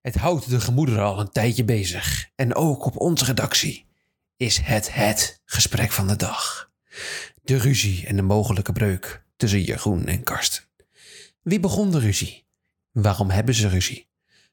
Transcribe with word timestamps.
Het 0.00 0.14
houdt 0.14 0.50
de 0.50 0.60
gemoederen 0.60 1.04
al 1.04 1.20
een 1.20 1.30
tijdje 1.30 1.64
bezig. 1.64 2.28
En 2.34 2.54
ook 2.54 2.84
op 2.84 2.96
onze 2.96 3.24
redactie 3.24 3.86
is 4.36 4.58
het 4.58 4.94
het 4.94 5.40
gesprek 5.44 5.90
van 5.90 6.06
de 6.06 6.16
dag. 6.16 6.70
De 7.42 7.56
ruzie 7.56 8.06
en 8.06 8.16
de 8.16 8.22
mogelijke 8.22 8.72
breuk 8.72 9.24
tussen 9.36 9.62
Jeroen 9.62 10.06
en 10.06 10.22
Karsten. 10.22 10.64
Wie 11.42 11.60
begon 11.60 11.90
de 11.90 11.98
ruzie? 11.98 12.46
Waarom 12.90 13.30
hebben 13.30 13.54
ze 13.54 13.68
ruzie? 13.68 14.08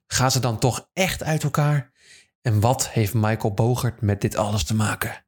Gaan 0.07 0.31
ze 0.31 0.39
dan 0.39 0.59
toch 0.59 0.89
echt 0.93 1.23
uit 1.23 1.43
elkaar? 1.43 1.91
En 2.41 2.59
wat 2.59 2.89
heeft 2.89 3.13
Michael 3.13 3.53
Bogert 3.53 4.01
met 4.01 4.21
dit 4.21 4.35
alles 4.35 4.63
te 4.63 4.75
maken? 4.75 5.25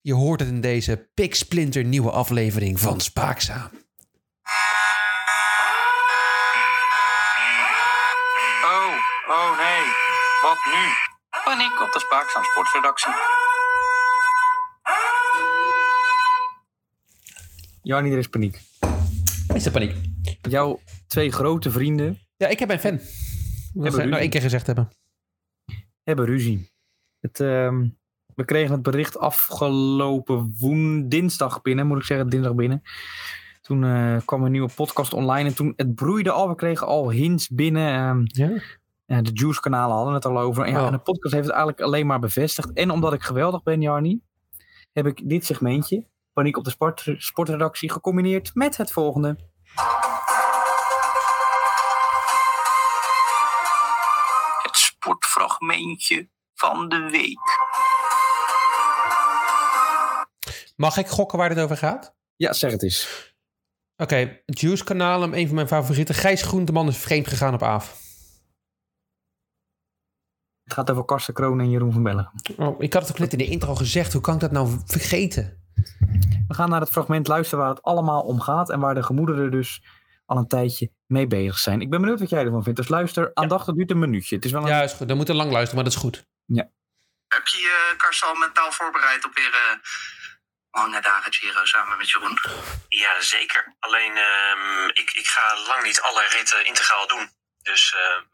Je 0.00 0.14
hoort 0.14 0.40
het 0.40 0.48
in 0.48 0.60
deze 0.60 1.08
piksplinter 1.14 1.84
nieuwe 1.84 2.10
aflevering 2.10 2.80
van 2.80 3.00
Spaakzaam. 3.00 3.70
Oh, 9.32 9.38
oh 9.38 9.58
nee. 9.58 9.82
Wat 10.42 10.58
nu? 10.74 10.82
Paniek 11.44 11.80
op 11.82 11.92
de 11.92 11.98
Spaakzaam 12.00 12.42
Sportredactie. 12.44 13.12
Jannie, 17.82 18.12
er 18.12 18.18
is 18.18 18.28
paniek. 18.28 18.60
Is 19.54 19.66
er 19.66 19.72
paniek? 19.72 19.94
Jouw 20.48 20.80
twee 21.06 21.32
grote 21.32 21.70
vrienden 21.70 22.18
Ja, 22.36 22.46
ik 22.48 22.58
heb 22.58 22.70
een 22.70 22.78
fan. 22.80 23.00
Hebben 23.72 23.92
ze 23.92 24.04
nou 24.04 24.20
één 24.20 24.30
keer 24.30 24.40
gezegd 24.40 24.66
hebben. 24.66 24.88
hebben 26.02 26.24
ruzie. 26.24 26.70
Het, 27.20 27.40
ehm, 27.40 27.86
we 28.34 28.44
kregen 28.44 28.72
het 28.72 28.82
bericht 28.82 29.18
afgelopen 29.18 30.56
woen, 30.58 31.08
dinsdag 31.08 31.62
binnen, 31.62 31.86
moet 31.86 31.98
ik 31.98 32.04
zeggen, 32.04 32.28
dinsdag 32.28 32.54
binnen. 32.54 32.82
Toen 33.60 33.84
eh, 33.84 34.16
kwam 34.24 34.44
een 34.44 34.50
nieuwe 34.52 34.70
podcast 34.74 35.12
online 35.12 35.48
en 35.48 35.54
toen 35.54 35.72
het 35.76 35.94
broeide 35.94 36.30
al. 36.30 36.48
We 36.48 36.54
kregen 36.54 36.86
al 36.86 37.10
hints 37.10 37.48
binnen. 37.48 37.92
ehm, 37.94 38.22
Ja? 38.24 38.62
Eh, 39.12 39.18
de 39.22 39.30
Juice-kanalen 39.32 39.96
hadden 39.96 40.14
het 40.14 40.24
al 40.24 40.38
over. 40.38 40.64
En, 40.64 40.72
ja, 40.72 40.80
Oh. 40.80 40.86
en 40.86 40.92
de 40.92 40.98
podcast 40.98 41.34
heeft 41.34 41.46
het 41.46 41.54
eigenlijk 41.54 41.80
alleen 41.84 42.06
maar 42.06 42.18
bevestigd. 42.18 42.72
En 42.72 42.90
omdat 42.90 43.12
ik 43.12 43.22
geweldig 43.22 43.62
ben, 43.62 43.80
Jarni, 43.80 44.20
heb 44.92 45.06
ik 45.06 45.28
dit 45.28 45.44
segmentje, 45.44 46.06
Paniek 46.32 46.56
op 46.56 46.64
de 46.64 46.70
sport, 46.70 47.04
Sportredactie, 47.16 47.90
gecombineerd 47.90 48.50
met 48.54 48.76
het 48.76 48.92
volgende. 48.92 49.36
Het 54.62 54.76
sportfragmentje 54.76 56.28
van 56.54 56.88
de 56.88 57.08
week. 57.10 57.60
Mag 60.76 60.96
ik 60.96 61.06
gokken 61.08 61.38
waar 61.38 61.48
dit 61.48 61.58
over 61.58 61.76
gaat? 61.76 62.14
Ja, 62.36 62.52
zeg 62.52 62.70
het 62.72 62.82
eens. 62.82 63.30
Oké, 63.96 64.40
Juice 64.44 64.84
Kanalen, 64.84 65.38
een 65.38 65.46
van 65.46 65.54
mijn 65.54 65.68
favorieten. 65.68 66.14
Gijs 66.14 66.42
Groenteman 66.42 66.88
is 66.88 66.96
vreemd 66.96 67.28
gegaan 67.28 67.54
op 67.54 67.62
Aaf. 67.62 68.00
Het 70.64 70.72
gaat 70.72 70.90
over 70.90 71.04
Karsten 71.04 71.34
Kroon 71.34 71.60
en 71.60 71.70
Jeroen 71.70 71.92
van 71.92 72.02
Bellegem. 72.02 72.32
Oh, 72.56 72.82
ik 72.82 72.92
had 72.92 73.02
het 73.02 73.12
ook 73.12 73.18
net 73.18 73.32
in 73.32 73.38
de 73.38 73.46
intro 73.46 73.74
gezegd. 73.74 74.12
Hoe 74.12 74.22
kan 74.22 74.34
ik 74.34 74.40
dat 74.40 74.50
nou 74.50 74.80
vergeten? 74.86 75.60
We 76.48 76.54
gaan 76.54 76.70
naar 76.70 76.80
het 76.80 76.90
fragment 76.90 77.26
luisteren 77.26 77.64
waar 77.64 77.74
het 77.74 77.82
allemaal 77.82 78.22
om 78.22 78.40
gaat 78.40 78.70
en 78.70 78.80
waar 78.80 78.94
de 78.94 79.02
gemoederen 79.02 79.50
dus 79.50 79.82
al 80.26 80.36
een 80.36 80.48
tijdje 80.48 80.90
mee 81.06 81.26
bezig 81.26 81.58
zijn. 81.58 81.80
Ik 81.80 81.90
ben 81.90 82.00
benieuwd 82.00 82.20
wat 82.20 82.30
jij 82.30 82.44
ervan 82.44 82.62
vindt. 82.62 82.78
Dus 82.78 82.88
luister, 82.88 83.30
aandachtig 83.34 83.66
het 83.66 83.76
duurt 83.76 83.90
een 83.90 83.98
minuutje. 83.98 84.34
Het 84.34 84.44
is 84.44 84.52
wel 84.52 84.62
een... 84.62 84.68
Ja, 84.68 84.82
is 84.82 84.92
goed. 84.92 85.08
Dan 85.08 85.16
moet 85.16 85.28
er 85.28 85.34
lang 85.34 85.50
luisteren, 85.50 85.74
maar 85.74 85.84
dat 85.84 85.92
is 85.92 86.08
goed. 86.08 86.26
Heb 87.28 87.46
je 87.46 87.58
je 87.58 87.94
Karsten 87.96 88.28
al 88.28 88.34
mentaal 88.34 88.72
voorbereid 88.72 89.24
op 89.24 89.34
weer 89.34 89.52
eh 89.52 89.78
lange 90.72 91.00
dagen 91.00 91.32
Giro 91.32 91.64
samen 91.64 91.98
met 91.98 92.10
Jeroen? 92.10 92.38
Ja, 92.88 93.20
zeker. 93.20 93.76
Alleen, 93.78 94.16
ehm, 94.16 94.88
ik, 94.88 95.10
ik 95.12 95.26
ga 95.26 95.56
lang 95.66 95.82
niet 95.82 96.00
alle 96.00 96.28
ritten 96.28 96.64
integraal 96.64 97.06
doen. 97.06 97.30
Dus, 97.62 97.94
ehm, 97.96 98.24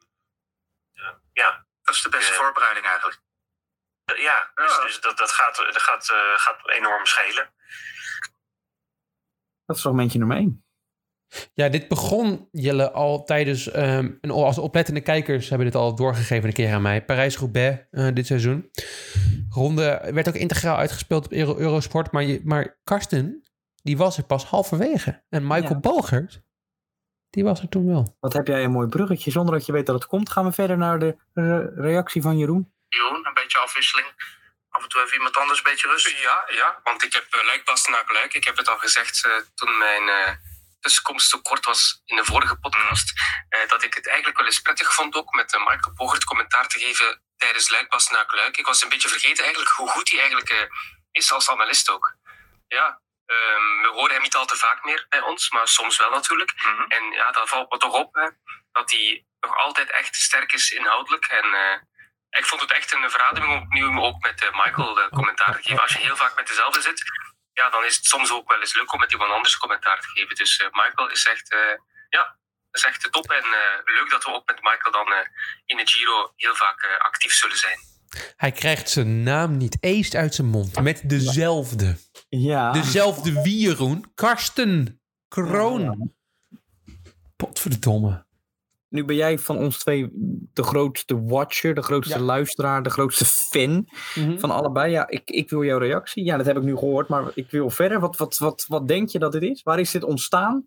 eh, 0.92 1.14
ja. 1.32 1.66
Dat 1.89 1.97
is 1.97 2.03
de 2.03 2.08
beste 2.08 2.33
voorbereiding 2.33 2.86
eigenlijk. 2.86 3.20
Ja, 4.05 4.50
dus, 4.55 4.77
Ja. 4.77 4.83
dus 4.83 5.00
dat, 5.00 5.17
dat, 5.19 5.31
gaat, 5.31 5.56
dat 5.56 5.83
gaat, 5.83 6.11
eh, 6.11 6.17
gaat 6.36 6.69
enorm 6.70 7.06
schelen. 7.06 7.53
Dat 9.66 9.76
is 9.76 9.82
fragmentje 9.82 10.19
nummer 10.19 10.37
1. 10.37 10.65
Ja, 11.54 11.69
dit 11.69 11.88
begon 11.88 12.48
Jelle 12.53 12.91
al 12.91 13.25
tijdens... 13.25 13.71
ehm, 13.71 14.12
en 14.21 14.31
als 14.31 14.59
oplettende 14.59 15.00
kijkers 15.00 15.48
hebben 15.48 15.66
dit 15.66 15.77
al 15.77 15.94
doorgegeven 15.94 16.48
een 16.48 16.54
keer 16.54 16.75
aan 16.75 16.82
mij. 16.82 17.04
Parijs-Roubaix 17.04 17.87
eh, 17.91 18.09
dit 18.15 18.27
seizoen. 18.27 18.71
Ronde 19.48 20.10
werd 20.12 20.28
ook 20.28 20.34
integraal 20.34 20.77
uitgespeeld 20.77 21.25
op 21.25 21.32
Euro 21.32 21.56
Eurosport. 21.59 22.12
Maar, 22.12 22.22
je, 22.22 22.41
maar 22.44 22.78
Karsten, 22.84 23.43
die 23.82 23.97
was 23.97 24.16
er 24.19 24.25
pas 24.25 24.44
halverwege. 24.44 25.25
En 25.28 25.43
Michael 25.47 25.69
Ja. 25.69 25.81
Bogert, 25.81 26.43
die 27.31 27.44
was 27.44 27.61
er 27.61 27.69
toen 27.69 27.87
wel. 27.87 28.16
Wat 28.21 28.33
heb 28.33 28.47
jij 28.47 28.65
een 28.65 28.71
mooi 28.71 28.89
bruggetje. 28.89 29.31
Zonder 29.31 29.55
dat 29.55 29.66
je 29.66 29.72
weet 29.72 29.87
dat 29.87 29.94
het 29.94 30.06
komt, 30.06 30.31
gaan 30.31 30.44
we 30.44 30.53
verder 30.53 30.77
naar 30.78 30.99
de 30.99 31.16
re- 31.34 31.71
reactie 31.75 32.22
van 32.22 32.39
Jeroen. 32.39 32.72
Jeroen, 32.89 33.27
een 33.27 33.34
beetje 33.34 33.59
afwisseling. 33.59 34.06
Af 34.71 34.83
en 34.83 34.89
toe 34.89 35.03
even 35.03 35.16
iemand 35.16 35.37
anders 35.37 35.59
een 35.59 35.71
beetje 35.71 35.89
rust. 35.89 36.11
Ja, 36.22 36.44
ja, 36.61 36.81
want 36.83 37.05
ik 37.05 37.12
heb 37.12 37.34
uh, 37.34 37.44
Luik 37.44 37.65
Bastenaak 37.65 38.12
Luik. 38.12 38.34
Ik 38.34 38.44
heb 38.44 38.56
het 38.56 38.69
al 38.69 38.78
gezegd 38.78 39.25
eh, 39.25 39.33
toen 39.55 39.78
mijn 39.78 40.09
eh, 40.09 40.33
tussenkomst 40.81 41.28
zo 41.28 41.39
kort 41.41 41.65
was 41.65 42.03
in 42.05 42.16
de 42.16 42.25
vorige 42.25 42.56
podcast. 42.56 43.12
eh, 43.49 43.69
dat 43.69 43.83
ik 43.84 43.95
het 43.95 44.06
eigenlijk 44.06 44.37
wel 44.39 44.47
eens 44.47 44.60
prettig 44.60 44.95
vond 44.95 45.15
ook 45.15 45.34
met 45.34 45.55
uh, 45.55 45.60
Michael 45.60 45.95
Bogert 45.95 46.25
commentaar 46.25 46.66
te 46.69 46.78
geven 46.78 47.22
tijdens 47.37 47.71
Luik 47.71 47.89
Bastenaak 47.91 48.33
Luik. 48.34 48.56
Ik 48.56 48.66
was 48.66 48.83
een 48.83 48.89
beetje 48.89 49.09
vergeten 49.09 49.45
eigenlijk 49.45 49.75
hoe 49.75 49.89
goed 49.89 50.10
hij 50.10 50.19
eigenlijk 50.21 50.50
eh, 50.50 50.62
is 51.10 51.33
als 51.33 51.50
analist 51.50 51.91
ook. 51.91 52.16
Ja, 52.69 53.00
ehm, 53.34 53.66
we 53.84 53.91
horen 53.93 54.12
hem 54.12 54.22
niet 54.22 54.34
al 54.34 54.47
te 54.47 54.56
vaak 54.56 54.84
meer 54.84 55.06
bij 55.09 55.21
ons, 55.21 55.50
maar 55.50 55.69
soms 55.69 55.97
wel 55.99 56.11
natuurlijk. 56.11 56.53
Mhm. 56.56 56.84
En 56.89 57.03
ja, 57.12 57.31
dat 57.31 57.49
valt 57.49 57.71
me 57.72 57.78
toch 57.78 57.94
op 57.94 58.15
hè, 58.15 58.28
dat 58.72 58.91
hij 58.91 59.25
nog 59.41 59.56
altijd 59.56 59.91
echt 59.91 60.16
sterk 60.16 60.53
is 60.53 60.71
inhoudelijk. 60.71 61.25
En 61.27 61.44
eh, 61.44 61.77
ik 62.39 62.47
vond 62.47 62.61
het 62.61 62.72
echt 62.72 62.93
een 62.93 63.11
verademing 63.11 63.53
om 63.53 63.62
opnieuw 63.62 64.03
ook 64.03 64.22
met 64.22 64.43
eh, 64.43 64.65
Michael 64.65 65.09
commentaar 65.09 65.56
te 65.56 65.62
geven. 65.62 65.83
Als 65.83 65.93
je 65.93 65.99
heel 65.99 66.16
vaak 66.16 66.37
met 66.37 66.47
dezelfde 66.49 66.81
zit, 66.81 67.03
ja, 67.53 67.71
dan 67.71 67.84
is 67.84 67.97
het 67.97 68.05
soms 68.05 68.31
ook 68.33 68.49
wel 68.49 68.61
eens 68.61 68.75
leuk 68.75 68.93
om 68.93 69.00
met 69.00 69.12
iemand 69.12 69.33
anders 69.33 69.56
commentaar 69.56 70.00
te 70.00 70.09
geven. 70.09 70.34
Dus 70.34 70.56
eh, 70.56 70.66
Michael 70.71 71.10
is 71.10 71.25
echt, 71.25 71.53
eh, 71.53 71.77
ja, 72.09 72.39
is 72.72 72.84
echt 72.84 73.12
top. 73.12 73.31
En 73.31 73.45
eh, 73.45 73.95
leuk 73.97 74.10
dat 74.10 74.25
we 74.25 74.33
ook 74.33 74.47
met 74.47 74.62
Michael 74.62 74.93
dan 74.93 75.12
eh, 75.12 75.27
in 75.66 75.77
de 75.77 75.87
Giro 75.87 76.33
heel 76.37 76.55
vaak 76.55 76.83
eh, 76.83 77.05
actief 77.05 77.33
zullen 77.33 77.56
zijn. 77.56 77.78
Hij 78.37 78.53
krijgt 78.53 78.91
zijn 78.91 79.22
naam 79.22 79.56
niet 79.56 79.77
eens 79.81 80.15
uit 80.15 80.34
zijn 80.34 80.47
mond. 80.47 80.81
Met 80.81 81.00
dezelfde. 81.05 81.97
Ja. 82.28 82.72
Dezelfde 82.72 83.43
wie, 83.43 83.59
Jeroen? 83.61 84.05
Karsten 84.15 85.00
Kroon. 85.28 86.12
Potverdomme. 87.37 88.27
Nu 88.89 89.05
ben 89.05 89.16
jij 89.16 89.39
van 89.39 89.56
ons 89.59 89.78
twee 89.78 90.09
de 90.53 90.62
grootste 90.62 91.22
watcher, 91.25 91.75
de 91.75 91.83
grootste 91.83 92.19
Ja. 92.19 92.25
luisteraar, 92.25 92.83
de 92.83 92.91
grootste 92.91 93.25
fan 93.25 93.89
Mhm. 94.15 94.39
van 94.39 94.50
allebei. 94.50 94.91
Ja, 94.93 95.09
ik, 95.09 95.31
ik 95.31 95.50
wil 95.50 95.65
jouw 95.65 95.78
reactie. 95.78 96.25
Ja, 96.25 96.37
dat 96.37 96.47
heb 96.47 96.56
ik 96.56 96.62
nu 96.62 96.77
gehoord, 96.77 97.09
maar 97.09 97.31
ik 97.34 97.50
wil 97.50 97.71
verder. 97.71 98.00
Wat, 98.00 98.16
wat, 98.16 98.39
wat, 98.39 98.65
wat 98.69 98.89
denk 98.89 99.09
je 99.09 99.19
dat 99.19 99.33
dit 99.33 99.43
is? 99.43 99.62
Waar 99.62 99.81
is 99.81 99.91
dit 99.91 100.05
ontstaan? 100.05 100.66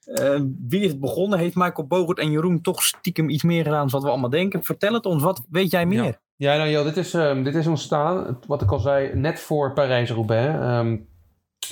Eh, 0.00 0.40
wie 0.68 0.80
is 0.80 0.90
het 0.90 1.00
begonnen? 1.00 1.38
Heeft 1.38 1.54
Michael 1.54 1.86
Bogert 1.86 2.18
en 2.18 2.30
Jeroen 2.30 2.60
toch 2.60 2.82
stiekem 2.82 3.28
iets 3.28 3.42
meer 3.42 3.64
gedaan 3.64 3.80
dan 3.80 3.90
wat 3.90 4.02
we 4.02 4.08
allemaal 4.08 4.30
denken? 4.30 4.64
Vertel 4.64 4.92
het 4.94 5.06
ons, 5.06 5.22
wat 5.22 5.46
weet 5.50 5.70
jij 5.70 5.86
meer? 5.86 6.04
Ja. 6.04 6.20
Ja, 6.40 6.56
nou 6.56 6.70
joh, 6.70 6.84
dit 6.84 6.96
is, 6.96 7.14
ehm, 7.14 7.42
dit 7.42 7.54
is 7.54 7.66
ontstaan, 7.66 8.38
wat 8.46 8.62
ik 8.62 8.70
al 8.70 8.78
zei, 8.78 9.14
net 9.14 9.40
voor 9.40 9.72
Parijs-Roubaix. 9.72 10.58
Ehm, 10.58 10.96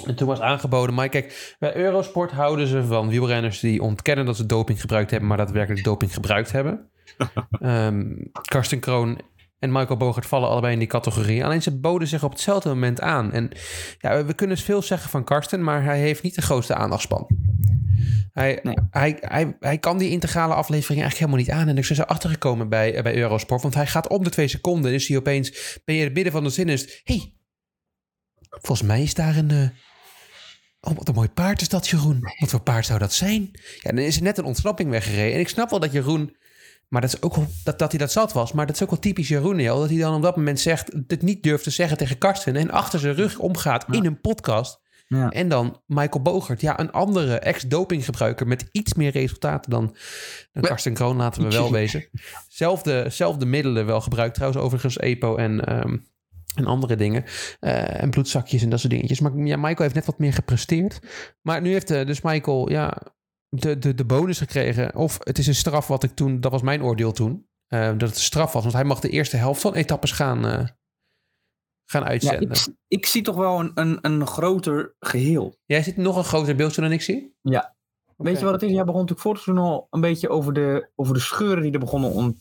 en 0.06 0.14
toen 0.14 0.26
was 0.26 0.40
aangeboden, 0.40 0.94
maar 0.94 1.08
kijk, 1.08 1.56
bij 1.58 1.76
Eurosport 1.76 2.30
houden 2.30 2.66
ze 2.66 2.84
van 2.84 3.08
wielrenners 3.08 3.60
die 3.60 3.82
ontkennen 3.82 4.26
dat 4.26 4.36
ze 4.36 4.46
doping 4.46 4.80
gebruikt 4.80 5.10
hebben, 5.10 5.28
maar 5.28 5.36
daadwerkelijk 5.38 5.84
doping 5.84 6.14
gebruikt 6.14 6.52
hebben. 6.52 6.90
Ehm 7.60 8.04
Karsten 8.42 8.80
Kroon 8.80 9.20
en 9.58 9.72
Michael 9.72 9.96
Bogert 9.96 10.26
vallen 10.26 10.48
allebei 10.48 10.72
in 10.72 10.78
die 10.78 10.88
categorie. 10.88 11.44
Alleen 11.44 11.62
ze 11.62 11.78
boden 11.78 12.08
zich 12.08 12.24
op 12.24 12.30
hetzelfde 12.30 12.68
moment 12.68 13.00
aan. 13.00 13.32
En 13.32 13.50
ja, 13.98 14.24
we 14.24 14.34
kunnen 14.34 14.56
veel 14.56 14.82
zeggen 14.82 15.10
van 15.10 15.24
Karsten, 15.24 15.64
maar 15.64 15.84
hij 15.84 15.98
heeft 15.98 16.22
niet 16.22 16.34
de 16.34 16.42
grootste 16.42 16.74
aandachtspan. 16.74 17.26
Hij, 18.32 18.60
Nee. 18.62 18.74
hij, 18.90 19.16
hij, 19.20 19.56
hij 19.60 19.78
kan 19.78 19.98
die 19.98 20.10
integrale 20.10 20.54
aflevering 20.54 21.00
eigenlijk 21.02 21.30
helemaal 21.32 21.54
niet 21.54 21.62
aan. 21.62 21.68
En 21.74 21.82
ik 21.82 21.86
ben 21.86 21.96
zo 21.96 22.02
achtergekomen 22.02 22.68
bij, 22.68 22.94
eh, 22.94 23.02
bij 23.02 23.16
Eurosport. 23.16 23.62
Want 23.62 23.74
hij 23.74 23.86
gaat 23.86 24.08
om 24.08 24.24
de 24.24 24.30
twee 24.30 24.48
seconden. 24.48 24.90
Dus 24.92 25.08
hij 25.08 25.16
opeens, 25.16 25.50
ben 25.84 25.94
je 25.94 26.00
in 26.00 26.06
het 26.06 26.14
midden 26.14 26.32
van 26.32 26.44
de 26.44 26.50
zin 26.50 26.68
is 26.68 27.00
hey, 27.04 27.32
volgens 28.48 28.88
mij 28.88 29.02
is 29.02 29.14
daar 29.14 29.36
een... 29.36 29.50
eh, 29.50 29.68
Oh, 30.80 30.96
wat 30.96 31.08
een 31.08 31.14
mooi 31.14 31.28
paard 31.28 31.60
is 31.60 31.68
dat, 31.68 31.88
Jeroen. 31.88 32.20
Wat 32.38 32.50
voor 32.50 32.60
paard 32.60 32.86
zou 32.86 32.98
dat 32.98 33.12
zijn? 33.12 33.50
Ja, 33.80 33.90
dan 33.90 33.98
is 33.98 34.16
er 34.16 34.22
net 34.22 34.38
een 34.38 34.44
ontsnapping 34.44 34.90
weggereden. 34.90 35.34
En 35.34 35.40
ik 35.40 35.48
snap 35.48 35.70
wel 35.70 35.80
dat 35.80 35.92
Jeroen... 35.92 36.36
Maar 36.88 37.00
dat 37.00 37.12
is 37.14 37.22
ook 37.22 37.36
dat, 37.64 37.78
dat 37.78 37.90
hij 37.90 37.98
dat 37.98 38.12
zat 38.12 38.32
was. 38.32 38.52
Maar 38.52 38.66
dat 38.66 38.74
is 38.74 38.82
ook 38.82 38.90
wel 38.90 38.98
typisch 38.98 39.28
Jeroen, 39.28 39.58
Dat 39.64 39.88
hij 39.88 39.98
dan 39.98 40.14
op 40.14 40.22
dat 40.22 40.36
moment 40.36 40.60
zegt... 40.60 40.92
Het 41.06 41.22
niet 41.22 41.42
durft 41.42 41.64
te 41.64 41.70
zeggen 41.70 41.96
tegen 41.96 42.18
Karsten. 42.18 42.56
En 42.56 42.70
achter 42.70 43.00
zijn 43.00 43.14
rug 43.14 43.38
omgaat 43.38 43.84
in 43.90 44.04
een 44.04 44.20
podcast... 44.20 44.80
Ja. 45.08 45.28
En 45.30 45.48
dan 45.48 45.82
Michael 45.86 46.22
Bogert, 46.22 46.60
ja, 46.60 46.80
een 46.80 46.92
andere 46.92 47.38
ex-dopinggebruiker 47.38 48.46
met 48.46 48.68
iets 48.72 48.94
meer 48.94 49.10
resultaten 49.10 49.70
dan, 49.70 49.96
dan 50.52 50.62
Karsten 50.62 50.94
Kroon, 50.94 51.16
laten 51.16 51.42
we 51.42 51.48
wel 51.48 51.72
wezen. 51.80 52.08
Zelfde, 52.48 53.04
zelfde 53.10 53.46
middelen 53.46 53.86
wel 53.86 54.00
gebruikt, 54.00 54.34
trouwens, 54.34 54.62
overigens 54.62 54.98
EPO 54.98 55.36
en, 55.36 55.64
ehm, 55.64 55.96
en 56.54 56.64
andere 56.66 56.96
dingen. 56.96 57.24
Eh, 57.60 58.02
en 58.02 58.10
bloedzakjes 58.10 58.62
en 58.62 58.70
dat 58.70 58.80
soort 58.80 58.92
dingetjes. 58.92 59.20
Maar 59.20 59.36
ja, 59.36 59.56
Michael 59.56 59.82
heeft 59.82 59.94
net 59.94 60.06
wat 60.06 60.18
meer 60.18 60.32
gepresteerd. 60.32 60.98
Maar 61.42 61.60
nu 61.60 61.72
heeft 61.72 61.90
eh, 61.90 62.06
dus 62.06 62.20
Michael, 62.20 62.70
ja, 62.70 62.96
de, 63.48 63.78
de, 63.78 63.94
de 63.94 64.04
bonus 64.04 64.38
gekregen. 64.38 64.94
Of 64.94 65.18
het 65.20 65.38
is 65.38 65.46
een 65.46 65.54
straf 65.54 65.86
wat 65.86 66.02
ik 66.02 66.14
toen, 66.14 66.40
dat 66.40 66.52
was 66.52 66.62
mijn 66.62 66.82
oordeel 66.82 67.12
toen. 67.12 67.46
eh, 67.66 67.86
dat 67.86 68.00
het 68.00 68.14
een 68.14 68.16
straf 68.16 68.52
was. 68.52 68.62
Want 68.62 68.74
hij 68.74 68.84
mag 68.84 69.00
de 69.00 69.08
eerste 69.08 69.36
helft 69.36 69.60
van 69.60 69.74
etappes 69.74 70.12
gaan, 70.12 70.68
gaan 71.90 72.02
Ja, 72.02 72.08
uitzenden. 72.08 72.50
ik, 72.50 72.66
ik 72.88 73.06
zie 73.06 73.22
toch 73.22 73.36
wel 73.36 73.60
een, 73.60 73.70
een, 73.74 73.98
een 74.00 74.26
groter 74.26 74.94
geheel. 75.00 75.56
Jij 75.66 75.82
ziet 75.82 75.96
nog 75.96 76.16
een 76.16 76.24
groter 76.24 76.56
beeldje 76.56 76.80
dan 76.80 76.92
ik 76.92 77.02
zie? 77.02 77.34
Ja. 77.42 77.76
Weet 78.16 78.38
je 78.38 78.44
wat 78.44 78.52
het 78.54 78.62
is? 78.62 78.70
Jij 78.70 78.84
begon 78.84 79.00
natuurlijk 79.00 79.20
voor 79.20 79.32
het 79.34 79.42
seizoen 79.42 79.64
al 79.64 79.86
een 79.90 80.00
beetje 80.00 80.28
over 80.28 80.52
de, 80.52 80.90
over 80.94 81.14
de 81.14 81.20
scheuren 81.20 81.62
die 81.62 81.72
er 81.72 81.78
begonnen, 81.78 82.10
on, 82.12 82.38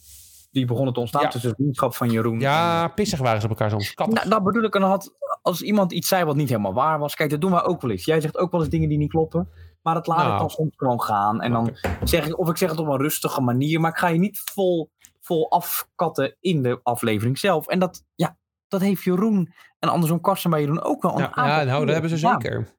die 0.51 0.65
begonnen 0.65 0.93
te 0.93 0.99
ontstaan 0.99 1.21
Ja. 1.21 1.29
tussen 1.29 1.49
het 1.49 1.59
vriendschap 1.59 1.95
van 1.95 2.09
Jeroen. 2.11 2.39
Ja, 2.39 2.87
pissig 2.87 3.19
waren 3.19 3.39
ze 3.41 3.45
op 3.47 3.51
elkaar 3.51 3.69
soms. 3.69 3.93
Nou, 3.95 4.29
dat 4.29 4.43
bedoel 4.43 4.63
ik. 4.63 4.75
En 4.75 4.81
had, 4.81 5.13
als 5.41 5.61
iemand 5.61 5.91
iets 5.91 6.07
zei 6.07 6.23
wat 6.25 6.35
niet 6.35 6.49
helemaal 6.49 6.73
waar 6.73 6.99
was. 6.99 7.15
Kijk, 7.15 7.29
dat 7.29 7.41
doen 7.41 7.51
wij 7.51 7.63
ook 7.63 7.81
wel 7.81 7.91
eens. 7.91 8.05
Jij 8.05 8.21
zegt 8.21 8.37
ook 8.37 8.51
wel 8.51 8.59
eens 8.61 8.69
dingen 8.69 8.89
die 8.89 8.97
niet 8.97 9.09
kloppen. 9.09 9.49
Maar 9.81 9.93
dat 9.93 10.07
laat 10.07 10.19
ik 10.21 10.25
Nou. 10.25 10.39
dan 10.39 10.49
soms 10.49 10.73
gewoon 10.75 11.01
gaan. 11.01 11.41
En 11.41 11.51
dan 11.51 11.77
zeg 12.03 12.27
ik, 12.27 12.39
of 12.39 12.49
ik 12.49 12.57
zeg 12.57 12.69
het 12.69 12.79
op 12.79 12.87
een 12.87 12.97
rustige 12.97 13.41
manier. 13.41 13.79
Maar 13.79 13.91
ik 13.91 13.97
ga 13.97 14.07
je 14.07 14.19
niet 14.19 14.41
vol, 14.53 14.91
vol 15.21 15.51
afkatten 15.51 16.35
in 16.39 16.61
de 16.61 16.79
aflevering 16.83 17.37
zelf. 17.37 17.67
En 17.67 17.79
dat, 17.79 18.03
ja, 18.15 18.37
dat 18.67 18.81
heeft 18.81 19.03
Jeroen 19.03 19.53
en 19.79 19.89
andersom 19.89 20.21
Karsten 20.21 20.49
bij 20.49 20.59
Jeroen 20.59 20.83
ook 20.83 21.01
wel 21.01 21.11
een 21.11 21.17
ja, 21.17 21.31
aantal 21.31 21.59
ja, 21.59 21.63
nou, 21.63 21.85
dat 21.85 21.93
hebben 21.93 22.09
ze 22.09 22.17
zeker. 22.17 22.75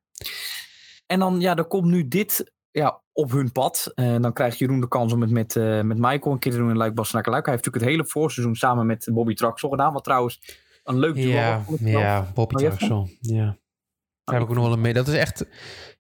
En 1.07 1.19
dan, 1.19 1.41
ja, 1.41 1.57
er 1.57 1.65
komt 1.65 1.87
nu 1.87 2.09
dit 2.09 2.53
ja, 2.71 3.03
op 3.13 3.31
hun 3.31 3.53
pad. 3.53 3.93
En 3.95 4.23
dan 4.23 4.33
krijgt 4.33 4.59
Jeroen 4.59 4.81
de 4.81 4.89
kans 4.89 5.13
om 5.13 5.21
het 5.21 5.31
met, 5.31 5.57
eh, 5.57 5.81
met 5.81 5.99
Michael 5.99 6.33
een 6.33 6.39
keer 6.39 6.53
te 6.53 6.59
doen 6.59 6.71
in 6.71 6.77
Luik 6.77 6.95
Bastenaken 6.95 7.33
Luik. 7.33 7.45
Hij 7.45 7.55
heeft 7.55 7.67
natuurlijk 7.67 7.93
het 7.93 8.01
hele 8.03 8.13
voorseizoen 8.13 8.55
samen 8.55 8.87
met 8.87 9.09
Bobby 9.13 9.35
Traxel 9.35 9.69
gedaan. 9.69 9.93
Wat 9.93 10.05
trouwens 10.05 10.41
een 10.85 10.99
leuk 10.99 11.15
duo 11.15 11.31
Ja, 11.31 11.65
ik 11.69 11.79
ja, 11.81 12.31
Bobby 12.35 12.55
Traxel. 12.55 13.09
Ja. 13.21 13.59
Daar 14.25 14.35
heb 14.35 14.45
ik 14.45 14.49
ook 14.51 14.55
nog 14.55 14.65
wel 14.65 14.73
een 14.73 14.81
mee. 14.81 14.93
Dat 14.93 15.09
is 15.09 15.15
echt... 15.15 15.47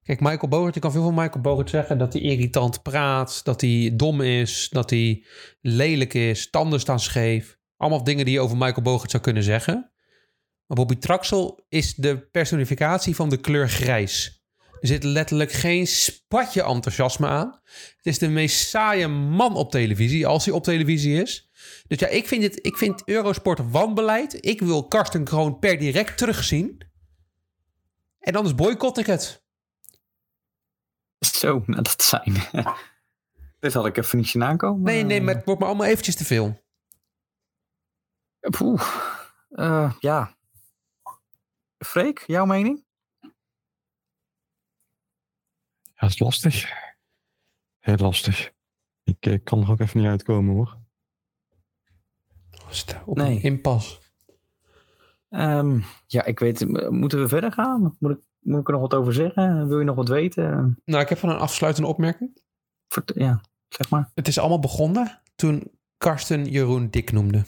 Kijk, 0.02 0.20
Michael 0.20 0.48
Bogert, 0.48 0.74
je 0.74 0.80
kan 0.80 0.92
veel 0.92 1.02
van 1.02 1.14
Michael 1.14 1.40
Bogert 1.40 1.70
zeggen 1.70 1.98
dat 1.98 2.12
hij 2.12 2.22
irritant 2.22 2.82
praat, 2.82 3.44
dat 3.44 3.60
hij 3.60 3.92
dom 3.94 4.20
is, 4.20 4.68
dat 4.68 4.90
hij 4.90 5.24
lelijk 5.60 6.14
is, 6.14 6.50
tanden 6.50 6.80
staan 6.80 7.00
scheef. 7.00 7.57
Allemaal 7.78 8.04
dingen 8.04 8.24
die 8.24 8.34
je 8.34 8.40
over 8.40 8.56
Michael 8.56 8.82
Bogert 8.82 9.10
zou 9.10 9.22
kunnen 9.22 9.42
zeggen. 9.42 9.92
Maar 10.66 10.76
Bobby 10.76 10.96
Traxel 10.96 11.64
is 11.68 11.94
de 11.94 12.18
personificatie 12.18 13.14
van 13.14 13.28
de 13.28 13.36
kleur 13.36 13.68
grijs. 13.68 14.42
Er 14.80 14.88
zit 14.88 15.04
letterlijk 15.04 15.52
geen 15.52 15.86
spatje 15.86 16.62
enthousiasme 16.62 17.26
aan. 17.26 17.60
Het 17.96 18.06
is 18.06 18.18
de 18.18 18.28
meest 18.28 18.68
saaie 18.68 19.08
man 19.08 19.56
op 19.56 19.70
televisie, 19.70 20.26
als 20.26 20.44
hij 20.44 20.54
op 20.54 20.62
televisie 20.62 21.22
is. 21.22 21.50
Dus 21.86 21.98
ja, 21.98 22.06
ik 22.06 22.28
vind, 22.28 22.42
het, 22.42 22.58
ik 22.66 22.76
vind 22.76 23.02
Eurosport 23.04 23.70
wanbeleid. 23.70 24.46
Ik 24.46 24.60
wil 24.60 24.88
Karsten 24.88 25.24
Kroon 25.24 25.58
per 25.58 25.78
direct 25.78 26.18
terugzien. 26.18 26.80
En 28.20 28.34
anders 28.34 28.54
boycott 28.54 28.98
ik 28.98 29.06
het. 29.06 29.42
Zo, 31.18 31.62
nou 31.66 31.82
dat 31.82 32.02
zijn. 32.02 32.34
Dit 33.60 33.72
had 33.72 33.86
ik 33.86 33.96
even 33.96 34.18
niet 34.18 34.28
zien 34.28 34.44
aankomen. 34.44 34.82
Nee, 34.82 35.02
nee, 35.02 35.20
maar 35.20 35.34
het 35.34 35.44
wordt 35.44 35.60
me 35.60 35.66
allemaal 35.66 35.86
eventjes 35.86 36.14
te 36.14 36.24
veel. 36.24 36.60
Poeh. 38.50 38.82
Eh, 39.50 39.92
ja. 39.98 40.36
Freek, 41.78 42.24
jouw 42.26 42.44
mening? 42.46 42.84
Ja, 45.82 46.06
dat 46.06 46.10
is 46.10 46.18
lastig. 46.18 46.70
Heel 47.78 47.96
lastig. 47.96 48.50
Ik 49.04 49.26
eh, 49.26 49.38
kan 49.44 49.62
er 49.62 49.70
ook 49.70 49.80
even 49.80 50.00
niet 50.00 50.08
uitkomen 50.08 50.54
hoor. 50.54 50.76
Op 53.04 53.16
Nee. 53.16 53.36
een 53.36 53.42
impas. 53.42 54.00
Ehm, 55.28 55.80
ja, 56.06 56.24
ik 56.24 56.38
weet. 56.38 56.60
eh, 56.62 56.88
Moeten 56.88 57.20
we 57.20 57.28
verder 57.28 57.52
gaan? 57.52 57.96
Moet 57.98 58.10
ik, 58.10 58.18
moet 58.38 58.60
ik 58.60 58.66
er 58.66 58.72
nog 58.72 58.80
wat 58.82 58.94
over 58.94 59.12
zeggen? 59.12 59.68
Wil 59.68 59.78
je 59.78 59.84
nog 59.84 59.96
wat 59.96 60.08
weten? 60.08 60.80
Nou, 60.84 61.02
ik 61.02 61.08
heb 61.08 61.18
van 61.18 61.28
een 61.28 61.38
afsluitende 61.38 61.88
opmerking. 61.88 62.40
Vert- 62.88 63.12
ja, 63.14 63.40
zeg 63.68 63.90
maar. 63.90 64.10
Het 64.14 64.28
is 64.28 64.38
allemaal 64.38 64.58
begonnen 64.60 65.20
toen 65.34 65.70
Karsten 65.98 66.44
Jeroen 66.44 66.90
Dik 66.90 67.12
noemde. 67.12 67.44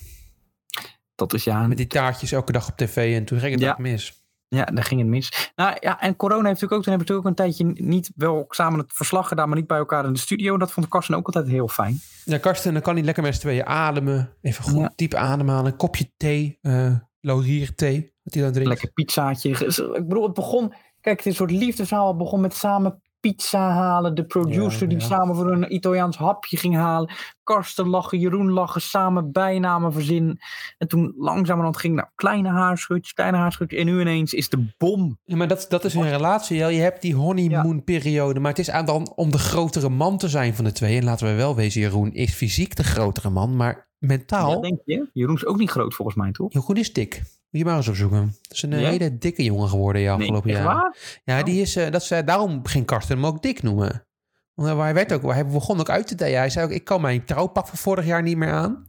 Dat 1.29 1.35
is 1.35 1.45
ja. 1.45 1.67
Met 1.67 1.77
die 1.77 1.87
taartjes 1.87 2.33
elke 2.33 2.53
dag 2.53 2.69
op 2.69 2.77
tv 2.77 3.17
en 3.17 3.25
toen 3.25 3.39
ging 3.39 3.53
het 3.53 3.61
Ja. 3.63 3.75
mis. 3.79 4.19
Ja, 4.49 4.65
daar 4.65 4.85
ging 4.85 5.01
het 5.01 5.09
mis. 5.11 5.51
Nou 5.57 5.77
ja, 5.81 6.01
en 6.01 6.17
corona 6.17 6.49
heeft 6.49 6.61
natuurlijk 6.61 6.73
ook. 6.73 6.83
Toen 6.83 6.93
hebben 6.93 7.07
we 7.09 7.13
natuurlijk 7.15 7.51
ook 7.51 7.55
een 7.65 7.75
tijdje 7.75 7.87
niet 7.89 8.11
wel 8.17 8.45
samen 8.49 8.79
het 8.79 8.93
verslag 8.93 9.29
gedaan, 9.29 9.49
maar 9.49 9.59
niet 9.59 9.67
bij 9.67 9.79
elkaar 9.79 10.05
in 10.05 10.13
de 10.13 10.19
studio. 10.19 10.57
Dat 10.59 10.73
vond 10.73 10.89
Karsten 10.89 11.15
ook 11.17 11.27
altijd 11.27 11.47
heel 11.49 11.69
fijn. 11.69 12.01
Ja, 12.25 12.39
Karsten, 12.39 12.73
dan 12.73 12.83
kan 12.83 12.95
hij 12.95 13.05
lekker 13.05 13.23
met 13.23 13.35
z'n 13.35 13.41
tweeën 13.41 13.67
ademen. 13.67 14.33
Even 14.43 14.65
goed 14.65 14.81
Ja. 14.81 14.93
diep 14.97 15.15
ademhalen. 15.15 15.73
Een 15.73 15.77
kopje 15.79 16.11
thee, 16.17 16.59
eh 16.63 16.93
laurierthee, 17.21 18.13
wat 18.23 18.35
hij 18.35 18.43
dan 18.43 18.53
drinkt. 18.53 18.69
Lekker 18.71 18.91
pizzaatje. 18.93 19.51
Ik 19.95 20.09
bedoel, 20.09 20.23
het 20.23 20.35
begon. 20.35 20.75
Kijk, 21.01 21.25
een 21.25 21.35
soort 21.35 21.51
liefdesverhaal. 21.51 22.17
Begon 22.17 22.41
met 22.41 22.55
samen 22.55 23.03
pizza 23.21 23.71
halen. 23.71 24.15
De 24.15 24.25
producer 24.25 24.83
Ja, 24.83 24.89
die 24.89 24.99
ja. 24.99 25.05
samen 25.05 25.37
voor 25.37 25.53
een 25.53 25.75
Italiaans 25.75 26.17
hapje 26.17 26.57
ging 26.57 26.75
halen. 26.75 27.11
Karsten 27.43 27.89
lachen, 27.89 28.19
Jeroen 28.19 28.51
lachen, 28.51 28.81
samen 28.81 29.33
bijnamen 29.33 29.93
verzinnen. 29.93 30.39
En 30.79 30.89
toen 30.89 31.15
langzamerhand 31.17 31.77
ging 31.77 31.95
nou 31.95 32.09
kleine 32.15 32.49
haarschutjes, 32.49 33.13
kleine 33.13 33.37
haarschutjes. 33.37 33.81
En 33.81 33.87
nu 33.87 34.01
ineens 34.01 34.33
is 34.33 34.49
de 34.49 34.67
bom. 34.79 35.19
Ja, 35.25 35.37
maar 35.37 35.49
dat, 35.49 35.67
dat 35.69 35.85
is 35.85 35.95
een 35.95 36.11
relatie. 36.11 36.57
Ja. 36.57 36.69
Je 36.69 36.81
hebt 36.81 37.03
die 37.03 37.15
honeymoon 37.15 37.85
periode. 37.85 38.41
Maar 38.41 38.51
het 38.51 38.59
is 38.59 38.71
aan 38.71 38.87
dan 38.87 39.13
om 39.15 39.31
de 39.31 39.39
grotere 39.39 39.89
man 39.89 40.19
te 40.19 40.29
zijn 40.29 40.55
van 40.55 40.65
de 40.65 40.73
twee. 40.73 40.97
En 40.97 41.05
laten 41.05 41.27
we 41.27 41.35
wel 41.35 41.55
wezen, 41.57 41.81
Jeroen 41.81 42.13
is 42.13 42.35
fysiek 42.35 42.77
de 42.77 42.85
grotere 42.85 43.31
man. 43.31 43.57
Maar 43.57 43.90
mentaal, 44.01 44.51
Ja, 44.51 44.61
denk 44.61 44.81
je? 44.85 45.09
Jeroen 45.13 45.35
is 45.37 45.47
ook 45.47 45.59
niet 45.59 45.71
groot 45.71 45.95
volgens 45.95 46.17
mij, 46.17 46.33
toch? 46.33 46.53
Jeroen 46.53 46.77
is 46.77 46.93
dik. 46.93 47.23
Moet 47.51 47.61
je 47.61 47.65
maar 47.65 47.77
eens 47.77 47.89
opzoeken. 47.89 48.23
Het 48.43 48.53
is 48.53 48.63
een 48.63 48.73
eh, 48.73 48.81
Ja? 48.81 48.89
hele 48.89 49.19
dikke 49.19 49.45
jongen 49.45 49.69
geworden 49.69 50.03
de 50.03 50.11
afgelopen 50.11 50.51
echt 50.51 50.59
jaren. 50.59 50.95
Ja, 51.25 51.39
Oh. 51.39 51.45
die 51.45 51.61
is, 51.61 51.77
eh, 51.77 51.91
dat 51.91 52.03
is, 52.03 52.11
eh, 52.11 52.27
daarom 52.27 52.67
ging 52.67 52.87
Karsten 52.87 53.17
hem 53.17 53.27
ook 53.27 53.43
dik 53.43 53.63
noemen. 53.63 54.07
Want 54.55 54.79
hij 54.79 54.95
werd 54.95 55.13
ook, 55.13 55.23
hij 55.33 55.47
begon 55.47 55.81
ook 55.81 55.89
uit 55.91 56.07
te 56.07 56.15
delen. 56.15 56.39
Hij 56.39 56.51
zei 56.51 56.65
ook, 56.67 56.73
ik 56.73 56.85
kan 56.85 57.01
mijn 57.01 57.25
trouwpak 57.25 57.67
van 57.69 57.79
vorig 57.79 58.07
jaar 58.07 58.23
niet 58.23 58.37
meer 58.37 58.53
aan. 58.53 58.89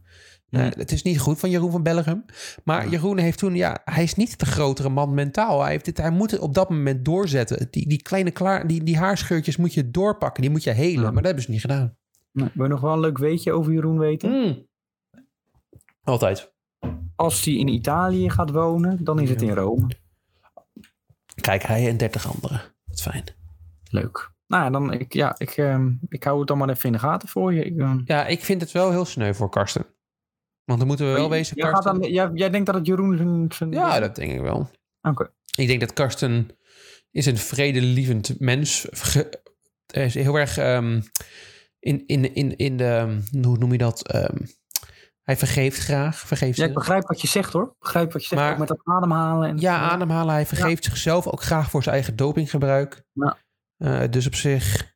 Nee. 0.50 0.70
het 0.76 0.92
is 0.92 1.02
niet 1.02 1.20
goed 1.20 1.38
van 1.38 1.50
Jeroen 1.50 1.70
van 1.70 1.82
Bellegem. 1.82 2.24
Maar 2.64 2.88
Jeroen 2.88 3.18
heeft 3.18 3.38
toen, 3.38 3.54
ja, 3.54 3.80
hij 3.84 4.02
is 4.02 4.14
niet 4.14 4.38
de 4.38 4.46
grotere 4.46 4.88
man 4.88 5.14
mentaal. 5.14 5.62
Hij, 5.62 5.70
heeft 5.70 5.84
dit, 5.84 5.96
hij 5.96 6.10
moet 6.10 6.30
het 6.30 6.40
op 6.40 6.54
dat 6.54 6.70
moment 6.70 7.04
doorzetten. 7.04 7.68
Die, 7.70 7.88
die 7.88 8.02
kleine 8.02 8.30
klaar, 8.30 8.66
die, 8.66 8.82
die 8.84 8.96
haarscheurtjes 8.98 9.56
moet 9.56 9.74
je 9.74 9.90
doorpakken. 9.90 10.42
Die 10.42 10.50
moet 10.50 10.62
je 10.64 10.70
helen. 10.70 10.94
Ja. 10.94 11.02
Maar 11.02 11.14
dat 11.14 11.24
hebben 11.24 11.42
ze 11.42 11.50
niet 11.50 11.60
gedaan. 11.60 11.96
Nou, 12.32 12.50
wil 12.54 12.64
je 12.64 12.70
nog 12.70 12.80
wel 12.80 12.92
een 12.92 13.00
leuk 13.00 13.18
weetje 13.18 13.52
over 13.52 13.72
Jeroen 13.72 13.98
weten? 13.98 14.30
Mm. 14.30 14.66
Altijd. 16.04 16.52
Als 17.16 17.44
hij 17.44 17.54
in 17.54 17.68
Italië 17.68 18.30
gaat 18.30 18.50
wonen, 18.50 19.04
dan 19.04 19.20
is 19.20 19.28
het 19.30 19.42
in 19.42 19.50
Rome. 19.54 19.88
Kijk, 21.40 21.62
hij 21.62 21.88
en 21.88 21.96
30 21.96 22.34
anderen. 22.34 22.60
Wat 22.84 23.02
fijn. 23.02 23.24
Leuk. 23.90 24.30
Nou 24.46 24.72
dan, 24.72 24.92
ik, 24.92 25.12
ja, 25.12 25.34
ik, 25.38 25.50
ehm, 25.50 25.90
ik 26.08 26.24
hou 26.24 26.38
het 26.38 26.48
dan 26.48 26.58
maar 26.58 26.68
even 26.68 26.86
in 26.86 26.92
de 26.92 26.98
gaten 26.98 27.28
voor 27.28 27.54
je. 27.54 27.64
Ik, 27.64 27.78
ehm, 27.78 28.00
Ja, 28.04 28.26
ik 28.26 28.44
vind 28.44 28.60
het 28.60 28.72
wel 28.72 28.90
heel 28.90 29.04
sneu 29.04 29.32
voor 29.34 29.48
Karsten. 29.50 29.86
Want 30.64 30.78
dan 30.78 30.88
moeten 30.88 31.06
we 31.06 31.12
wel 31.12 31.30
wezen, 31.30 31.56
jij, 31.56 31.64
gaat 31.70 31.82
Karsten. 31.82 32.02
dan, 32.02 32.10
jij, 32.12 32.30
jij 32.34 32.50
denkt 32.50 32.66
dat 32.66 32.74
het 32.74 32.86
Jeroen 32.86 33.46
zijn... 33.54 33.72
Ja, 33.72 34.00
dat 34.00 34.14
denk 34.16 34.32
ik 34.32 34.40
wel. 34.40 34.70
Oké. 35.02 35.30
Ik 35.56 35.66
denk 35.66 35.80
dat 35.80 35.92
Karsten 35.92 36.48
is 37.10 37.26
een 37.26 37.36
vredelievend 37.38 38.40
mens. 38.40 38.86
Ge- 38.90 39.42
Hij 39.86 40.04
is 40.04 40.14
heel 40.14 40.34
erg 40.38 40.56
ehm, 40.58 41.00
in, 41.78 42.06
in, 42.06 42.34
in, 42.34 42.56
in 42.56 42.76
de... 42.76 43.18
Hoe 43.42 43.58
noem 43.58 43.72
je 43.72 43.78
dat? 43.78 44.08
Hij 45.22 45.36
vergeeft 45.36 45.78
graag. 45.78 46.18
Vergeeft 46.18 46.56
Ja, 46.58 46.66
ik 46.66 46.74
begrijp 46.74 47.06
wat 47.06 47.20
je 47.20 47.26
zegt 47.28 47.52
hoor. 47.52 47.74
Begrijp 47.78 48.12
wat 48.12 48.22
je 48.22 48.28
zegt, 48.28 48.40
Maar- 48.42 48.52
ook 48.52 48.58
met 48.58 48.68
dat 48.68 48.80
ademhalen. 48.84 49.48
En 49.48 49.58
Ja, 49.58 49.78
ademhalen. 49.90 50.34
Hij 50.34 50.46
vergeeft 50.46 50.84
zichzelf 50.84 51.26
ook 51.26 51.42
graag 51.42 51.70
voor 51.70 51.82
zijn 51.82 51.94
eigen 51.94 52.16
dopinggebruik. 52.16 53.02
Ja. 53.12 53.38
Eh, 53.76 54.10
dus 54.10 54.26
op 54.26 54.34
zich... 54.34 54.90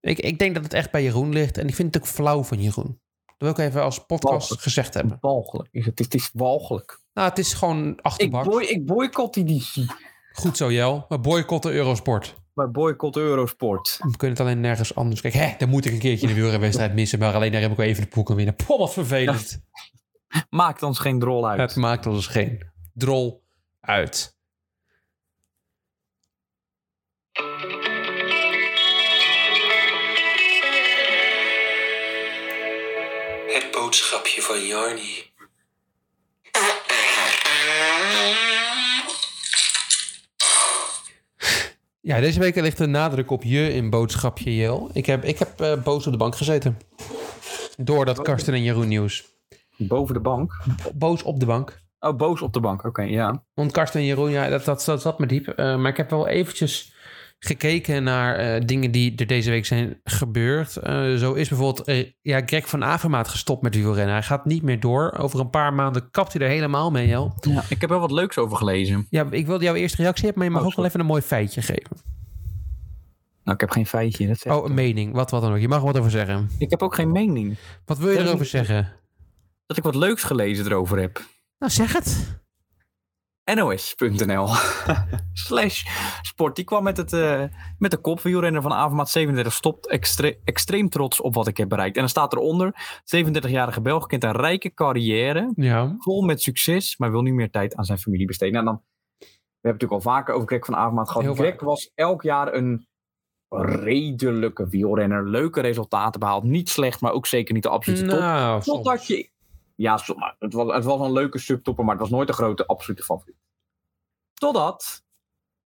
Ik, 0.00 0.18
ik 0.18 0.38
denk 0.38 0.54
dat 0.54 0.64
het 0.64 0.72
echt 0.72 0.90
bij 0.90 1.02
Jeroen 1.02 1.32
ligt. 1.32 1.58
En 1.58 1.68
ik 1.68 1.74
vind 1.74 1.94
het 1.94 2.02
ook 2.02 2.08
flauw 2.08 2.42
van 2.44 2.62
Jeroen. 2.62 3.00
Dat 3.26 3.36
wil 3.38 3.50
ik 3.50 3.70
even 3.70 3.82
als 3.82 3.98
podcast 4.06 4.22
Walgelijk. 4.32 4.62
gezegd 4.62 4.94
hebben. 4.94 5.16
Walgelijk. 5.20 5.68
is 5.72 5.84
Het, 5.86 5.98
het 5.98 6.14
is 6.14 6.30
walgelijk. 6.32 7.00
Nou, 7.12 7.28
het 7.28 7.38
is 7.38 7.52
gewoon 7.54 7.88
Ik, 7.88 8.00
achterbak. 8.00 8.44
boy, 8.44 8.62
ik 8.62 8.86
boycott 8.86 9.34
die 9.34 9.44
editie. 9.44 9.86
Goed 10.32 10.56
zo, 10.56 10.72
Jel. 10.72 11.04
We 11.08 11.18
boycotten 11.18 11.72
Eurosport. 11.72 12.34
Bij 12.54 12.70
boycott 12.70 13.16
Eurosport. 13.16 13.98
We 14.00 14.16
kunnen 14.16 14.36
het 14.36 14.46
alleen 14.46 14.60
nergens 14.60 14.94
anders. 14.94 15.20
Kijk, 15.20 15.34
hè, 15.34 15.54
dan 15.58 15.68
moet 15.68 15.84
ik 15.84 15.92
een 15.92 15.98
keertje 15.98 16.26
de 16.26 16.34
wielrenwedstrijd 16.34 16.94
missen. 16.94 17.18
Maar 17.18 17.34
alleen 17.34 17.52
daar 17.52 17.60
heb 17.60 17.70
ik 17.70 17.76
wel 17.76 17.86
even 17.86 18.02
de 18.02 18.08
poeken 18.08 18.36
winnen. 18.36 18.54
Poh, 18.54 18.78
wat 18.78 18.92
vervelend. 18.92 19.60
Maakt 20.50 20.82
ons 20.82 20.98
geen 20.98 21.18
drol 21.18 21.48
uit. 21.48 21.60
Het 21.60 21.76
maakt 21.76 22.06
ons 22.06 22.26
geen 22.26 22.62
drol 22.94 23.42
uit. 23.80 24.38
Het 33.46 33.68
boodschapje 33.72 34.42
van 34.42 34.66
Jarni. 34.66 35.29
Ja, 42.02 42.20
deze 42.20 42.40
week 42.40 42.60
ligt 42.60 42.78
de 42.78 42.86
nadruk 42.86 43.30
op 43.30 43.42
je 43.42 43.72
in 43.72 43.90
boodschapje 43.90 44.56
Jel. 44.56 44.90
Ik 44.92 45.06
heb, 45.06 45.24
ik 45.24 45.38
heb 45.38 45.60
eh, 45.60 45.82
boos 45.82 46.06
op 46.06 46.12
de 46.12 46.18
bank 46.18 46.36
gezeten. 46.36 46.78
Door 47.76 48.04
dat 48.04 48.22
Karsten 48.22 48.54
en 48.54 48.62
Jeroen 48.62 48.88
nieuws. 48.88 49.24
Boven 49.76 50.14
de 50.14 50.20
bank. 50.20 50.52
Boos 50.94 51.22
op 51.22 51.40
de 51.40 51.46
bank. 51.46 51.80
Oh, 51.98 52.16
boos 52.16 52.42
op 52.42 52.52
de 52.52 52.60
bank. 52.60 52.84
Oké, 52.84 53.02
ja. 53.02 53.44
Want 53.54 53.72
Karsten 53.72 54.00
en 54.00 54.06
Jeroen, 54.06 54.30
ja, 54.30 54.48
dat, 54.48 54.64
dat, 54.64 54.84
dat 54.84 55.02
zat 55.02 55.18
me 55.18 55.26
diep. 55.26 55.48
Eh, 55.48 55.76
maar 55.76 55.90
ik 55.90 55.96
heb 55.96 56.10
wel 56.10 56.28
eventjes 56.28 56.94
gekeken 57.40 58.02
naar 58.02 58.36
eh, 58.36 58.60
dingen 58.66 58.90
die 58.90 59.16
er 59.16 59.26
deze 59.26 59.50
week 59.50 59.66
zijn 59.66 60.00
gebeurd. 60.04 60.76
Eh, 60.76 61.14
zo 61.14 61.32
is 61.32 61.48
bijvoorbeeld 61.48 61.86
eh, 61.86 62.10
ja, 62.20 62.42
Greg 62.46 62.68
van 62.68 62.84
Avermaat 62.84 63.28
gestopt 63.28 63.62
met 63.62 63.74
wielrennen. 63.74 64.14
Hij 64.14 64.22
gaat 64.22 64.44
niet 64.44 64.62
meer 64.62 64.80
door. 64.80 65.12
Over 65.18 65.40
een 65.40 65.50
paar 65.50 65.74
maanden 65.74 66.10
kapt 66.10 66.32
hij 66.32 66.42
er 66.42 66.48
helemaal 66.48 66.90
mee, 66.90 67.06
Jel. 67.06 67.34
Ja, 67.40 67.62
ik 67.68 67.80
heb 67.80 67.90
er 67.90 67.98
wat 67.98 68.10
leuks 68.10 68.38
over 68.38 68.56
gelezen. 68.56 69.06
Ja, 69.10 69.26
ik 69.30 69.46
wilde 69.46 69.64
jouw 69.64 69.74
eerste 69.74 70.02
reactie 70.02 70.24
hebben, 70.24 70.42
maar 70.42 70.52
je 70.52 70.58
mag 70.58 70.62
Oh, 70.62 70.70
ook 70.70 70.76
wel 70.76 70.86
even 70.86 71.00
een 71.00 71.06
mooi 71.06 71.22
feitje 71.22 71.62
geven. 71.62 71.96
Nou, 73.44 73.54
ik 73.54 73.60
heb 73.60 73.70
geen 73.70 73.86
feitje. 73.86 74.26
Dat 74.26 74.46
Oh, 74.46 74.64
een 74.64 74.74
mening. 74.74 75.14
Wat, 75.14 75.30
wat 75.30 75.42
dan 75.42 75.52
ook. 75.52 75.58
Je 75.58 75.68
mag 75.68 75.78
er 75.78 75.84
wat 75.84 75.98
over 75.98 76.10
zeggen. 76.10 76.50
Ik 76.58 76.70
heb 76.70 76.82
ook 76.82 76.94
geen 76.94 77.12
mening. 77.12 77.56
Wat 77.84 77.98
wil 77.98 78.10
je 78.10 78.16
Dat 78.16 78.26
erover 78.26 78.46
zeggen? 78.46 78.92
Dat 79.66 79.76
ik 79.76 79.82
wat 79.82 79.94
leuks 79.94 80.22
gelezen 80.22 80.66
erover 80.66 80.98
heb. 80.98 81.22
Nou, 81.58 81.72
zeg 81.72 81.92
het. 81.92 82.38
NOS.nl 83.54 84.48
slash 85.46 85.84
sport. 86.22 86.56
Die 86.56 86.64
kwam 86.64 86.82
met, 86.82 86.96
het, 86.96 87.12
eh, 87.12 87.44
met 87.78 87.90
de 87.90 87.96
kop. 87.96 88.20
Wielrenner 88.20 88.62
van 88.62 88.72
Avermaat 88.72 89.10
37 89.10 89.52
stopt 89.52 89.88
extre- 89.88 90.38
extreem 90.44 90.88
trots 90.88 91.20
op 91.20 91.34
wat 91.34 91.46
ik 91.46 91.56
heb 91.56 91.68
bereikt. 91.68 91.94
En 91.94 92.00
dan 92.00 92.10
staat 92.10 92.32
eronder. 92.32 92.74
37-jarige 93.16 93.80
Belg 93.80 94.06
kent 94.06 94.24
een 94.24 94.32
rijke 94.32 94.74
carrière. 94.74 95.52
Ja. 95.54 95.94
Vol 95.98 96.22
met 96.22 96.42
succes. 96.42 96.96
Maar 96.96 97.10
wil 97.10 97.22
nu 97.22 97.32
meer 97.34 97.50
tijd 97.50 97.74
aan 97.74 97.84
zijn 97.84 97.98
familie 97.98 98.26
besteden. 98.26 98.52
Nou, 98.54 98.64
dan, 98.64 98.74
we 99.18 99.26
hebben 99.26 99.36
het 99.60 99.72
natuurlijk 99.72 99.92
al 99.92 100.12
vaker 100.12 100.34
over 100.34 100.48
Greg 100.48 100.64
van 100.64 100.76
Avermaat 100.76 101.08
gehad. 101.08 101.22
Heel 101.22 101.34
Greg 101.34 101.50
vaak. 101.50 101.60
was 101.60 101.90
elk 101.94 102.22
jaar 102.22 102.54
een 102.54 102.88
redelijke 103.58 104.68
wielrenner. 104.68 105.28
Leuke 105.28 105.60
resultaten 105.60 106.20
behaald. 106.20 106.44
Niet 106.44 106.68
slecht, 106.68 107.00
maar 107.00 107.12
ook 107.12 107.26
zeker 107.26 107.54
niet 107.54 107.62
de 107.62 107.68
absolute 107.68 108.06
top. 108.06 108.18
Nou. 108.18 108.62
Totdat 108.62 109.06
je... 109.06 109.30
Ja, 109.80 110.00
het 110.38 110.52
was, 110.52 110.74
het 110.74 110.84
was 110.84 111.00
een 111.00 111.12
leuke 111.12 111.38
subtopper, 111.38 111.84
maar 111.84 111.94
het 111.94 112.02
was 112.02 112.12
nooit 112.12 112.28
een 112.28 112.34
grote 112.34 112.66
absolute 112.66 113.02
favoriet. 113.02 113.36
Totdat 114.34 115.04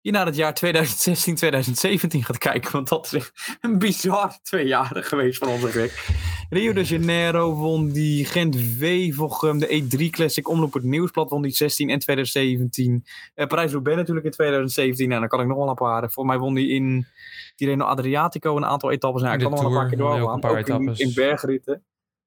je 0.02 0.12
naar 0.12 0.26
het 0.26 0.36
jaar 0.36 0.54
2016, 0.54 1.36
2017 1.36 2.24
gaat 2.24 2.38
kijken. 2.38 2.72
Want 2.72 2.88
dat 2.88 3.06
is 3.06 3.14
echt 3.14 3.58
een 3.62 3.80
bizar 3.80 4.40
twee 4.42 4.68
jaren 4.68 5.04
geweest 5.04 5.38
van 5.38 5.48
onze 5.48 5.68
Greg. 5.68 6.10
Rio 6.50 6.74
de 6.74 6.84
Janeiro 6.84 7.54
won 7.54 7.92
die 7.92 8.26
Gent-Wevelgem, 8.26 9.60
de 9.60 9.84
E3 9.84 10.10
Classic, 10.10 10.50
Omloop 10.50 10.74
het 10.74 10.84
Nieuwsblad 10.84 11.30
won 11.30 11.42
die 11.42 11.52
16 11.52 11.90
en 11.90 12.00
2017. 12.00 13.06
Eh, 13.34 13.48
Parijs-Roubaix 13.48 13.98
natuurlijk 13.98 14.26
in 14.26 14.32
2017. 14.32 15.04
En 15.04 15.10
nou, 15.10 15.20
dan 15.20 15.30
kan 15.30 15.42
ik 15.42 15.48
nog 15.48 15.58
wel 15.58 15.70
een 15.70 15.76
paar. 15.76 16.12
Voor 16.12 16.26
mij 16.26 16.38
won 16.38 16.54
die 16.54 16.70
in 16.70 17.08
Tirreno 17.56 17.86
Adriatico 17.86 18.58
een 18.58 18.66
aantal 18.66 18.92
etappes. 18.92 19.22
Nou, 19.22 19.34
ik 19.34 19.40
De 19.40 19.46
kan 19.46 19.54
nog 19.54 19.64
wel 19.64 19.72
een 19.72 19.78
paar 19.78 19.90
keer 19.90 20.04
ook 20.04 20.10
doorgaan. 20.10 20.34
een 20.34 20.40
paar 20.40 20.60
Ook 20.60 20.68
in, 20.68 21.08
in 21.08 21.14
bergritten. 21.14 21.84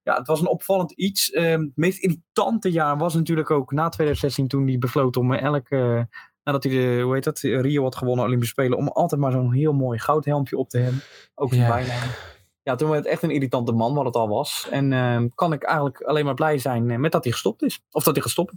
Ja, 0.06 0.14
het 0.16 0.26
was 0.26 0.40
een 0.40 0.46
opvallend 0.48 0.92
iets. 0.92 1.30
Ehm, 1.30 1.60
het 1.60 1.70
meest 1.76 1.98
irritante 2.02 2.70
jaar 2.70 2.98
was 2.98 3.14
natuurlijk 3.14 3.50
ook 3.50 3.72
na 3.72 3.88
2016 3.88 4.48
toen 4.48 4.66
hij 4.66 4.78
besloot 4.78 5.16
om 5.16 5.32
eh, 5.32 5.42
elke... 5.42 6.08
nadat 6.44 6.62
hij 6.64 6.72
de, 6.72 7.00
hoe 7.02 7.14
heet 7.14 7.24
dat, 7.24 7.38
Rio 7.40 7.82
had 7.82 7.96
gewonnen, 7.96 8.24
Olympische 8.24 8.52
Spelen, 8.54 8.78
om 8.78 8.88
altijd 8.88 9.20
maar 9.20 9.32
zo'n 9.32 9.52
heel 9.52 9.72
mooi 9.72 9.98
goudhelmpje 9.98 10.56
op 10.56 10.68
te 10.68 10.78
hebben. 10.78 11.00
Ook 11.34 11.52
zijn 11.52 11.62
Ja. 11.66 11.68
bijnaam. 11.74 12.08
Ja, 12.62 12.74
toen 12.74 12.90
werd 12.90 13.02
het 13.04 13.12
echt 13.12 13.22
een 13.22 13.30
irritante 13.30 13.72
man, 13.72 13.94
wat 13.94 14.04
het 14.04 14.14
al 14.14 14.28
was. 14.28 14.68
En 14.70 14.92
ehm, 14.92 15.28
kan 15.34 15.52
ik 15.52 15.62
eigenlijk 15.62 16.00
alleen 16.00 16.24
maar 16.24 16.34
blij 16.34 16.58
zijn 16.58 16.90
eh, 16.90 16.98
met 16.98 17.12
dat 17.12 17.24
hij 17.24 17.32
gestopt 17.32 17.62
is. 17.62 17.80
Of 17.90 18.04
dat 18.04 18.14
hij 18.14 18.22
gestopt. 18.22 18.52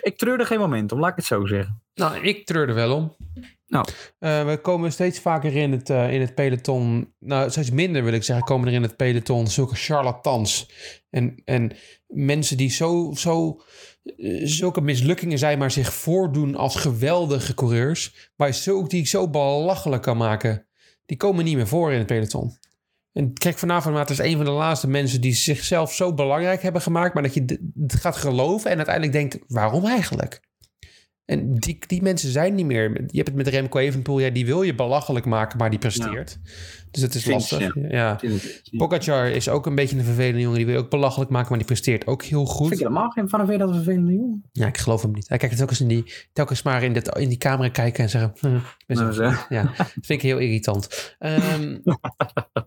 Ik 0.00 0.18
treurde 0.18 0.44
geen 0.44 0.58
moment 0.58 0.92
om, 0.92 1.00
laat 1.00 1.10
ik 1.10 1.16
het 1.16 1.24
zo 1.24 1.46
zeggen. 1.46 1.82
Nou, 1.94 2.16
ik 2.16 2.46
treur 2.46 2.68
er 2.68 2.74
wel 2.74 2.94
om. 2.96 3.16
Nou. 3.70 3.86
Eh, 4.18 4.46
we 4.46 4.58
komen 4.60 4.92
steeds 4.92 5.18
vaker 5.18 5.56
in 5.56 5.72
het, 5.72 5.90
eh, 5.90 6.12
in 6.12 6.20
het 6.20 6.34
peloton. 6.34 7.14
Nou, 7.18 7.50
steeds 7.50 7.70
minder 7.70 8.04
wil 8.04 8.12
ik 8.12 8.22
zeggen, 8.22 8.44
komen 8.44 8.68
er 8.68 8.74
in 8.74 8.82
het 8.82 8.96
peloton 8.96 9.46
zulke 9.46 9.74
charlatans. 9.74 10.70
En, 11.10 11.42
en 11.44 11.76
mensen 12.06 12.56
die 12.56 12.70
zo, 12.70 13.12
zo, 13.14 13.60
eh, 14.16 14.40
zulke 14.44 14.80
mislukkingen 14.80 15.38
zijn, 15.38 15.58
maar 15.58 15.70
zich 15.70 15.94
voordoen 15.94 16.54
als 16.54 16.76
geweldige 16.76 17.54
coureurs. 17.54 18.30
Maar 18.36 18.52
zo, 18.52 18.86
die 18.86 19.06
zo 19.06 19.28
belachelijk 19.30 20.02
kan 20.02 20.16
maken. 20.16 20.66
Die 21.06 21.16
komen 21.16 21.44
niet 21.44 21.56
meer 21.56 21.68
voor 21.68 21.92
in 21.92 21.98
het 21.98 22.06
peloton. 22.06 22.58
En 23.12 23.32
kijk, 23.32 23.58
vanavond 23.58 24.10
is 24.10 24.18
een 24.18 24.36
van 24.36 24.44
de 24.44 24.50
laatste 24.50 24.88
mensen 24.88 25.20
die 25.20 25.34
zichzelf 25.34 25.92
zo 25.92 26.14
belangrijk 26.14 26.62
hebben 26.62 26.82
gemaakt. 26.82 27.14
Maar 27.14 27.22
dat 27.22 27.34
je 27.34 27.72
het 27.74 27.94
gaat 27.94 28.16
geloven 28.16 28.70
en 28.70 28.76
uiteindelijk 28.76 29.14
denkt, 29.16 29.38
waarom 29.46 29.86
eigenlijk? 29.86 30.40
En 31.30 31.54
die, 31.54 31.78
die 31.86 32.02
mensen 32.02 32.30
zijn 32.30 32.54
niet 32.54 32.66
meer. 32.66 32.82
Je 33.06 33.16
hebt 33.16 33.28
het 33.28 33.36
met 33.36 33.48
Remco 33.48 33.78
Evenepoel, 33.78 34.18
ja, 34.18 34.30
die 34.30 34.46
wil 34.46 34.62
je 34.62 34.74
belachelijk 34.74 35.26
maken, 35.26 35.58
maar 35.58 35.70
die 35.70 35.78
presteert. 35.78 36.38
Dus 36.90 37.02
het 37.02 37.14
is 37.14 37.24
lastig. 37.24 37.74
Ja. 37.74 37.88
Ja. 37.88 38.18
Pogacar 38.76 39.30
is 39.30 39.48
ook 39.48 39.66
een 39.66 39.74
beetje 39.74 39.98
een 39.98 40.04
vervelende 40.04 40.40
jongen. 40.40 40.56
Die 40.56 40.66
wil 40.66 40.74
je 40.74 40.80
ook 40.80 40.90
belachelijk 40.90 41.30
maken, 41.30 41.48
maar 41.48 41.58
die 41.58 41.66
presteert 41.66 42.06
ook 42.06 42.22
heel 42.22 42.46
Vind 42.46 42.50
ik 42.60 42.66
goed. 42.66 42.78
helemaal 42.78 43.10
geen 43.10 43.28
van 43.28 43.40
een 43.40 43.58
dat 43.58 43.68
een 43.68 43.74
vervelende 43.74 44.12
jongen. 44.12 44.44
Ja, 44.52 44.66
ik 44.66 44.78
geloof 44.78 45.02
hem 45.02 45.12
niet. 45.12 45.28
Hij 45.28 45.38
kijkt 45.38 45.56
telkens, 45.56 45.80
in 45.80 45.88
die, 45.88 46.12
telkens 46.32 46.62
maar 46.62 46.82
in, 46.82 46.92
dit, 46.92 47.08
in 47.18 47.28
die 47.28 47.38
camera 47.38 47.68
kijken 47.68 48.04
en 48.04 48.10
zeggen... 48.10 48.32
"Hm, 48.40 48.58
Nou, 48.86 49.12
zo. 49.12 49.32
ja, 49.48 49.62
dat 49.76 49.86
vind 49.92 50.08
ik 50.08 50.22
heel 50.22 50.38
irritant. 50.38 51.14
Ehm, 51.18 51.78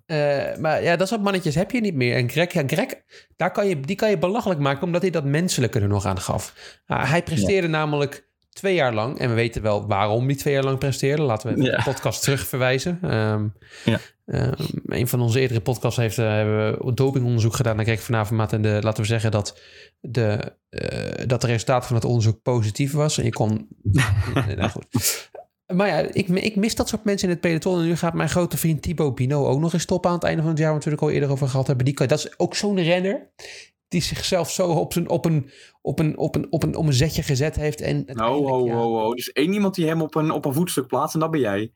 eh, 0.05 0.58
maar 0.58 0.84
ja, 0.84 0.96
dat 0.96 1.08
soort 1.08 1.22
mannetjes 1.22 1.55
heb 1.55 1.72
je 1.72 1.82
niet 1.82 1.96
meer. 1.96 2.15
En 2.15 2.29
Greg, 2.29 2.53
ja, 2.53 2.63
Greg 2.67 2.88
daar 3.36 3.51
kan 3.51 3.67
je, 3.67 3.79
die 3.79 3.96
kan 3.96 4.10
je 4.10 4.17
belachelijk 4.17 4.60
maken 4.60 4.84
omdat 4.84 5.01
hij 5.01 5.12
dat 5.12 5.25
menselijke 5.25 5.79
er 5.79 5.88
nog 5.88 6.05
aan 6.05 6.20
gaf. 6.20 6.53
Ah, 6.86 7.10
hij 7.10 7.24
presteerde 7.24 7.67
namelijk 7.67 8.32
twee 8.54 8.74
jaar 8.76 8.94
lang. 8.94 9.20
En 9.20 9.30
we 9.30 9.36
weten 9.36 9.62
wel 9.62 9.88
waarom 9.88 10.26
hij 10.26 10.36
twee 10.36 10.54
jaar 10.54 10.64
lang 10.64 10.78
presteerde. 10.78 11.22
Laten 11.22 11.56
we 11.56 11.64
Ja. 11.64 11.78
de 11.78 11.84
podcast 11.84 12.22
terugverwijzen. 12.24 13.00
Ehm 13.02 13.48
Ja. 13.86 14.00
ehm, 14.26 14.54
een 14.86 15.08
van 15.08 15.22
onze 15.22 15.40
eerdere 15.40 15.62
podcasts 15.62 15.98
heeft, 16.00 16.18
eh, 16.18 16.26
hebben 16.32 16.86
we 16.86 16.94
dopingonderzoek 16.94 17.56
gedaan 17.56 17.76
naar 17.76 17.86
Greg 17.86 18.04
van 18.04 18.16
Avermaat. 18.16 18.54
En 18.54 18.62
de, 18.62 18.80
laten 18.82 19.02
we 19.02 19.08
zeggen 19.10 19.32
dat 19.32 19.60
de, 20.00 20.54
eh, 20.70 21.26
dat 21.28 21.42
de 21.42 21.48
resultaat 21.48 21.86
van 21.86 21.96
het 21.96 22.06
onderzoek 22.06 22.42
positief 22.42 22.92
was. 22.94 23.18
En 23.18 23.24
je 23.24 23.32
kon... 23.34 23.68
nou 24.58 24.70
goed. 24.70 25.32
Maar 25.74 25.88
ja, 25.88 25.98
ik, 25.98 26.28
ik 26.28 26.56
mis 26.56 26.76
dat 26.76 26.88
soort 26.90 27.04
mensen 27.04 27.28
in 27.28 27.34
het 27.34 27.42
peloton. 27.44 27.80
En 27.80 27.86
nu 27.86 27.96
gaat 27.96 28.14
mijn 28.14 28.30
grote 28.30 28.58
vriend 28.58 28.82
Thibaut 28.82 29.16
Pinot 29.16 29.48
ook 29.48 29.60
nog 29.60 29.74
eens 29.74 29.82
stoppen 29.84 30.10
aan 30.10 30.16
het 30.16 30.26
einde 30.26 30.42
van 30.42 30.50
het 30.52 30.60
jaar. 30.60 30.72
Waar 30.72 30.80
we 30.80 30.84
het 30.84 30.92
natuurlijk 30.94 31.02
al 31.02 31.10
eerder 31.22 31.30
over 31.38 31.48
gehad 31.52 31.68
hebben. 31.68 31.86
Die 31.86 31.94
kan, 31.94 32.08
dat 32.08 32.18
is 32.20 32.40
ook 32.40 32.56
zo'n 32.56 32.82
renner 32.82 33.32
die 33.94 34.02
zichzelf 34.02 34.52
zo 34.52 34.68
op, 34.68 34.94
zijn, 34.94 35.10
op, 35.10 35.26
een, 35.26 35.52
op, 35.82 36.00
een, 36.00 36.18
op, 36.18 36.36
een, 36.36 36.52
op, 36.52 36.64
een, 36.64 36.76
op 36.76 36.86
een 36.86 36.94
zetje 36.94 37.24
gezet 37.24 37.56
heeft. 37.56 37.82
En 37.82 38.04
ja. 38.06 38.28
ho, 38.28 38.70
ho. 38.70 39.14
Dus 39.14 39.32
één 39.32 39.54
iemand 39.54 39.76
die 39.76 39.88
hem 39.88 40.02
op 40.02 40.16
een, 40.16 40.32
op 40.32 40.46
een 40.46 40.54
voetstuk 40.54 40.88
plaatst 40.88 41.14
en 41.14 41.20
dat 41.20 41.32
ben 41.32 41.40
jij. 41.40 41.72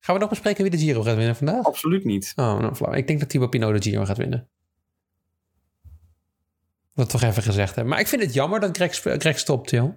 Gaan 0.00 0.14
we 0.14 0.20
nog 0.20 0.30
bespreken 0.30 0.62
wie 0.62 0.70
de 0.70 0.78
Giro 0.78 1.02
gaat 1.02 1.16
winnen 1.16 1.36
vandaag? 1.36 1.64
Absoluut 1.64 2.04
niet. 2.04 2.32
Oh, 2.36 2.58
nou 2.58 2.74
flauw. 2.74 2.92
Ik 2.92 3.06
denk 3.06 3.20
dat 3.20 3.28
Thibaut 3.28 3.50
Pinot 3.50 3.82
de 3.82 3.90
Giro 3.90 4.04
gaat 4.04 4.16
winnen. 4.16 4.48
Dat 6.94 7.10
toch 7.10 7.22
even 7.22 7.42
gezegd 7.42 7.74
hebben. 7.74 7.92
Maar 7.92 8.00
ik 8.00 8.06
vind 8.06 8.22
het 8.22 8.34
jammer 8.34 8.60
dat 8.60 8.76
Greg, 8.76 9.00
Greg 9.02 9.38
stopt, 9.38 9.70
joh. 9.70 9.92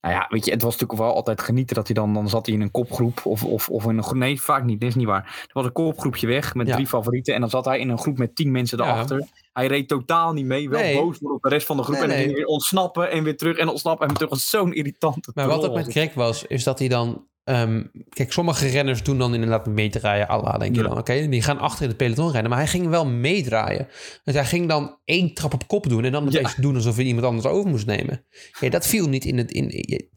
Nou 0.00 0.14
ja, 0.14 0.26
weet 0.28 0.44
je, 0.44 0.50
het 0.50 0.62
was 0.62 0.72
natuurlijk 0.72 1.00
wel 1.00 1.14
altijd 1.14 1.40
genieten 1.40 1.76
dat 1.76 1.86
hij 1.86 1.94
dan, 1.94 2.14
dan 2.14 2.28
zat 2.28 2.46
hij 2.46 2.54
in 2.54 2.60
een 2.60 2.70
kopgroep 2.70 3.20
of, 3.24 3.44
of, 3.44 3.68
of 3.68 3.84
in 3.84 3.96
een 3.96 4.02
groep. 4.02 4.16
Nee, 4.16 4.40
vaak 4.40 4.64
niet, 4.64 4.80
dat 4.80 4.88
is 4.88 4.94
niet 4.94 5.06
waar. 5.06 5.22
Er 5.22 5.50
was 5.52 5.64
een 5.64 5.72
kopgroepje 5.72 6.26
weg 6.26 6.54
met 6.54 6.66
Ja. 6.66 6.74
drie 6.74 6.86
favorieten 6.86 7.34
en 7.34 7.40
dan 7.40 7.50
zat 7.50 7.64
hij 7.64 7.78
in 7.78 7.88
een 7.88 7.98
groep 7.98 8.18
met 8.18 8.36
tien 8.36 8.50
mensen 8.50 8.78
Ja. 8.78 9.06
Hij 9.52 9.66
reed 9.66 9.88
totaal 9.88 10.32
niet 10.32 10.44
mee, 10.44 10.68
wel 10.68 10.80
Nee. 10.80 10.96
boos 10.96 11.18
op 11.18 11.42
de 11.42 11.48
rest 11.48 11.66
van 11.66 11.76
de 11.76 11.82
groep 11.82 11.96
Nee, 11.96 12.02
en 12.02 12.08
nee. 12.08 12.34
weer 12.34 12.44
ontsnappen 12.44 13.10
en 13.10 13.24
weer 13.24 13.36
terug 13.36 13.56
en 13.56 13.68
ontsnappen 13.68 14.08
en 14.08 14.16
weer 14.16 14.28
terug. 14.28 14.42
Zo'n 14.42 14.72
irritante 14.72 15.30
Maar 15.34 15.46
wat 15.46 15.68
ook 15.68 15.74
met 15.74 15.90
Greg 15.90 16.14
was, 16.14 16.46
is 16.46 16.64
dat 16.64 16.78
hij 16.78 16.88
dan... 16.88 17.28
ehm, 17.44 17.82
kijk, 18.08 18.32
sommige 18.32 18.68
renners 18.68 19.02
doen 19.02 19.18
dan 19.18 19.34
inderdaad 19.34 19.66
meedraaien. 19.66 20.28
Allah, 20.28 20.58
denk 20.58 20.74
je 20.76 20.82
Ja. 20.82 20.88
dan. 20.88 20.98
Oké, 20.98 21.28
die 21.28 21.42
gaan 21.42 21.58
achter 21.58 21.82
in 21.82 21.88
het 21.88 21.96
peloton 21.96 22.30
rennen. 22.32 22.50
Maar 22.50 22.58
hij 22.58 22.68
ging 22.68 22.88
wel 22.88 23.06
meedraaien. 23.06 23.88
Dus 24.24 24.34
hij 24.34 24.44
ging 24.44 24.68
dan 24.68 24.98
één 25.04 25.34
trap 25.34 25.54
op 25.54 25.68
kop 25.68 25.88
doen... 25.88 26.04
en 26.04 26.12
dan 26.12 26.26
Ja. 26.30 26.52
doen 26.56 26.74
alsof 26.74 26.96
hij 26.96 27.04
iemand 27.04 27.26
anders 27.26 27.46
over 27.46 27.70
moest 27.70 27.86
nemen. 27.86 28.24
Ja, 28.60 28.68
dat 28.68 28.86
viel 28.86 29.08
niet 29.08 29.24
in 29.24 29.38
het, 29.38 29.50
in, 29.52 30.08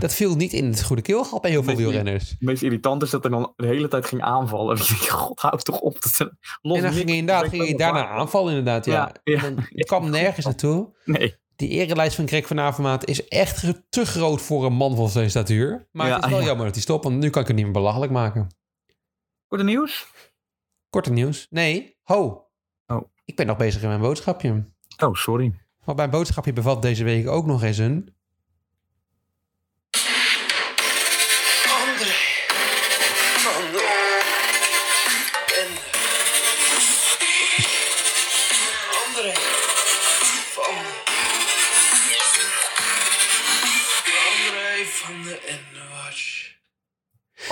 dat 0.00 0.14
viel 0.14 0.36
niet 0.36 0.52
in 0.52 0.64
het 0.64 0.82
goede 0.82 1.02
keelgat 1.02 1.40
bij 1.42 1.50
heel 1.50 1.62
veel 1.62 1.76
wielrenners. 1.76 2.30
Het 2.30 2.40
meest 2.40 2.62
irritant 2.62 3.02
is 3.02 3.10
dat 3.10 3.22
hij 3.22 3.32
dan 3.32 3.52
de 3.56 3.66
hele 3.66 3.88
tijd 3.88 4.06
ging 4.06 4.22
aanvallen. 4.22 4.78
God, 5.08 5.40
hou 5.40 5.58
toch 5.58 5.80
op. 5.80 5.96
Dat 6.00 6.18
en 6.20 6.82
dan 6.82 6.92
ging 6.92 7.08
hij 7.08 7.16
inderdaad 7.18 7.48
ging 7.48 7.64
hij 7.64 7.74
daarna 7.74 8.06
aanvallen 8.08 8.48
inderdaad. 8.48 8.84
Ja. 8.84 8.92
Ja, 8.92 9.12
ja. 9.34 9.44
En 9.44 9.54
dan- 9.54 9.64
kwam 9.86 10.10
nergens 10.10 10.44
naartoe. 10.50 10.98
Nee, 11.04 11.34
Die 11.60 11.68
erelijst 11.68 12.16
van 12.16 12.28
Greg 12.28 12.46
van 12.46 12.60
Avermaat 12.60 13.06
is 13.06 13.28
echt 13.28 13.72
te 13.88 14.04
groot 14.06 14.42
voor 14.42 14.64
een 14.64 14.72
man 14.72 14.96
van 14.96 15.08
zijn 15.08 15.30
statuur. 15.30 15.88
Maar 15.92 16.06
Ja, 16.06 16.14
het 16.14 16.24
is 16.24 16.30
wel 16.30 16.40
ja. 16.40 16.46
jammer 16.46 16.64
dat 16.64 16.74
hij 16.74 16.82
stopt, 16.82 17.04
want 17.04 17.18
nu 17.18 17.30
kan 17.30 17.42
ik 17.42 17.46
het 17.48 17.56
niet 17.56 17.64
meer 17.64 17.74
belachelijk 17.74 18.12
maken. 18.12 18.46
korte 19.46 19.64
nieuws? 19.64 20.06
Korte 20.88 21.12
nieuws. 21.12 21.46
Nee, 21.50 21.96
ho. 22.02 22.48
Oh. 22.86 23.08
Ik 23.24 23.36
ben 23.36 23.46
nog 23.46 23.56
bezig 23.56 23.82
in 23.82 23.88
mijn 23.88 24.00
boodschapje. 24.00 24.64
Oh, 25.02 25.14
sorry. 25.14 25.54
Want 25.84 25.96
mijn 25.98 26.10
boodschapje 26.10 26.52
bevat 26.52 26.82
deze 26.82 27.04
week 27.04 27.28
ook 27.28 27.46
nog 27.46 27.62
eens 27.62 27.78
een... 27.78 28.14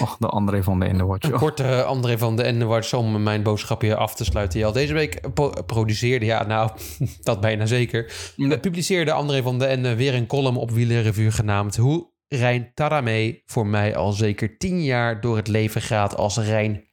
Och, 0.00 0.16
de 0.18 0.26
André 0.26 0.62
van 0.62 0.80
de 0.80 0.86
Enderwatch. 0.86 1.28
Een 1.28 1.38
korte 1.38 1.82
André 1.84 2.18
van 2.18 2.36
de 2.36 2.42
Endewaarts 2.42 2.92
om 2.92 3.22
mijn 3.22 3.42
boodschapje 3.42 3.96
af 3.96 4.14
te 4.14 4.24
sluiten. 4.24 4.58
Jel. 4.58 4.72
Deze 4.72 4.92
week 4.92 5.20
produceerde, 5.66 6.26
ja 6.26 6.46
nou, 6.46 6.70
dat 7.22 7.40
bijna 7.40 7.66
zeker. 7.66 8.32
Ja. 8.36 8.58
publiceerde 8.58 9.12
André 9.12 9.42
van 9.42 9.58
de 9.58 9.66
Ende 9.66 9.96
weer 9.96 10.14
een 10.14 10.26
column 10.26 10.56
op 10.56 10.70
Wielerrevue 10.70 11.30
genaamd... 11.30 11.76
Hoe 11.76 12.10
Rijn 12.28 12.70
Taramé 12.74 13.42
voor 13.46 13.66
mij 13.66 13.96
al 13.96 14.12
zeker 14.12 14.58
tien 14.58 14.82
jaar 14.82 15.20
door 15.20 15.36
het 15.36 15.48
leven 15.48 15.82
gaat 15.82 16.16
als 16.16 16.36
Rijn 16.36 16.84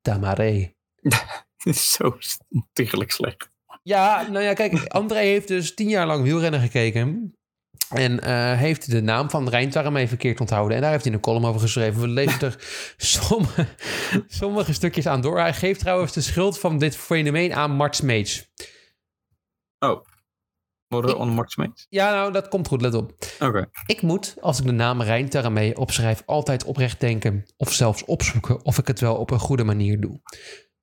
Tamaré. 0.00 0.74
Dit 1.64 1.74
is 1.74 1.92
zo 1.92 2.16
ontiegelijk 2.48 3.10
slecht. 3.10 3.52
Ja, 3.82 4.28
nou 4.30 4.44
ja, 4.44 4.52
kijk, 4.52 4.86
André 4.86 5.18
heeft 5.18 5.48
dus 5.48 5.74
tien 5.74 5.88
jaar 5.88 6.06
lang 6.06 6.22
wielrennen 6.22 6.60
gekeken. 6.60 7.34
En 7.94 8.20
eh, 8.20 8.58
heeft 8.58 8.90
de 8.90 9.02
naam 9.02 9.30
van 9.30 9.48
Rijn 9.48 9.70
Taramé 9.70 10.08
verkeerd 10.08 10.40
onthouden. 10.40 10.76
En 10.76 10.82
daar 10.82 10.90
heeft 10.90 11.04
hij 11.04 11.12
een 11.12 11.20
column 11.20 11.44
over 11.44 11.60
geschreven. 11.60 12.00
We 12.00 12.08
lezen 12.08 12.40
er 12.40 12.56
sommige, 12.96 13.66
sommige 14.26 14.72
stukjes 14.72 15.06
aan 15.06 15.20
door. 15.20 15.38
Hij 15.38 15.54
geeft 15.54 15.80
trouwens 15.80 16.12
de 16.12 16.20
schuld 16.20 16.58
van 16.58 16.78
dit 16.78 16.96
fenomeen 16.96 17.54
aan 17.54 17.70
Mart 17.70 17.96
Smeets. 17.96 18.52
Worden 20.94 21.18
on 21.18 21.28
Max 21.28 21.56
mee? 21.56 21.72
Ja, 21.88 22.10
nou, 22.10 22.32
dat 22.32 22.48
komt 22.48 22.68
goed, 22.68 22.80
let 22.80 22.94
op. 22.94 23.12
Oké. 23.40 23.70
Ik 23.86 24.02
moet, 24.02 24.36
als 24.40 24.58
ik 24.58 24.66
de 24.66 24.72
naam 24.72 25.02
Rijn 25.02 25.28
Taramé 25.28 25.72
opschrijf, 25.74 26.22
altijd 26.26 26.64
oprecht 26.64 27.00
denken 27.00 27.44
of 27.56 27.72
zelfs 27.72 28.04
opzoeken 28.04 28.64
of 28.64 28.78
ik 28.78 28.86
het 28.86 29.00
wel 29.00 29.16
op 29.16 29.30
een 29.30 29.38
goede 29.38 29.64
manier 29.64 30.00
doe. 30.00 30.20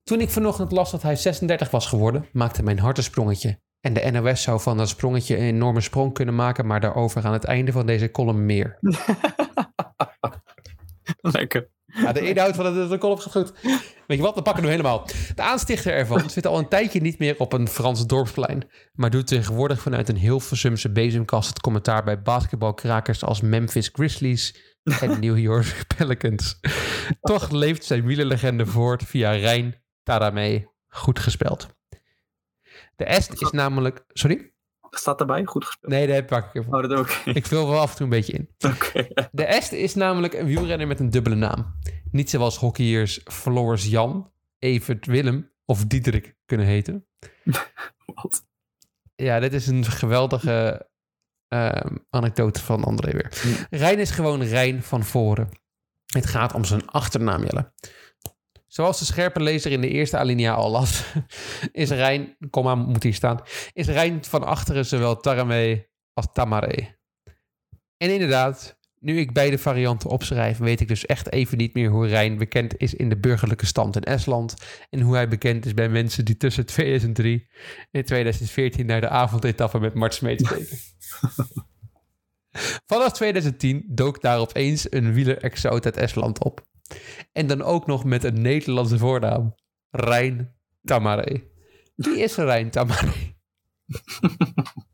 Toen 0.02 0.20
ik 0.20 0.30
vanochtend 0.30 0.72
las 0.72 0.90
dat 0.90 1.02
hij 1.02 1.16
36 1.16 1.70
was 1.70 1.86
geworden, 1.86 2.26
maakte 2.32 2.62
mijn 2.62 2.78
hart 2.78 2.96
een 2.96 3.02
sprongetje. 3.02 3.60
En 3.82 3.92
de 3.92 4.10
NOS 4.10 4.42
zou 4.42 4.60
van 4.60 4.76
dat 4.76 4.88
sprongetje 4.88 5.36
een 5.36 5.42
enorme 5.42 5.80
sprong 5.80 6.14
kunnen 6.14 6.34
maken, 6.34 6.66
maar 6.66 6.80
daarover 6.80 7.24
aan 7.24 7.32
het 7.32 7.44
einde 7.44 7.72
van 7.72 7.86
deze 7.86 8.10
column 8.10 8.46
meer. 8.46 8.78
Lekker. 11.20 11.70
Ja, 11.86 12.12
de 12.12 12.28
inhoud 12.28 12.54
van 12.54 12.74
de, 12.74 12.88
de 12.88 12.98
column 12.98 13.20
gaat 13.20 13.32
goed. 13.32 13.52
Weet 14.06 14.16
je 14.16 14.22
wat, 14.22 14.34
we 14.34 14.42
pakken 14.42 14.62
hem 14.62 14.70
helemaal. 14.70 15.06
De 15.34 15.42
aanstichter 15.42 15.92
ervan 15.92 16.30
zit 16.30 16.46
al 16.46 16.58
een 16.58 16.68
tijdje 16.68 17.00
niet 17.00 17.18
meer 17.18 17.34
op 17.38 17.52
een 17.52 17.68
Frans 17.68 18.06
dorpsplein, 18.06 18.68
maar 18.92 19.10
doet 19.10 19.26
tegenwoordig 19.26 19.80
vanuit 19.80 20.08
een 20.08 20.16
Hilversumse 20.16 20.92
bezemkast 20.92 21.48
het 21.48 21.60
commentaar 21.60 22.04
bij 22.04 22.22
basketbalkrakers 22.22 23.24
als 23.24 23.40
Memphis 23.40 23.90
Grizzlies 23.92 24.76
en 25.00 25.20
New 25.20 25.38
York 25.38 25.84
Pelicans. 25.96 26.60
Toch 27.20 27.50
leeft 27.50 27.84
zijn 27.84 28.06
wielerlegende 28.06 28.66
voort 28.66 29.02
via 29.02 29.30
Rijn 29.30 29.82
Taramé, 30.02 30.66
goed 30.88 31.18
gespeld. 31.18 31.80
De 33.02 33.08
Est 33.08 33.40
is 33.40 33.50
namelijk... 33.50 34.04
Sorry? 34.08 34.52
Staat 34.90 35.20
erbij? 35.20 35.44
Goed 35.44 35.64
gespeeld. 35.64 35.92
Nee, 35.92 36.06
daar 36.06 36.24
pak 36.24 36.46
ik 36.46 36.54
even. 36.54 36.74
Oh, 36.74 36.82
dat 36.82 36.92
ook. 36.92 37.08
Ik 37.08 37.46
vul 37.46 37.68
wel 37.68 37.80
af 37.80 37.90
en 37.90 37.96
toe 37.96 38.04
een 38.04 38.10
beetje 38.10 38.32
in. 38.32 38.48
De 39.32 39.44
Est 39.44 39.72
is 39.72 39.94
namelijk 39.94 40.34
een 40.34 40.46
wielrenner 40.46 40.86
met 40.86 41.00
een 41.00 41.10
dubbele 41.10 41.34
naam. 41.34 41.78
Niet 42.10 42.30
zoals 42.30 42.56
hockeyers 42.56 43.20
Floris 43.24 43.86
Jan, 43.86 44.32
Evert 44.58 45.06
Willem 45.06 45.50
of 45.64 45.84
Diederik 45.84 46.36
kunnen 46.44 46.66
heten. 46.66 47.06
Wat? 48.14 48.44
Ja, 49.14 49.40
dit 49.40 49.52
is 49.52 49.66
een 49.66 49.84
geweldige 49.84 50.88
ehm, 51.48 51.96
anekdote 52.10 52.60
van 52.60 52.84
André 52.84 53.12
weer. 53.12 53.32
Rijn 53.70 53.98
is 53.98 54.10
gewoon 54.10 54.42
Rijn 54.42 54.82
van 54.82 55.04
voren. 55.04 55.48
Het 56.06 56.26
gaat 56.26 56.54
om 56.54 56.64
zijn 56.64 56.86
achternaam, 56.86 57.44
Jelle. 57.44 57.72
Zoals 58.72 58.98
de 58.98 59.04
scherpe 59.04 59.42
lezer 59.42 59.72
in 59.72 59.80
de 59.80 59.88
eerste 59.88 60.16
alinea 60.16 60.54
al 60.54 60.70
las, 60.70 61.04
is 61.72 61.90
Rijn, 61.90 62.36
komma 62.50 62.74
moet 62.74 63.02
hier 63.02 63.14
staan, 63.14 63.40
is 63.72 63.86
Rijn 63.86 64.24
van 64.24 64.44
achteren 64.44 64.86
zowel 64.86 65.16
Taramé 65.16 65.86
als 66.12 66.26
Tamaré. 66.32 66.96
En 67.96 68.12
inderdaad, 68.12 68.78
nu 68.98 69.18
ik 69.18 69.32
beide 69.32 69.58
varianten 69.58 70.10
opschrijf, 70.10 70.58
weet 70.58 70.80
ik 70.80 70.88
dus 70.88 71.06
echt 71.06 71.32
even 71.32 71.58
niet 71.58 71.74
meer 71.74 71.90
hoe 71.90 72.06
Rijn 72.06 72.38
bekend 72.38 72.74
is 72.76 72.94
in 72.94 73.08
de 73.08 73.16
burgerlijke 73.16 73.66
stand 73.66 73.96
in 73.96 74.04
Estland 74.04 74.54
en 74.90 75.00
hoe 75.00 75.14
hij 75.14 75.28
bekend 75.28 75.66
is 75.66 75.74
bij 75.74 75.88
mensen 75.88 76.24
die 76.24 76.36
tussen 76.36 76.66
2003 76.66 77.48
en 77.90 78.04
2014 78.04 78.86
naar 78.86 79.00
de 79.00 79.08
avondetappe 79.08 79.78
met 79.78 79.94
Mart 79.94 80.14
Smeets 80.14 80.48
keken. 80.48 80.78
Vanaf 82.86 83.12
2010 83.12 83.84
dook 83.88 84.22
daar 84.22 84.38
opeens 84.38 84.92
een 84.92 85.12
wieler-exoot 85.12 85.84
uit 85.84 85.96
Estland 85.96 86.44
op. 86.44 86.70
En 87.32 87.46
dan 87.46 87.62
ook 87.62 87.86
nog 87.86 88.04
met 88.04 88.24
een 88.24 88.40
Nederlandse 88.40 88.98
voornaam. 88.98 89.54
Rijn 89.90 90.56
Tamaré. 90.82 91.42
Wie 91.94 92.18
is 92.18 92.36
Rijn 92.36 92.70
Tamaré? 92.70 93.34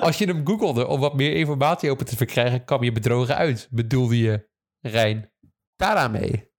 Als 0.00 0.18
je 0.18 0.26
hem 0.26 0.46
googelde 0.46 0.86
om 0.86 1.00
wat 1.00 1.14
meer 1.14 1.36
informatie 1.36 1.90
over 1.90 2.04
te 2.04 2.16
verkrijgen, 2.16 2.64
kwam 2.64 2.82
je 2.82 2.92
bedrogen 2.92 3.36
uit. 3.36 3.68
Bedoelde 3.70 4.18
je 4.18 4.48
Rijn 4.80 5.32
Taramé? 5.76 6.50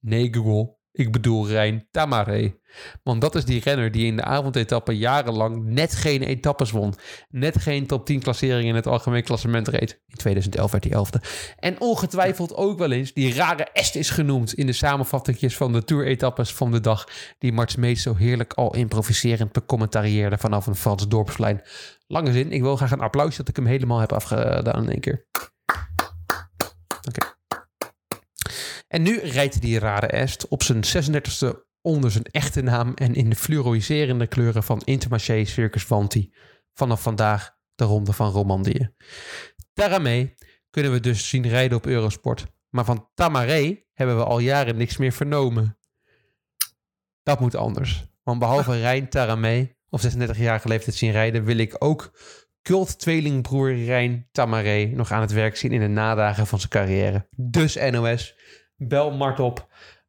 Nee, 0.00 0.34
Google. 0.34 0.78
Ik 0.92 1.12
bedoel 1.12 1.48
Rijn 1.48 1.88
Tamaré. 1.90 2.58
Want 3.02 3.20
dat 3.20 3.34
is 3.34 3.44
die 3.44 3.60
renner 3.60 3.90
die 3.90 4.06
in 4.06 4.16
de 4.16 4.24
avondetappe 4.24 4.96
jarenlang 4.96 5.64
net 5.64 5.94
geen 5.94 6.22
etappes 6.22 6.70
won. 6.70 6.94
Net 7.28 7.58
geen 7.58 7.86
top 7.86 8.06
10 8.06 8.20
klassering 8.20 8.68
in 8.68 8.74
het 8.74 8.86
algemeen 8.86 9.22
klassement 9.22 9.68
reed. 9.68 10.02
In 10.06 10.16
2011 10.16 10.70
werd 10.70 10.84
hij 10.84 10.92
11e. 10.92 11.26
En 11.56 11.80
ongetwijfeld 11.80 12.54
ook 12.54 12.78
wel 12.78 12.92
eens 12.92 13.12
die 13.12 13.34
rare 13.34 13.64
est 13.72 13.94
is 13.94 14.10
genoemd 14.10 14.54
in 14.54 14.66
de 14.66 14.72
samenvattingjes 14.72 15.56
van 15.56 15.72
de 15.72 15.84
tour-etappes 15.84 16.54
van 16.54 16.70
de 16.70 16.80
dag. 16.80 17.08
Die 17.38 17.52
Mart 17.52 17.70
Smeets 17.70 18.02
zo 18.02 18.14
heerlijk 18.14 18.52
al 18.52 18.74
improviserend 18.74 19.52
becommentarieerde 19.52 20.38
vanaf 20.38 20.66
een 20.66 20.74
Frans 20.74 21.08
dorpsplein. 21.08 21.62
Lange 22.06 22.32
zin, 22.32 22.52
ik 22.52 22.62
wil 22.62 22.76
graag 22.76 22.90
een 22.90 23.00
applaus 23.00 23.36
dat 23.36 23.48
ik 23.48 23.56
hem 23.56 23.66
helemaal 23.66 23.98
heb 23.98 24.12
afgedaan 24.12 24.82
in 24.82 24.90
één 24.90 25.00
keer. 25.00 25.26
Oké. 27.08 27.38
En 28.90 29.02
nu 29.02 29.18
rijdt 29.18 29.60
die 29.60 29.78
rare 29.78 30.06
est 30.06 30.48
op 30.48 30.62
zijn 30.62 30.82
36e 30.84 31.48
onder 31.80 32.10
zijn 32.10 32.24
echte 32.24 32.62
naam 32.62 32.94
en 32.94 33.14
in 33.14 33.30
de 33.30 33.36
fluoriserende 33.36 34.26
kleuren 34.26 34.62
van 34.62 34.82
Intermarché 34.84 35.44
Circus 35.44 35.84
Vanti. 35.84 36.32
Vanaf 36.74 37.02
vandaag 37.02 37.56
de 37.74 37.84
Ronde 37.84 38.12
van 38.12 38.30
Romandie. 38.30 38.94
Daarmee 39.72 40.34
kunnen 40.70 40.92
we 40.92 41.00
dus 41.00 41.28
zien 41.28 41.48
rijden 41.48 41.76
op 41.78 41.86
Eurosport. 41.86 42.46
Maar 42.68 42.84
van 42.84 43.08
Tamaré 43.14 43.84
hebben 43.94 44.16
we 44.16 44.24
al 44.24 44.38
jaren 44.38 44.76
niks 44.76 44.96
meer 44.96 45.12
vernomen. 45.12 45.78
Dat 47.22 47.40
moet 47.40 47.56
anders. 47.56 48.06
Want 48.22 48.38
behalve 48.38 48.80
Rijn 48.80 49.08
Taramé, 49.08 49.76
of 49.88 50.16
36-jarige 50.16 50.68
leeftijd 50.68 50.96
zien 50.96 51.12
rijden, 51.12 51.44
wil 51.44 51.56
ik 51.56 51.76
ook 51.78 52.18
cult-tweelingbroer 52.62 53.84
Rijn 53.84 54.28
Tamaré 54.32 54.84
nog 54.84 55.12
aan 55.12 55.20
het 55.20 55.32
werk 55.32 55.56
zien 55.56 55.72
in 55.72 55.80
de 55.80 55.88
nadagen 55.88 56.46
van 56.46 56.58
zijn 56.58 56.70
carrière. 56.70 57.28
Dus 57.36 57.74
NOS, 57.90 58.34
bel 58.88 59.10
Mart 59.10 59.40
op. 59.40 59.68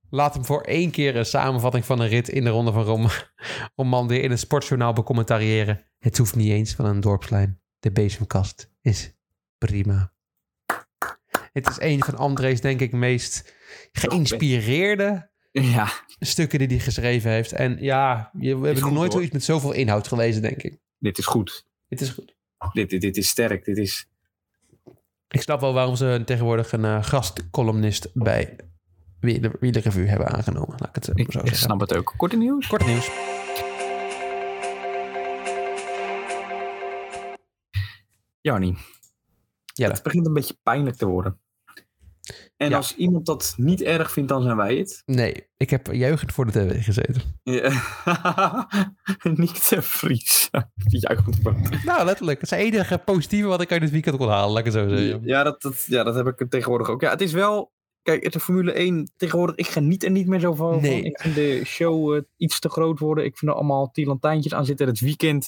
Laat 0.10 0.34
hem 0.34 0.46
voor 0.46 0.62
één 0.62 0.92
keer 0.92 1.16
een 1.16 1.26
samenvatting 1.26 1.86
van 1.86 2.00
een 2.00 2.08
rit 2.08 2.30
in 2.30 2.44
de 2.44 2.50
ronde 2.50 2.72
van 2.72 2.84
Rom 2.84 3.08
Romandie 3.76 4.22
in 4.26 4.32
een 4.32 4.38
sportjournaal 4.38 4.94
becommentariëren. 4.94 5.86
Het 6.00 6.18
hoeft 6.18 6.36
niet 6.36 6.52
eens 6.52 6.74
van 6.74 6.86
een 6.86 7.00
dorpslijn. 7.00 7.62
De 7.80 7.92
bezemkast 7.92 8.72
is 8.82 9.14
prima. 9.58 10.14
Het 11.54 11.68
is 11.68 11.80
een 11.80 12.04
van 12.04 12.16
André's, 12.18 12.62
denk 12.62 12.80
ik, 12.80 12.92
meest 12.92 13.54
geïnspireerde 13.92 15.30
Ja. 15.52 15.88
stukken 16.20 16.60
die 16.60 16.68
hij 16.68 16.80
geschreven 16.80 17.32
heeft. 17.32 17.52
En 17.52 17.78
ja, 17.80 18.30
we 18.34 18.48
hebben 18.48 18.74
nog 18.74 18.82
nooit 18.84 18.96
hoor. 18.96 19.12
zoiets 19.12 19.32
met 19.32 19.44
zoveel 19.44 19.72
inhoud 19.72 20.08
gelezen, 20.08 20.42
denk 20.42 20.64
ik. 20.64 20.80
Dit 20.98 21.18
is 21.18 21.26
goed. 21.26 21.66
Het 21.88 22.02
is 22.02 22.10
goed. 22.10 22.36
Dit, 22.74 22.90
dit, 22.90 23.02
dit 23.02 23.18
is 23.18 23.28
sterk. 23.28 23.66
Dit 23.66 23.78
is... 23.78 24.10
Ik 25.32 25.42
snap 25.42 25.60
wel 25.62 25.74
waarom 25.74 25.96
ze 25.96 26.22
tegenwoordig 26.26 26.72
een 26.72 26.86
eh, 26.86 27.04
gastcolumnist 27.04 28.10
bij 28.14 28.56
Wieler 29.20 29.82
Revue 29.82 30.08
hebben 30.08 30.28
aangenomen. 30.28 30.76
Laat 30.78 30.90
ik 30.90 30.96
het 30.96 31.08
Ik, 31.08 31.32
zo 31.32 31.40
ik 31.40 31.46
zeggen. 31.46 31.58
snap 31.58 31.80
het 31.80 31.96
ook. 31.96 32.14
Korte 32.18 32.38
nieuws? 32.38 32.68
Kort 32.68 32.86
nieuws. 32.86 33.10
Jannie, 38.42 38.78
Jelle. 39.74 39.94
het 39.94 40.04
begint 40.04 40.26
een 40.26 40.34
beetje 40.34 40.58
pijnlijk 40.64 40.96
te 40.96 41.06
worden. 41.06 41.40
En 42.62 42.70
Ja. 42.70 42.76
als 42.78 42.96
iemand 42.96 43.26
dat 43.26 43.54
niet 43.58 43.82
erg 43.82 44.12
vindt, 44.12 44.30
dan 44.30 44.42
zijn 44.44 44.58
wij 44.58 44.76
het. 44.76 45.02
Nee, 45.06 45.48
ik 45.58 45.70
heb 45.70 45.88
juichend 45.94 46.32
voor 46.32 46.46
de 46.46 46.52
tv 46.52 46.84
gezeten. 46.84 47.22
Ja. 47.44 47.72
niet. 49.36 49.70
Juichend 50.86 51.38
voor. 51.44 51.56
Nou, 51.86 52.06
letterlijk. 52.06 52.42
Het 52.42 52.52
is 52.52 52.58
het 52.58 52.66
enige 52.74 52.98
positieve 52.98 53.48
wat 53.48 53.62
ik 53.62 53.72
uit 53.72 53.82
dit 53.82 53.90
weekend 53.92 54.18
kon 54.18 54.30
halen. 54.30 54.50
Laat 54.50 54.60
ik 54.60 54.66
het 54.66 54.74
zo 54.74 54.88
zeggen. 54.88 55.22
Ja, 55.24 55.44
dat, 55.44 55.62
dat, 55.62 55.84
ja, 55.88 56.04
dat 56.04 56.16
heb 56.16 56.28
ik 56.28 56.50
tegenwoordig 56.50 56.90
ook. 56.90 57.02
Ja, 57.02 57.10
het 57.10 57.22
is 57.22 57.32
wel... 57.32 57.72
Kijk, 58.02 58.32
de 58.32 58.40
Formule 58.40 58.72
1 58.72 59.12
tegenwoordig, 59.18 59.56
ik 59.56 59.68
geniet 59.68 60.04
er 60.04 60.12
niet 60.12 60.28
meer 60.28 60.40
zo 60.40 60.54
van. 60.54 60.82
Nee. 60.82 61.04
Ik 61.04 61.20
vind 61.22 61.36
de 61.36 61.62
show 61.66 62.16
eh, 62.16 62.22
iets 62.38 62.60
te 62.60 62.70
groot 62.70 63.00
worden. 63.00 63.26
Ik 63.26 63.38
vind 63.38 63.52
er 63.52 63.58
allemaal 63.58 63.92
tielantijntjes 63.92 64.54
aan 64.54 64.66
zitten. 64.66 64.88
Het 64.88 65.00
weekend, 65.00 65.48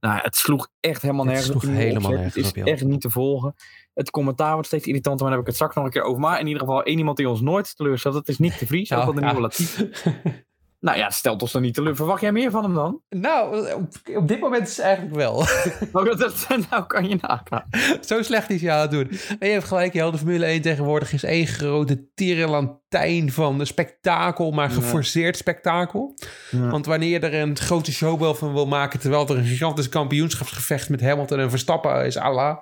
nou, 0.00 0.18
het 0.22 0.36
sloeg 0.36 0.68
echt 0.80 1.02
helemaal 1.02 1.24
Het 1.26 1.34
nergens 1.34 1.50
sloeg 1.60 1.64
op. 1.72 1.78
helemaal 1.78 2.10
nergens 2.10 2.34
Het 2.34 2.44
is 2.44 2.50
op, 2.62 2.66
echt 2.68 2.84
niet 2.84 3.00
te 3.00 3.10
volgen. 3.10 3.54
Het 3.96 4.10
commentaar 4.10 4.52
wordt 4.52 4.66
steeds 4.66 4.86
irritanter, 4.86 5.26
maar 5.26 5.28
daar 5.28 5.38
heb 5.38 5.40
ik 5.40 5.46
het 5.46 5.54
straks 5.54 5.74
nog 5.74 5.84
een 5.84 5.90
keer 5.90 6.02
over. 6.02 6.20
Maar 6.20 6.40
in 6.40 6.46
ieder 6.46 6.60
geval 6.60 6.82
één 6.82 6.98
iemand 6.98 7.16
die 7.16 7.28
ons 7.28 7.40
nooit 7.40 7.76
teleurstelt. 7.76 8.14
Dat 8.14 8.28
is 8.28 8.38
niet 8.38 8.58
de 8.58 8.66
Vries, 8.66 8.92
ook 8.92 8.98
Nou, 8.98 9.08
al 9.08 9.14
de 9.14 9.26
ja. 9.26 9.32
nieuwe. 9.32 10.44
Nou 10.80 10.98
ja, 10.98 11.10
stelt 11.10 11.42
ons 11.42 11.52
dan 11.52 11.62
niet 11.62 11.74
teleur. 11.74 11.96
Verwacht 11.96 12.20
jij 12.20 12.32
meer 12.32 12.50
van 12.50 12.62
hem 12.62 12.74
dan? 12.74 13.00
nou, 13.08 13.72
op, 13.72 13.88
op 14.16 14.28
dit 14.28 14.40
moment 14.40 14.68
is 14.68 14.76
het 14.76 14.84
eigenlijk 14.86 15.16
wel. 15.16 15.34
Oh, 15.92 16.18
dat, 16.18 16.46
nou 16.70 16.86
kan 16.86 17.08
je 17.08 17.18
nagaan. 17.20 17.64
Zo 18.00 18.22
slecht 18.22 18.50
is 18.50 18.62
hij 18.62 18.72
aan 18.72 18.80
het 18.80 18.90
doen. 18.90 19.10
En 19.38 19.46
je 19.46 19.52
hebt 19.52 19.64
gelijk, 19.64 19.92
Jel, 19.92 20.10
de 20.10 20.18
Formule 20.18 20.44
1 20.44 20.62
tegenwoordig 20.62 21.12
is 21.12 21.22
één 21.22 21.46
grote 21.46 22.08
tierenland 22.14 22.78
fontein 22.88 23.32
van 23.32 23.66
spektakel, 23.66 24.50
maar 24.50 24.70
geforceerd 24.70 25.36
spektakel. 25.36 26.14
Want 26.50 26.86
wanneer 26.86 27.08
je 27.08 27.18
er 27.18 27.34
een 27.34 27.56
grote 27.56 27.92
showbel 27.92 28.34
van 28.34 28.52
wil 28.52 28.66
maken... 28.66 29.00
terwijl 29.00 29.28
er 29.28 29.36
een 29.36 29.44
gigantisch 29.44 29.88
kampioenschapsgevecht 29.88 30.88
met 30.88 31.00
Hamilton 31.00 31.38
en 31.38 31.50
Verstappen 31.50 32.04
is, 32.04 32.16
Allah. 32.16 32.56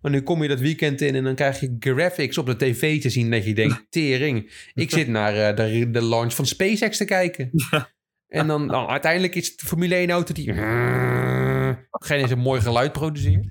Maar 0.00 0.10
nu 0.10 0.22
kom 0.22 0.42
je 0.42 0.48
dat 0.48 0.60
weekend 0.60 1.00
in 1.00 1.14
en 1.14 1.24
dan 1.24 1.34
krijg 1.34 1.60
je 1.60 1.76
graphics 1.78 2.38
op 2.38 2.46
de 2.46 2.56
tv 2.56 3.00
te 3.00 3.10
zien... 3.10 3.30
dat 3.30 3.44
je 3.44 3.54
denkt, 3.54 3.86
tering. 3.90 4.70
Ik 4.74 4.90
zit 4.90 5.08
naar 5.08 5.34
eh, 5.34 5.56
de, 5.56 5.90
de 5.90 6.02
launch 6.02 6.34
van 6.34 6.46
SpaceX 6.46 6.96
te 6.96 7.04
kijken. 7.04 7.50
En 8.28 8.46
dan, 8.46 8.68
dan 8.68 8.86
uiteindelijk 8.86 9.34
is 9.34 9.48
het 9.48 9.60
de 9.60 9.66
Formule 9.66 9.94
1 9.94 10.10
auto 10.10 10.34
die... 10.34 10.52
geen 12.08 12.20
eens 12.20 12.30
een 12.30 12.38
mooi 12.38 12.60
geluid 12.60 12.92
produceert. 12.92 13.50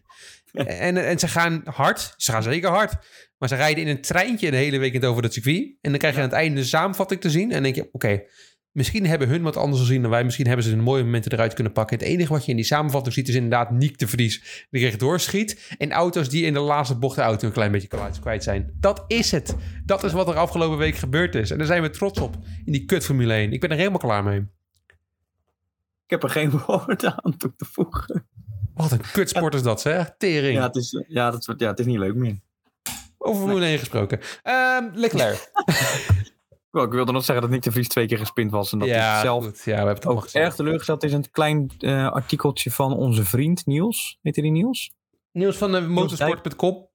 En, 0.87 1.05
en 1.05 1.19
ze 1.19 1.27
gaan 1.27 1.61
hard. 1.65 2.13
Ze 2.17 2.31
gaan 2.31 2.43
zeker 2.43 2.69
hard. 2.69 2.93
Maar 3.37 3.49
ze 3.49 3.55
rijden 3.55 3.83
in 3.83 3.89
een 3.89 4.01
treintje 4.01 4.51
de 4.51 4.57
hele 4.57 4.77
weekend 4.77 5.05
over 5.05 5.21
dat 5.21 5.33
circuit. 5.33 5.77
En 5.81 5.89
dan 5.89 5.99
krijg 5.99 6.15
je 6.15 6.21
aan 6.21 6.27
het 6.27 6.37
einde 6.37 6.59
de 6.59 6.65
samenvatting 6.65 7.21
te 7.21 7.29
zien. 7.29 7.43
En 7.43 7.53
dan 7.53 7.63
denk 7.63 7.75
je, 7.75 7.89
oké, 7.91 8.23
misschien 8.71 9.05
hebben 9.05 9.27
hun 9.27 9.41
wat 9.41 9.57
anders 9.57 9.81
gezien 9.81 10.01
dan 10.01 10.11
wij. 10.11 10.23
Misschien 10.23 10.47
hebben 10.47 10.65
ze 10.65 10.69
de 10.69 10.81
mooie 10.81 11.03
momenten 11.03 11.31
eruit 11.31 11.53
kunnen 11.53 11.73
pakken. 11.73 11.97
Het 11.97 12.07
enige 12.07 12.33
wat 12.33 12.43
je 12.45 12.51
in 12.51 12.55
die 12.55 12.65
samenvatting 12.65 13.13
ziet 13.13 13.27
is 13.27 13.35
inderdaad 13.35 13.71
Niek 13.71 13.97
de 13.97 14.07
Vries 14.07 14.65
die 14.69 14.83
rechtdoor 14.83 15.19
schiet. 15.19 15.75
En 15.77 15.91
auto's 15.91 16.29
die 16.29 16.45
in 16.45 16.53
de 16.53 16.59
laatste 16.59 16.97
bocht 16.97 17.15
de 17.15 17.21
auto 17.21 17.47
een 17.47 17.53
klein 17.53 17.71
beetje 17.71 18.19
kwijt, 18.21 18.43
zijn. 18.43 18.73
Dat 18.79 19.03
is 19.07 19.31
het. 19.31 19.55
Dat 19.85 20.03
is 20.03 20.11
wat 20.11 20.27
er 20.27 20.35
afgelopen 20.35 20.77
week 20.77 20.95
gebeurd 20.95 21.35
is. 21.35 21.51
En 21.51 21.57
daar 21.57 21.67
zijn 21.67 21.81
we 21.81 21.89
trots 21.89 22.19
op 22.19 22.35
in 22.65 22.71
die 22.71 22.85
kut 22.85 23.05
Formule 23.05 23.33
1. 23.33 23.51
Ik 23.53 23.61
ben 23.61 23.69
er 23.69 23.77
helemaal 23.77 23.99
klaar 23.99 24.23
mee. 24.23 24.39
Ik 26.07 26.13
heb 26.13 26.23
er 26.23 26.29
geen 26.29 26.51
woord 26.65 27.05
aan 27.05 27.37
toe 27.37 27.53
te 27.55 27.65
voegen. 27.65 28.27
Wat 28.77 28.91
een 28.91 29.01
kutsport 29.11 29.53
is 29.53 29.63
dat, 29.63 29.81
zeg. 29.81 30.15
Tering. 30.17 30.57
Ja, 30.57 30.63
het 30.63 30.75
is, 30.75 31.03
ja, 31.07 31.31
dat, 31.31 31.53
ja, 31.57 31.67
het 31.67 31.79
is 31.79 31.85
niet 31.85 31.97
leuk 31.97 32.15
meer. 32.15 32.39
Over 33.17 33.41
Formule 33.41 33.65
1 33.65 33.79
gesproken. 33.79 34.19
Ehm 34.43 34.89
Leclerc. 34.93 35.51
Ik 36.71 36.91
wilde 36.91 37.11
nog 37.11 37.23
zeggen 37.23 37.41
dat 37.41 37.53
Nick 37.53 37.63
de 37.63 37.71
Vries 37.71 37.87
twee 37.87 38.07
keer 38.07 38.17
gespind 38.17 38.51
was. 38.51 38.71
En 38.71 38.79
dat 38.79 38.87
ja, 38.87 39.11
hij 39.11 39.21
zelf 39.21 39.43
goed. 39.43 39.57
Ja, 39.57 39.63
we 39.63 39.71
hebben 39.71 39.93
het 39.93 40.05
ook 40.05 40.25
erg 40.25 40.55
teleurgesteld 40.55 41.03
is. 41.03 41.13
Een 41.13 41.31
klein 41.31 41.71
eh, 41.79 42.11
artikeltje 42.11 42.71
van 42.71 42.93
onze 42.93 43.25
vriend 43.25 43.65
Niels. 43.65 44.17
Heet 44.21 44.35
hij 44.35 44.43
die 44.43 44.53
Niels? 44.53 44.91
Nieuws 45.31 45.57
van 45.57 45.71
de 45.71 45.81
motorsport.com. 45.81 46.87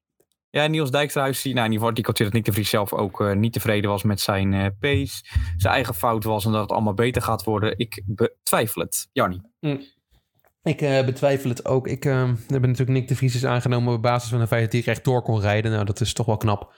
Ja, 0.51 0.67
Niels 0.67 0.91
Dijksterhuis, 0.91 1.43
die, 1.43 1.55
nou 1.55 1.67
in 1.67 1.73
ieder 1.73 1.73
geval 1.73 1.89
artikeltje 1.89 2.25
dat 2.25 2.33
Nick 2.33 2.45
de 2.45 2.53
Vries 2.53 2.71
zelf 2.71 2.93
ook 2.93 3.21
eh, 3.21 3.33
niet 3.33 3.53
tevreden 3.53 3.91
was 3.91 4.03
met 4.03 4.21
zijn 4.21 4.55
eh 4.55 4.67
pace. 4.81 5.25
Zijn 5.57 5.75
eigen 5.75 5.95
fout 5.95 6.25
was 6.25 6.45
en 6.45 6.53
dat 6.53 6.61
het 6.61 6.71
allemaal 6.71 6.95
beter 6.95 7.23
gaat 7.23 7.45
worden. 7.45 7.79
Ik 7.79 8.03
betwijfel 8.07 8.83
het. 8.83 9.09
Jarni. 9.13 9.41
Ik 10.63 10.81
eh, 10.81 11.05
betwijfel 11.05 11.51
het 11.51 11.65
ook. 11.65 11.89
Ik 11.89 12.05
eh, 12.05 12.29
heb 12.47 12.63
natuurlijk 12.63 12.91
Nick 12.91 13.09
de 13.09 13.17
Vries 13.17 13.35
is 13.35 13.45
aangenomen 13.45 13.95
op 13.95 14.03
basis 14.03 14.31
van 14.31 14.41
het 14.41 14.49
feit 14.49 14.63
dat 14.63 14.73
hij 14.73 14.81
recht 14.81 15.05
door 15.05 15.23
kon 15.23 15.41
rijden. 15.41 15.71
Nou, 15.71 15.85
dat 15.85 16.01
is 16.01 16.13
toch 16.13 16.27
wel 16.27 16.37
knap. 16.37 16.75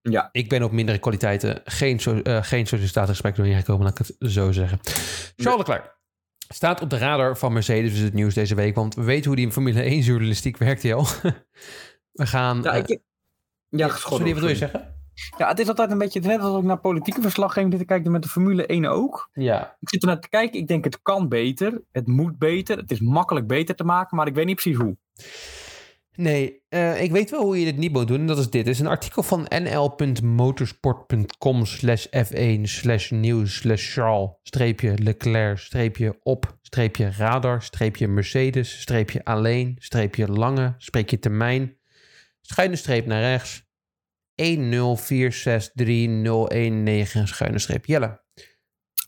Ja. 0.00 0.28
Ik 0.32 0.48
ben 0.48 0.62
op 0.62 0.72
mindere 0.72 0.98
kwaliteiten 0.98 1.60
geen, 1.64 2.00
so 2.00 2.20
eh 2.22 2.42
geen 2.42 2.66
sollicitatiegesprek 2.66 3.36
doorheen 3.36 3.56
gekomen, 3.56 3.84
laat 3.84 3.98
ik 3.98 4.06
het 4.06 4.32
zo 4.32 4.52
zeggen. 4.52 4.78
Charles 5.36 5.66
Leclerc 5.66 5.94
staat 6.48 6.80
op 6.80 6.90
de 6.90 6.98
radar 6.98 7.36
van 7.36 7.52
Mercedes, 7.52 7.92
is 7.92 8.00
het 8.00 8.12
nieuws 8.12 8.34
deze 8.34 8.54
week. 8.54 8.74
Want 8.74 8.94
we 8.94 9.02
weten 9.02 9.26
hoe 9.26 9.36
die 9.36 9.44
in 9.44 9.52
Formule 9.52 9.82
1 9.82 10.00
journalistiek 10.00 10.56
werkt, 10.56 10.82
Jel. 10.82 11.06
we 12.12 12.26
gaan... 12.26 12.62
Ja, 12.62 12.72
eh, 12.72 12.82
ik, 12.86 13.00
ja, 13.68 13.88
geschot. 13.88 14.12
sorry, 14.12 14.32
wat 14.32 14.40
wil 14.40 14.50
je 14.50 14.56
zeggen? 14.56 14.94
Ja, 15.38 15.48
het 15.48 15.58
is 15.58 15.68
altijd 15.68 15.90
een 15.90 15.98
beetje 15.98 16.20
net 16.20 16.40
als 16.40 16.58
ik 16.58 16.64
naar 16.64 16.78
politieke 16.78 17.22
verslaggeving 17.22 17.70
zit 17.70 17.80
te 17.80 17.86
kijken 17.86 18.10
met 18.10 18.22
de 18.22 18.28
Formule 18.28 18.66
1 18.66 18.86
ook. 18.86 19.30
Ja. 19.32 19.76
Ik 19.80 19.88
zit 19.88 20.02
er 20.02 20.08
naar 20.08 20.20
te 20.20 20.28
kijken. 20.28 20.60
Ik 20.60 20.68
denk 20.68 20.84
het 20.84 21.02
kan 21.02 21.28
beter. 21.28 21.82
Het 21.92 22.06
moet 22.06 22.38
beter. 22.38 22.76
Het 22.76 22.90
is 22.90 23.00
makkelijk 23.00 23.46
beter 23.46 23.74
te 23.74 23.84
maken, 23.84 24.16
maar 24.16 24.26
ik 24.26 24.34
weet 24.34 24.46
niet 24.46 24.60
precies 24.60 24.80
hoe. 24.80 24.96
Nee, 26.16 26.62
eh, 26.68 27.02
ik 27.02 27.10
weet 27.10 27.30
wel 27.30 27.42
hoe 27.42 27.58
je 27.58 27.64
dit 27.64 27.76
niet 27.76 27.92
moet 27.92 28.08
doen. 28.08 28.20
En 28.20 28.26
dat 28.26 28.38
is 28.38 28.50
dit. 28.50 28.66
Het 28.66 28.74
is 28.74 28.80
een 28.80 28.86
artikel 28.86 29.22
van 29.22 29.46
nl.motorsport.com 29.48 31.64
slash 31.64 32.06
f1 32.06 32.60
slash 32.62 33.10
nieuws 33.10 33.56
slash 33.56 33.94
Charles 33.94 34.30
streepje 34.42 34.98
Leclerc 34.98 35.58
streepje 35.58 36.18
op 36.22 36.58
streepje 36.62 37.12
radar 37.16 37.62
streepje 37.62 38.08
Mercedes 38.08 38.80
streepje 38.80 39.24
alleen 39.24 39.76
streepje 39.78 40.28
lange 40.28 40.74
streepje 40.78 41.18
termijn 41.18 41.76
schuine 42.40 42.76
streep 42.76 43.06
naar 43.06 43.20
rechts 43.20 43.64
1046301 44.42 44.42
schuine 47.24 47.58
streep 47.58 47.86
Jelle. 47.86 48.22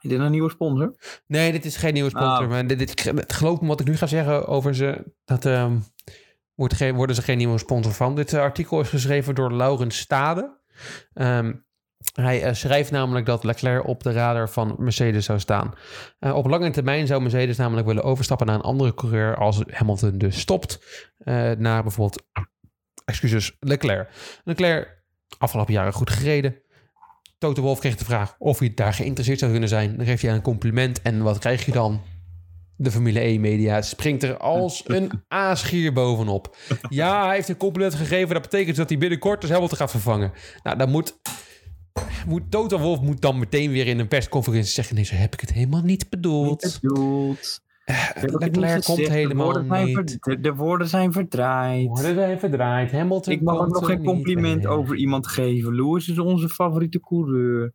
Is 0.00 0.10
dit 0.10 0.20
een 0.20 0.30
nieuwe 0.30 0.50
sponsor? 0.50 0.94
Nee, 1.26 1.52
dit 1.52 1.64
is 1.64 1.76
geen 1.76 1.92
nieuwe 1.92 2.10
sponsor. 2.10 2.44
Ah. 2.44 2.48
Maar 2.48 2.66
dit, 2.66 2.78
dit, 2.78 3.04
het 3.04 3.32
geloof 3.32 3.60
me 3.60 3.66
wat 3.66 3.80
ik 3.80 3.86
nu 3.86 3.96
ga 3.96 4.06
zeggen 4.06 4.46
over 4.46 4.74
ze. 4.74 5.12
Dat 5.24 5.44
ehm, 5.44 5.76
wordt 6.54 6.74
geen, 6.74 6.94
worden 6.94 7.16
ze 7.16 7.22
geen 7.22 7.38
nieuwe 7.38 7.58
sponsor 7.58 7.92
van. 7.92 8.14
Dit 8.14 8.32
eh, 8.32 8.40
artikel 8.40 8.80
is 8.80 8.88
geschreven 8.88 9.34
door 9.34 9.52
Laurens 9.52 9.98
Stade. 9.98 10.60
Ehm, 11.12 11.52
hij 12.14 12.42
eh, 12.42 12.54
schrijft 12.54 12.90
namelijk 12.90 13.26
dat 13.26 13.44
Leclerc 13.44 13.86
op 13.86 14.02
de 14.02 14.12
radar 14.12 14.50
van 14.50 14.76
Mercedes 14.78 15.24
zou 15.24 15.38
staan. 15.38 15.74
Eh, 16.18 16.36
op 16.36 16.46
lange 16.46 16.70
termijn 16.70 17.06
zou 17.06 17.22
Mercedes 17.22 17.56
namelijk 17.56 17.86
willen 17.86 18.02
overstappen 18.02 18.46
naar 18.46 18.56
een 18.56 18.62
andere 18.62 18.94
coureur 18.94 19.36
als 19.36 19.62
Hamilton 19.70 20.18
dus 20.18 20.40
stopt. 20.40 21.04
naar 21.58 21.82
bijvoorbeeld, 21.82 22.22
excuses, 23.04 23.56
Leclerc. 23.60 24.08
Leclerc, 24.44 24.95
afgelopen 25.38 25.72
jaren 25.72 25.92
goed 25.92 26.10
gereden. 26.10 26.56
Toto 27.38 27.62
Wolff 27.62 27.80
kreeg 27.80 27.96
de 27.96 28.04
vraag 28.04 28.34
of 28.38 28.58
hij 28.58 28.74
daar 28.74 28.94
geïnteresseerd 28.94 29.38
zou 29.38 29.50
kunnen 29.50 29.68
zijn. 29.68 29.96
Dan 29.96 30.06
geeft 30.06 30.22
hij 30.22 30.32
een 30.32 30.42
compliment. 30.42 31.02
En 31.02 31.22
wat 31.22 31.38
krijg 31.38 31.66
je 31.66 31.72
dan? 31.72 32.00
De 32.76 32.90
Formule 32.90 33.20
1 33.20 33.40
media 33.40 33.82
springt 33.82 34.22
er 34.22 34.36
als 34.36 34.82
een 34.86 35.10
aasgier 35.28 35.92
bovenop. 35.92 36.56
Ja, 36.88 37.26
hij 37.26 37.34
heeft 37.34 37.48
een 37.48 37.56
compliment 37.56 37.94
gegeven. 37.94 38.34
Dat 38.34 38.42
betekent 38.42 38.76
dat 38.76 38.88
hij 38.88 38.98
binnenkort 38.98 39.40
dus 39.40 39.50
Hamilton 39.50 39.78
gaat 39.78 39.90
vervangen. 39.90 40.32
Nou, 40.62 40.76
dan 40.78 40.90
moet, 40.90 41.18
moet 42.26 42.50
Toto 42.50 42.78
Wolff 42.78 43.02
moet 43.02 43.20
dan 43.20 43.38
meteen 43.38 43.70
weer 43.70 43.86
in 43.86 43.98
een 43.98 44.08
persconferentie 44.08 44.72
zeggen... 44.72 44.94
nee, 44.94 45.04
zo 45.04 45.14
heb 45.14 45.32
ik 45.32 45.40
het 45.40 45.52
helemaal 45.52 45.82
niet 45.82 46.10
bedoeld. 46.10 46.78
bedoeld. 46.82 47.64
Leclerc 48.20 48.84
komt 48.84 49.08
helemaal 49.08 49.52
de 49.52 49.62
woorden 49.62 49.66
zijn 49.68 49.84
niet. 49.86 49.94
ver- 49.94 50.34
de, 50.34 50.40
de 50.40 50.54
woorden 50.54 50.88
zijn 50.88 51.12
verdraaid. 51.12 51.86
Worden 51.86 52.16
wij 52.16 52.38
verdraaid. 52.38 52.92
Hamilton 52.92 53.32
Ik 53.32 53.42
mag 53.42 53.58
ook 53.58 53.72
nog 53.72 53.86
geen 53.86 54.04
compliment 54.04 54.66
over 54.66 54.96
iemand 54.96 55.26
geven. 55.26 55.74
Lewis 55.74 56.08
is 56.08 56.18
onze 56.18 56.48
favoriete 56.48 57.00
coureur. 57.00 57.74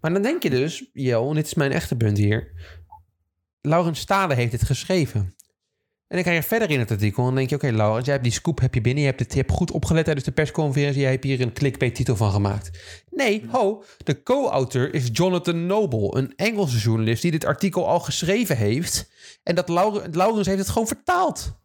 Maar 0.00 0.12
dan 0.12 0.22
denk 0.22 0.42
je 0.42 0.50
dus, 0.50 0.90
Jo, 0.92 1.28
en 1.28 1.34
dit 1.34 1.46
is 1.46 1.54
mijn 1.54 1.72
echte 1.72 1.96
punt 1.96 2.18
hier. 2.18 2.52
Laurens 3.60 4.00
Stade 4.00 4.34
heeft 4.34 4.50
dit 4.50 4.62
geschreven. 4.62 5.34
En 6.14 6.22
dan 6.22 6.32
ga 6.32 6.38
je 6.38 6.42
verder 6.42 6.70
in 6.70 6.78
het 6.78 6.90
artikel 6.90 7.18
en 7.18 7.24
dan 7.26 7.34
denk 7.34 7.48
je... 7.48 7.54
oké, 7.56 7.70
Laurens, 7.70 8.04
jij 8.04 8.12
hebt 8.12 8.24
die 8.26 8.32
scoop 8.34 8.60
heb 8.60 8.74
je 8.74 8.80
binnen. 8.80 9.02
Je 9.02 9.08
hebt, 9.08 9.20
het, 9.20 9.32
je 9.32 9.38
hebt 9.38 9.50
goed 9.52 9.70
opgelet 9.70 10.04
tijdens 10.04 10.26
de 10.26 10.32
persconferentie. 10.32 11.00
Jij 11.00 11.10
hebt 11.10 11.24
hier 11.24 11.40
een 11.40 11.52
clickbait-titel 11.52 12.16
van 12.16 12.30
gemaakt. 12.30 12.70
Nee, 13.10 13.44
ho, 13.50 13.84
de 14.04 14.22
co-auteur 14.22 14.94
is 14.94 15.08
Jonathan 15.12 15.66
Noble... 15.66 16.16
een 16.18 16.32
Engelse 16.36 16.78
journalist 16.78 17.22
die 17.22 17.30
dit 17.30 17.44
artikel 17.44 17.88
al 17.88 18.00
geschreven 18.00 18.56
heeft. 18.56 19.10
En 19.42 19.54
dat 19.54 19.68
Laur- 19.68 20.08
Laurens 20.10 20.46
heeft 20.46 20.58
het 20.58 20.68
gewoon 20.68 20.86
vertaald... 20.86 21.56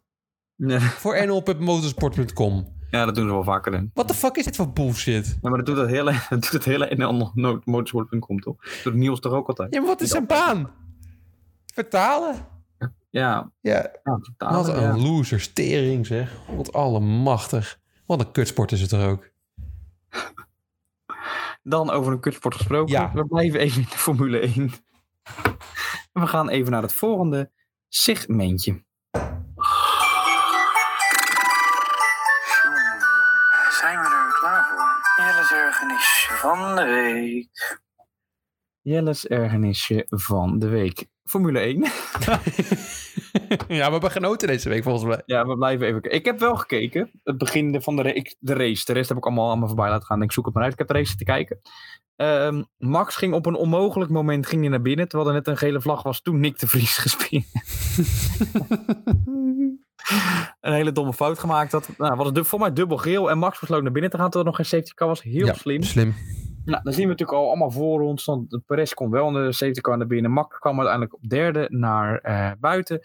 Ja, 0.56 0.80
voor 0.80 1.26
nl.motorsport.com. 1.26 2.68
ja, 2.92 3.06
dat 3.06 3.16
doen 3.16 3.28
ze 3.28 3.34
wel 3.34 3.44
vaker 3.44 3.72
dan. 3.72 3.92
What 3.94 4.08
the 4.08 4.14
fuck 4.14 4.36
is 4.38 4.46
dit 4.46 4.56
voor 4.56 4.72
bullshit? 4.74 5.38
Ja, 5.42 5.50
maar 5.50 5.58
dat 5.58 5.66
doet 5.66 5.78
het 5.78 5.90
hele, 5.90 6.12
dat 6.30 6.42
doet 6.42 6.52
het 6.52 6.66
hele 6.66 6.96
NL 6.96 7.32
no- 7.34 7.62
motorsport.com 7.64 8.40
toch? 8.40 8.56
Dat 8.64 8.84
doet 8.84 8.94
Niels 8.94 9.20
toch 9.20 9.34
ook 9.34 9.48
altijd? 9.48 9.74
Ja, 9.74 9.80
maar 9.80 9.90
wat 9.90 10.02
is 10.02 10.10
zijn 10.10 10.26
baan? 10.26 10.70
Vertalen? 11.74 12.36
Ja, 13.10 13.52
Ja, 13.62 13.92
ja 14.04 14.20
vertalen, 14.22 14.56
Wat 14.56 14.68
een 14.68 14.82
ja. 14.82 14.98
loser, 14.98 15.40
stering 15.40 16.06
zeg. 16.06 16.32
Wat 16.56 16.74
allemachtig. 16.74 17.80
Wat 18.06 18.20
een 18.20 18.32
kutsport 18.32 18.72
is 18.72 18.82
het 18.82 18.92
er 18.92 19.10
ook. 19.10 19.30
Dan 21.64 21.90
over 21.90 22.12
een 22.12 22.20
kutsport 22.20 22.56
gesproken. 22.56 22.94
Ja. 22.94 23.12
We 23.14 23.26
blijven 23.26 23.60
even 23.60 23.82
in 23.82 23.88
de 23.90 23.98
Formule 23.98 24.40
1. 24.40 24.72
En 26.14 26.22
we 26.22 26.28
gaan 26.28 26.50
even 26.50 26.72
naar 26.72 26.82
het 26.82 26.94
volgende 26.94 27.52
segmentje. 27.88 28.84
Zijn 33.80 34.00
we 34.00 34.06
er 34.06 34.38
klaar 34.40 34.68
voor? 34.68 35.26
Jelle's 35.26 35.52
ergernis 35.52 36.30
van 36.32 36.76
de 36.76 36.84
week. 36.84 37.80
Jelle's 38.82 39.28
ergernisje 39.28 40.06
van 40.10 40.60
de 40.60 40.68
week. 40.68 41.08
Formule 41.30 41.60
1. 41.60 41.80
ja, 43.68 43.86
we 43.86 43.92
hebben 43.92 44.12
genoten 44.12 44.48
deze 44.48 44.70
week 44.70 44.84
volgens 44.84 45.06
mij. 45.06 45.22
Ja, 45.26 45.46
we 45.46 45.58
blijven 45.58 45.88
even 45.88 46.02
kijken. 46.02 46.20
Ik 46.20 46.26
heb 46.26 46.40
wel 46.40 46.56
gekeken. 46.56 47.12
Het 47.24 47.38
begin 47.38 47.82
van 47.82 47.96
de, 47.96 48.36
de 48.40 48.54
race. 48.54 48.86
De 48.86 48.94
rest 48.94 49.10
heb 49.10 49.18
ik 49.18 49.26
allemaal 49.26 49.52
aan 49.52 49.60
me 49.60 49.68
voorbij 49.68 49.90
laten 49.90 50.06
gaan. 50.06 50.22
Ik 50.22 50.32
zoek 50.32 50.46
het 50.46 50.54
maar 50.54 50.64
uit. 50.64 50.72
Ik 50.74 50.80
heb 50.80 50.88
de 50.88 50.94
race 50.94 51.16
te 51.16 51.24
kijken. 51.24 51.60
Ehm, 52.16 52.64
Max 52.78 53.16
ging 53.16 53.34
op 53.34 53.46
een 53.46 53.56
onmogelijk 53.56 54.12
moment 54.12 54.48
ging 54.48 54.62
hij 54.62 54.70
naar 54.70 54.82
binnen. 54.82 55.08
Terwijl 55.08 55.30
er 55.30 55.36
net 55.36 55.48
een 55.48 55.58
gele 55.58 55.82
vlag 55.82 56.04
was. 56.04 56.22
Toen 56.22 56.40
Nick 56.40 56.60
de 56.60 56.68
Vries 56.68 56.98
gespeeld. 57.08 57.46
een 60.62 60.74
hele 60.74 60.92
domme 60.92 61.14
fout 61.14 61.40
gemaakt 61.40 61.72
had. 61.72 61.90
Nou, 61.98 62.16
was 62.16 62.30
het 62.34 62.48
voor 62.48 62.60
mij 62.60 62.74
dubbel 62.74 62.98
geel. 62.98 63.30
En 63.30 63.38
Max 63.38 63.60
besloot 63.60 63.84
naar 63.84 63.92
binnen 63.92 64.12
te 64.12 64.18
gaan. 64.18 64.30
Terwijl 64.30 64.46
er 64.46 64.58
nog 64.58 64.68
geen 64.68 64.80
safety 64.80 64.94
car 64.94 65.08
was. 65.08 65.22
Heel 65.22 65.46
Ja, 65.46 65.54
slim. 65.54 65.84
Slim. 65.84 66.16
Nou, 66.66 66.84
dan 66.84 66.94
zien 66.94 67.04
we 67.04 67.10
natuurlijk 67.10 67.38
al 67.38 67.48
allemaal 67.48 67.72
voor 67.72 68.02
ons. 68.02 68.26
Want 68.26 68.50
de 68.50 68.60
Perez 68.66 68.94
kon 68.94 69.10
wel 69.10 69.28
in 69.28 69.34
de 69.34 69.52
safety 69.52 69.82
car 69.82 69.98
naar 69.98 70.08
binnen. 70.08 70.32
Max 70.32 70.60
kwam 70.60 70.76
uiteindelijk 70.80 71.16
op 71.16 71.30
derde 71.30 71.68
naar 71.70 72.18
eh, 72.18 72.52
buiten. 72.60 73.00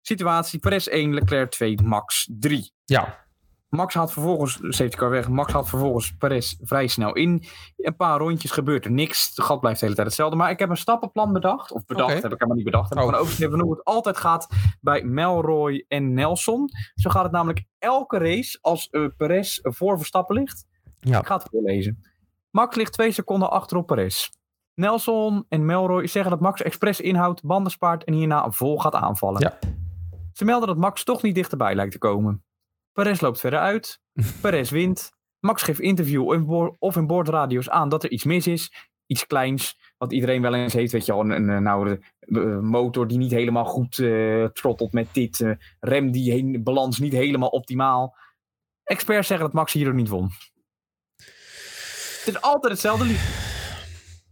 Situatie: 0.00 0.58
Perez 0.58 0.86
1, 0.86 1.14
Leclerc 1.14 1.50
2, 1.50 1.82
Max 1.82 2.28
3. 2.38 2.72
Ja. 2.84 3.22
Max 3.68 3.94
haalt 3.94 4.12
vervolgens, 4.12 4.58
safety 4.62 4.96
car 4.96 5.10
weg, 5.10 5.28
Max 5.28 5.52
haalt 5.52 5.68
vervolgens 5.68 6.16
Perez 6.16 6.54
vrij 6.60 6.86
snel 6.86 7.12
in. 7.14 7.44
Een 7.76 7.96
paar 7.96 8.18
rondjes 8.18 8.50
gebeurt 8.50 8.84
er 8.84 8.90
niks. 8.90 9.34
De 9.34 9.42
gat 9.42 9.60
blijft 9.60 9.78
de 9.80 9.84
hele 9.84 9.96
tijd 9.96 10.08
hetzelfde. 10.08 10.36
Maar 10.36 10.50
ik 10.50 10.58
heb 10.58 10.68
een 10.70 10.76
stappenplan 10.76 11.32
bedacht. 11.32 11.72
Of 11.72 11.84
bedacht, 11.86 12.12
heb 12.12 12.24
ik 12.24 12.30
helemaal 12.30 12.54
niet 12.56 12.64
bedacht. 12.64 12.88
Heb 12.88 12.98
ik 12.98 13.04
Oh. 13.04 13.10
gewoon 13.10 13.24
overgegeven 13.26 13.60
hoe 13.60 13.70
het 13.74 13.84
altijd 13.84 14.16
gaat 14.16 14.46
bij 14.80 15.02
Melroy 15.04 15.84
en 15.88 16.14
Nelson. 16.14 16.68
Zo 16.94 17.10
gaat 17.10 17.22
het 17.22 17.32
namelijk 17.32 17.64
elke 17.78 18.18
race 18.18 18.58
als 18.60 18.88
eh, 18.88 19.06
Perez 19.16 19.58
voor 19.62 19.96
Verstappen 19.96 20.36
ligt. 20.36 20.66
Ja. 21.00 21.18
Ik 21.18 21.26
ga 21.26 21.34
het 21.34 21.46
voorlezen. 21.50 21.98
Max 22.54 22.76
ligt 22.76 22.92
twee 22.92 23.12
seconden 23.12 23.50
achter 23.50 23.76
op 23.76 23.86
Perez. 23.86 24.28
Nelson 24.74 25.44
en 25.48 25.64
Melroy 25.64 26.06
zeggen 26.06 26.30
dat 26.30 26.40
Max 26.40 26.62
expres 26.62 27.00
inhoudt, 27.00 27.42
banden 27.42 27.72
spaart 27.72 28.04
en 28.04 28.14
hierna 28.14 28.50
vol 28.50 28.78
gaat 28.78 28.94
aanvallen. 28.94 29.40
Ja. 29.40 29.58
Ze 30.32 30.44
melden 30.44 30.68
dat 30.68 30.76
Max 30.76 31.04
toch 31.04 31.22
niet 31.22 31.34
dichterbij 31.34 31.74
lijkt 31.74 31.92
te 31.92 31.98
komen. 31.98 32.44
Perez 32.92 33.20
loopt 33.20 33.40
verder 33.40 33.58
uit. 33.58 34.00
Perez 34.42 34.70
wint. 34.70 35.12
Max 35.40 35.62
geeft 35.62 35.80
interview 35.80 36.50
of 36.78 36.96
in 36.96 37.06
boordradio's 37.06 37.68
aan 37.68 37.88
dat 37.88 38.04
er 38.04 38.10
iets 38.10 38.24
mis 38.24 38.46
is. 38.46 38.90
Iets 39.06 39.26
kleins, 39.26 39.78
wat 39.98 40.12
iedereen 40.12 40.42
wel 40.42 40.54
eens 40.54 40.72
heeft. 40.72 40.92
Weet 40.92 41.06
je 41.06 41.12
wel, 41.12 41.30
een, 41.30 41.48
een, 41.48 41.66
eh, 42.18 42.58
motor 42.58 43.06
die 43.06 43.18
niet 43.18 43.30
helemaal 43.30 43.64
goed 43.64 43.98
eh 43.98 44.44
trottelt 44.44 44.92
met 44.92 45.08
dit. 45.12 45.40
eh, 45.40 45.50
rem 45.80 46.10
die 46.10 46.32
heen, 46.32 46.62
balans 46.62 46.98
niet 46.98 47.12
helemaal 47.12 47.48
optimaal. 47.48 48.16
Experts 48.84 49.26
zeggen 49.26 49.46
dat 49.46 49.54
Max 49.54 49.72
hierdoor 49.72 49.94
niet 49.94 50.08
won. 50.08 50.30
Het 52.24 52.34
is 52.34 52.40
altijd 52.40 52.72
hetzelfde 52.72 53.04
lied. 53.04 53.20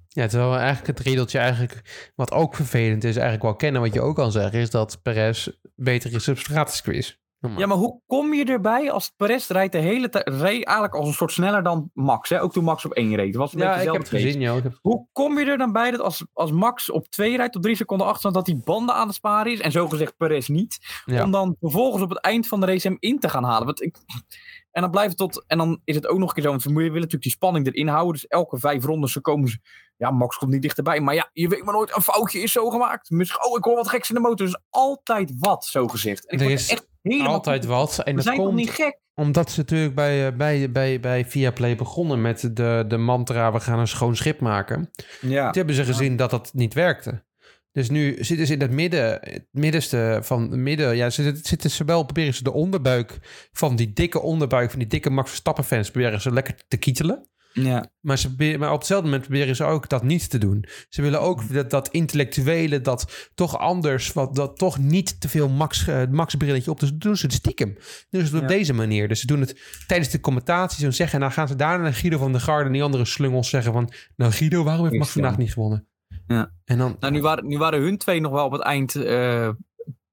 Ja, 0.09 0.27
terwijl 0.27 0.57
eigenlijk 0.57 0.87
het 0.87 1.07
riedeltje 1.07 1.39
eigenlijk, 1.39 2.11
wat 2.15 2.33
ook 2.33 2.55
vervelend 2.55 3.05
is, 3.05 3.15
eigenlijk 3.15 3.43
wel 3.45 3.57
kennen, 3.57 3.81
wat 3.81 3.95
je 3.95 4.01
ook 4.01 4.17
kan 4.17 4.33
zeggen, 4.33 4.61
is 4.61 4.71
dat 4.71 4.99
Perez 5.03 5.49
beter 5.75 6.15
is 6.15 6.29
op 6.29 6.39
straatquiz. 6.39 7.21
Ja, 7.57 7.67
maar 7.67 7.77
hoe 7.77 8.01
kom 8.07 8.35
je 8.35 8.45
erbij 8.45 8.91
als 8.91 9.13
Perez 9.17 9.49
rijdt 9.49 9.73
de 9.73 9.79
hele 9.79 10.09
tijd, 10.09 10.29
reed 10.29 10.65
eigenlijk 10.65 10.95
als 10.95 11.07
een 11.09 11.15
soort 11.15 11.33
sneller 11.33 11.63
dan 11.63 11.91
Max, 11.95 12.29
hè? 12.29 12.43
ook 12.43 12.53
toen 12.53 12.65
Max 12.65 12.85
op 12.85 12.93
één 12.93 13.15
reed. 13.15 13.37
Was 13.37 13.53
een 13.53 13.59
Ja, 13.59 13.69
beetje 13.69 13.87
ik 13.87 13.93
heb 13.93 14.01
het 14.03 14.11
gezien, 14.11 14.41
joh. 14.41 14.63
Heb... 14.63 14.79
Hoe 14.81 15.07
kom 15.13 15.39
je 15.39 15.45
er 15.45 15.59
dan 15.59 15.73
bij 15.73 15.91
dat 15.91 16.01
als, 16.01 16.27
als 16.33 16.51
Max 16.51 16.91
op 16.91 17.09
twee 17.09 17.37
rijdt, 17.37 17.57
op 17.57 17.63
drie 17.63 17.77
seconden 17.77 18.07
achterstand, 18.07 18.35
dat 18.35 18.47
die 18.47 18.63
banden 18.65 18.95
aan 18.95 19.07
het 19.07 19.17
sparen 19.17 19.53
is 19.53 19.61
en 19.61 19.73
zogezegd 19.73 20.17
Perez 20.17 20.49
niet, 20.49 20.79
Ja. 21.05 21.25
om 21.25 21.31
dan 21.31 21.57
vervolgens 21.61 22.03
op 22.03 22.09
het 22.09 22.21
eind 22.21 22.49
van 22.49 22.61
de 22.61 22.67
race 22.67 22.87
hem 22.89 22.97
in 23.01 23.19
te 23.19 23.29
gaan 23.29 23.45
halen? 23.45 23.67
Want 23.67 23.83
ik, 23.83 23.97
en 24.73 24.83
dan 24.83 24.91
blijft 24.91 25.09
het 25.09 25.19
tot, 25.19 25.45
en 25.47 25.59
dan 25.59 25.81
is 25.85 25.95
het 25.95 26.07
ook 26.07 26.19
nog 26.19 26.29
een 26.29 26.35
keer 26.35 26.43
zo, 26.43 26.51
want 26.51 26.63
we 26.63 26.73
willen 26.73 26.93
natuurlijk 26.93 27.23
die 27.23 27.33
spanning 27.33 27.67
erin 27.67 27.89
houden, 27.89 28.13
dus 28.13 28.27
elke 28.27 28.59
vijf 28.59 28.85
rondes 28.85 29.19
komen 29.21 29.49
ze, 29.49 29.59
ja, 29.97 30.11
Max 30.11 30.37
komt 30.37 30.51
niet 30.51 30.63
dichterbij, 30.63 31.01
maar 31.01 31.15
ja, 31.15 31.31
je 31.33 31.49
weet 31.49 31.65
maar 31.65 31.75
nooit, 31.75 31.97
een 31.97 32.03
foutje 32.03 32.41
is 32.41 32.53
zo 32.53 32.71
gemaakt. 32.71 33.11
Misschien, 33.11 33.45
oh, 33.45 33.59
ik 33.59 33.65
hoor 33.65 33.75
wat 33.75 33.89
geks 33.89 34.09
in 34.09 34.15
de 34.15 34.21
motor, 34.21 34.47
dus 34.47 34.61
altijd 34.71 35.33
wat, 35.39 35.65
zo 35.65 35.89
gezegd. 35.89 36.27
En 36.27 36.39
ik 36.39 36.45
Er 36.45 36.51
is 36.51 36.71
echt 36.71 36.89
helemaal 37.03 37.33
Altijd 37.33 37.65
wat. 37.65 37.99
En 37.99 38.17
We 38.17 38.23
dat 38.23 38.35
komt 38.35 38.55
niet 38.55 38.71
gek? 38.71 39.01
omdat 39.15 39.51
ze 39.51 39.61
natuurlijk 39.61 39.95
bij, 39.95 40.27
eh, 40.27 40.37
bij, 40.37 40.71
bij, 40.71 41.01
bij 41.01 41.25
Viaplay 41.27 41.77
begonnen 41.77 42.21
met 42.21 42.57
de, 42.57 42.85
de 42.89 42.97
mantra, 42.97 43.53
we 43.53 43.61
gaan 43.61 43.79
een 43.79 43.89
schoon 43.89 44.17
schip 44.17 44.41
maken. 44.41 44.91
Ja. 45.21 45.45
Toen 45.45 45.57
hebben 45.57 45.75
ze 45.75 45.85
gezien 45.85 46.17
dat 46.17 46.31
dat 46.31 46.51
niet 46.55 46.75
werkte. 46.75 47.23
Dus 47.73 47.91
nu 47.91 48.17
zitten 48.25 48.47
ze 48.47 48.53
in 48.53 48.61
het 48.61 48.71
midden, 48.71 49.19
het 49.21 49.47
middenste 49.51 50.19
van 50.23 50.43
het 50.43 50.61
midden. 50.61 50.97
Ja, 50.97 51.11
ze 51.11 51.41
zitten, 51.43 51.71
ze 51.71 51.85
wel, 51.85 52.03
proberen 52.03 52.35
ze 52.35 52.43
de 52.43 52.53
onderbuik 52.53 53.19
van 53.53 53.77
die 53.77 53.93
dikke 53.93 54.21
onderbuik, 54.21 54.71
van 54.71 54.79
die 54.79 54.89
dikke 54.89 55.11
Max 55.11 55.29
Verstappen 55.29 55.65
fans, 55.65 55.91
proberen 55.91 56.21
ze 56.21 56.33
lekker 56.33 56.55
te 56.69 56.77
kietelen. 56.77 57.27
Ja. 57.53 57.91
Maar, 58.01 58.19
ze, 58.19 58.57
maar 58.59 58.73
op 58.73 58.79
hetzelfde 58.79 59.07
moment 59.09 59.29
proberen 59.29 59.57
ze 59.57 59.65
ook 59.65 59.89
dat 59.89 60.03
niet 60.03 60.31
te 60.31 60.39
doen. 60.39 60.65
Ze 60.89 61.03
willen 61.03 61.21
ook 61.21 61.53
dat, 61.53 61.71
dat 61.71 61.89
intellectuele, 61.89 62.81
dat 62.81 63.31
toch 63.35 63.59
anders, 63.59 64.13
wat, 64.13 64.35
dat 64.35 64.57
toch 64.59 64.79
niet 64.79 65.21
te 65.21 65.29
veel 65.29 65.49
Max, 65.49 65.87
eh, 65.89 66.03
Max 66.11 66.35
brilletje 66.35 66.71
op. 66.71 66.81
Dus 66.81 66.91
doen 66.95 67.17
ze 67.17 67.27
het 67.27 67.35
stiekem. 67.35 67.77
Dus 68.11 68.33
op 68.33 68.41
Ja. 68.41 68.47
deze 68.47 68.73
manier. 68.73 69.09
Dus 69.09 69.21
ze 69.21 69.27
doen 69.27 69.41
het 69.41 69.57
tijdens 69.87 70.11
de 70.11 70.21
commentatie 70.21 70.85
zo 70.85 70.91
zeggen. 70.91 71.15
En 71.15 71.25
dan 71.25 71.33
gaan 71.33 71.49
ze 71.49 71.57
daarna 71.57 71.83
naar 71.83 71.95
Guido 71.95 72.19
van 72.19 72.33
der 72.33 72.41
Garde 72.41 72.67
en 72.67 72.73
die 72.73 72.83
andere 72.83 73.05
slungels 73.05 73.49
zeggen 73.49 73.73
van... 73.73 73.93
Nou 74.17 74.33
Guido, 74.33 74.63
waarom 74.63 74.85
heeft 74.85 74.99
Max 74.99 75.11
vandaag 75.11 75.39
niet 75.39 75.53
gewonnen? 75.53 75.87
Ja. 76.27 76.51
En 76.65 76.79
dan... 76.79 76.97
Nou, 77.01 77.13
nu 77.13 77.21
waren, 77.21 77.47
nu 77.47 77.59
waren 77.59 77.81
hun 77.81 77.99
twee 77.99 78.21
nog 78.21 78.33
wel 78.33 78.45
op 78.45 78.53
het 78.53 78.63
eind. 78.63 78.95
eh, 78.95 79.49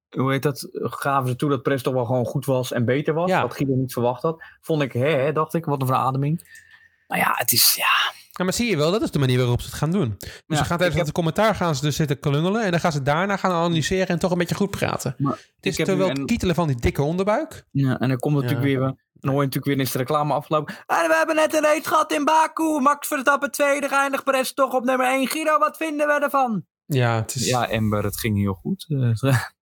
hoe 0.10 0.32
heet 0.32 0.44
dat? 0.44 0.68
Gaven 0.72 1.30
ze 1.30 1.36
toe 1.36 1.50
dat 1.50 1.62
Press 1.62 1.84
toch 1.84 1.94
wel 1.94 2.06
gewoon 2.06 2.26
goed 2.26 2.46
was 2.46 2.72
en 2.72 2.86
beter 2.86 3.14
was. 3.14 3.30
Ja. 3.30 3.42
Wat 3.42 3.56
Guido 3.56 3.76
niet 3.76 3.94
verwacht 3.94 4.22
had. 4.22 4.44
Vond 4.62 4.82
ik, 4.82 4.92
hè, 4.92 5.10
hè, 5.10 5.32
dacht 5.32 5.54
ik, 5.54 5.66
wat 5.66 5.82
een 5.82 5.88
verademing. 5.88 6.64
Nou 7.08 7.22
ja, 7.22 7.34
het 7.36 7.52
is. 7.52 7.76
Ja. 7.76 8.14
Ja, 8.40 8.46
maar 8.46 8.54
zie 8.54 8.70
je 8.70 8.78
wel, 8.78 8.92
dat 8.92 9.02
is 9.02 9.12
de 9.12 9.20
manier 9.20 9.38
waarop 9.38 9.62
ze 9.62 9.68
het 9.68 9.76
gaan 9.76 9.92
doen. 9.92 10.16
Dus 10.20 10.42
Ja, 10.48 10.56
ze 10.56 10.64
gaan 10.66 10.78
tijdens 10.78 10.96
heb- 10.96 11.06
het 11.06 11.12
commentaar 11.14 11.56
gaan 11.56 11.76
ze 11.76 11.82
dus 11.82 11.96
zitten 11.96 12.20
klungelen. 12.20 12.64
En 12.64 12.72
dan 12.72 12.80
gaan 12.80 12.92
ze 12.92 13.02
daarna 13.02 13.38
gaan 13.38 13.52
analyseren 13.52 14.08
en 14.08 14.20
toch 14.20 14.32
een 14.32 14.38
beetje 14.38 14.56
goed 14.56 14.70
praten. 14.70 15.16
Maar 15.18 15.32
het 15.56 15.66
is 15.66 15.78
een- 15.78 16.00
het 16.00 16.26
kietelen 16.26 16.56
van 16.56 16.68
die 16.68 16.76
dikke 16.76 17.02
onderbuik. 17.02 17.66
ja. 17.72 18.00
En 18.00 18.10
dan 18.10 18.18
komt 18.18 18.36
natuurlijk 18.36 18.68
Ja. 18.68 18.78
weer. 18.80 18.80
Dan 19.14 19.32
hoor 19.32 19.40
je 19.40 19.46
natuurlijk 19.46 19.66
weer 19.66 19.80
eens 19.80 19.92
de 19.92 19.98
reclame 19.98 20.34
afgelopen. 20.34 20.74
En 20.76 21.08
we 21.08 21.16
hebben 21.18 21.36
net 21.36 21.54
een 21.54 21.62
race 21.64 21.88
gehad 21.88 22.12
in 22.14 22.26
Baku. 22.26 22.80
Max 22.80 23.08
Verstappen 23.08 23.52
tweede, 23.52 23.88
geëindigd 23.88 24.24
Perez 24.24 24.52
toch 24.52 24.74
op 24.74 24.84
nummer 24.84 25.08
1. 25.14 25.28
Guido, 25.28 25.58
wat 25.58 25.78
vinden 25.78 26.08
we 26.08 26.14
ervan? 26.14 26.66
Ja, 26.86 27.16
het 27.16 27.36
is... 27.36 27.48
Ja, 27.48 27.68
Ember, 27.70 28.04
het 28.04 28.20
ging 28.20 28.38
heel 28.38 28.54
goed. 28.54 28.86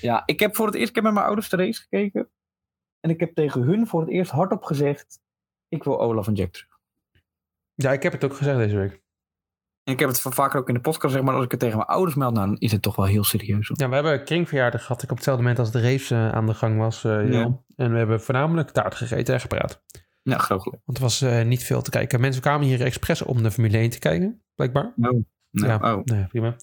Ja, 0.00 0.22
ik 0.26 0.40
heb 0.40 0.56
voor 0.56 0.66
het 0.66 0.74
eerst 0.74 0.88
ik 0.88 0.94
heb 0.94 1.04
met 1.04 1.12
mijn 1.12 1.26
ouders 1.26 1.48
de 1.48 1.56
race 1.56 1.80
gekeken. 1.80 2.30
En 3.00 3.10
ik 3.10 3.20
heb 3.20 3.34
tegen 3.34 3.62
hun 3.62 3.86
voor 3.86 4.00
het 4.00 4.10
eerst 4.10 4.30
hardop 4.30 4.64
gezegd: 4.64 5.18
Ik 5.68 5.84
wil 5.84 6.00
Olaf 6.00 6.26
en 6.26 6.34
Jack 6.34 6.52
terug. 6.52 6.73
Ja, 7.74 7.92
ik 7.92 8.02
heb 8.02 8.12
het 8.12 8.24
ook 8.24 8.34
gezegd 8.34 8.58
deze 8.58 8.76
week. 8.76 9.02
En 9.84 9.92
ik 9.92 9.98
heb 9.98 10.08
het 10.08 10.20
vaker 10.20 10.60
ook 10.60 10.68
in 10.68 10.74
de 10.74 10.80
podcast 10.80 11.04
gezegd, 11.04 11.24
maar 11.24 11.34
als 11.34 11.44
ik 11.44 11.50
het 11.50 11.60
tegen 11.60 11.76
mijn 11.76 11.88
ouders 11.88 12.14
meld, 12.16 12.34
nou, 12.34 12.46
dan 12.46 12.58
is 12.58 12.72
het 12.72 12.82
toch 12.82 12.96
wel 12.96 13.06
heel 13.06 13.24
serieus. 13.24 13.68
hoor. 13.68 13.76
Ja, 13.80 13.88
we 13.88 13.94
hebben 13.94 14.12
een 14.12 14.24
kringverjaardag 14.24 14.80
gehad. 14.80 15.02
Ik 15.02 15.10
op 15.10 15.16
hetzelfde 15.16 15.42
moment 15.42 15.60
als 15.60 15.70
de 15.70 15.80
race 15.80 16.14
eh, 16.14 16.28
aan 16.28 16.46
de 16.46 16.54
gang 16.54 16.78
was, 16.78 17.02
Jan. 17.02 17.64
En 17.76 17.92
we 17.92 17.98
hebben 17.98 18.20
voornamelijk 18.20 18.70
taart 18.70 18.94
gegeten 18.94 19.34
en 19.34 19.40
gepraat. 19.40 19.82
Ja, 20.24 20.38
groot. 20.38 20.64
Want 20.64 20.98
er 20.98 21.00
was 21.00 21.22
eh, 21.22 21.44
niet 21.44 21.64
veel 21.64 21.82
te 21.82 21.90
kijken. 21.90 22.20
Mensen 22.20 22.42
kwamen 22.42 22.66
hier 22.66 22.80
expres 22.80 23.22
om 23.22 23.42
de 23.42 23.50
Formule 23.50 23.78
1 23.78 23.90
te 23.90 23.98
kijken, 23.98 24.42
blijkbaar. 24.54 24.92
Nou, 24.96 25.24
ja, 25.50 25.74
oh. 25.74 25.80
nou 25.80 26.20
ja, 26.20 26.26
prima. 26.26 26.56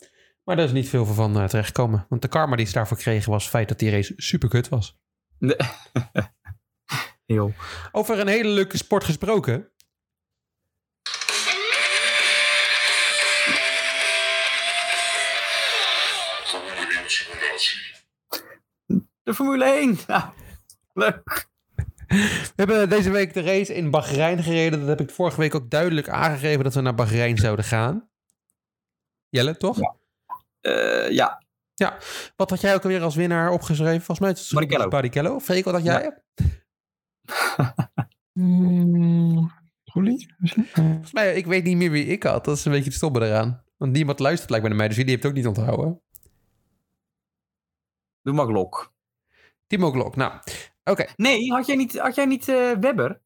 Maar 0.44 0.56
daar 0.56 0.66
is 0.66 0.72
niet 0.72 0.90
veel 0.90 1.06
van 1.06 1.40
eh, 1.40 1.46
terechtgekomen. 1.46 2.06
Want 2.10 2.22
de 2.22 2.28
karma 2.28 2.56
die 2.56 2.66
ze 2.66 2.74
daarvoor 2.74 2.98
kregen 2.98 3.32
was 3.32 3.42
het 3.42 3.52
feit 3.52 3.68
dat 3.68 3.80
die 3.80 3.92
race 3.92 4.14
super 4.16 4.50
kut 4.50 4.70
was. 4.70 5.00
Nee. 5.38 5.56
Over 7.92 8.20
een 8.20 8.28
hele 8.28 8.50
leuke 8.50 8.78
sport 8.78 9.04
gesproken. 9.04 9.72
De 19.32 19.38
Formule 19.38 19.66
1. 19.66 19.98
Ja, 20.08 20.34
leuk. 20.94 21.50
We 22.08 22.52
hebben 22.56 22.90
deze 22.90 23.10
week 23.10 23.34
de 23.34 23.42
race 23.42 23.76
in 23.76 23.92
Bahrein 23.92 24.44
gereden. 24.44 24.80
Dat 24.80 24.88
heb 24.88 25.00
ik 25.02 25.10
vorige 25.10 25.40
week 25.40 25.56
ook 25.56 25.70
duidelijk 25.70 26.10
aangegeven 26.10 26.64
dat 26.64 26.74
we 26.74 26.82
naar 26.82 26.96
Bahrein 26.96 27.38
zouden 27.38 27.66
gaan. 27.66 28.10
Jelle, 29.30 29.58
toch? 29.58 29.78
Ja. 29.80 29.96
Eh, 30.62 31.12
ja, 31.12 31.98
Wat 32.36 32.50
had 32.50 32.62
jij 32.62 32.76
ook 32.76 32.84
alweer 32.84 33.02
als 33.02 33.16
winnaar 33.16 33.52
opgeschreven? 33.52 34.02
Volgens 34.02 34.20
mij 34.20 34.32
is 34.32 34.40
het 34.40 34.52
Barrichello. 34.52 34.88
Barrichello. 34.88 35.40
Freek, 35.40 35.66
wat 35.66 35.74
had 35.74 35.84
jij? 35.84 36.22
Mm, 38.34 39.52
Roelie? 39.84 40.34
misschien? 40.38 40.66
Volgens 40.66 41.14
mij, 41.14 41.36
ik 41.36 41.46
weet 41.46 41.64
niet 41.64 41.78
meer 41.78 41.92
wie 41.92 42.06
ik 42.06 42.24
had. 42.24 42.46
Dat 42.46 42.58
is 42.58 42.66
een 42.66 42.72
beetje 42.72 42.88
het 42.88 42.96
stomme 42.96 43.26
eraan. 43.26 43.64
Want 43.78 43.92
niemand 43.92 44.20
luistert 44.20 44.50
lijkt 44.50 44.64
me 44.64 44.70
naar 44.70 44.80
mij, 44.80 44.88
dus 44.88 44.98
jullie 44.98 45.12
hebben 45.12 45.32
het 45.32 45.40
ook 45.40 45.46
niet 45.46 45.58
onthouden. 45.58 46.02
doe 48.22 48.34
maar. 48.34 48.90
Timo 49.72 49.92
Glock, 49.92 50.16
nou. 50.16 50.34
Oké, 50.84 51.06
Nee, 51.16 51.52
had 51.52 51.66
jij 51.66 51.76
niet, 51.76 51.98
had 51.98 52.16
jij 52.16 52.26
niet 52.26 52.48
eh, 52.48 52.72
Webber? 52.72 53.22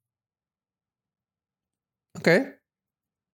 oké. 2.11 2.59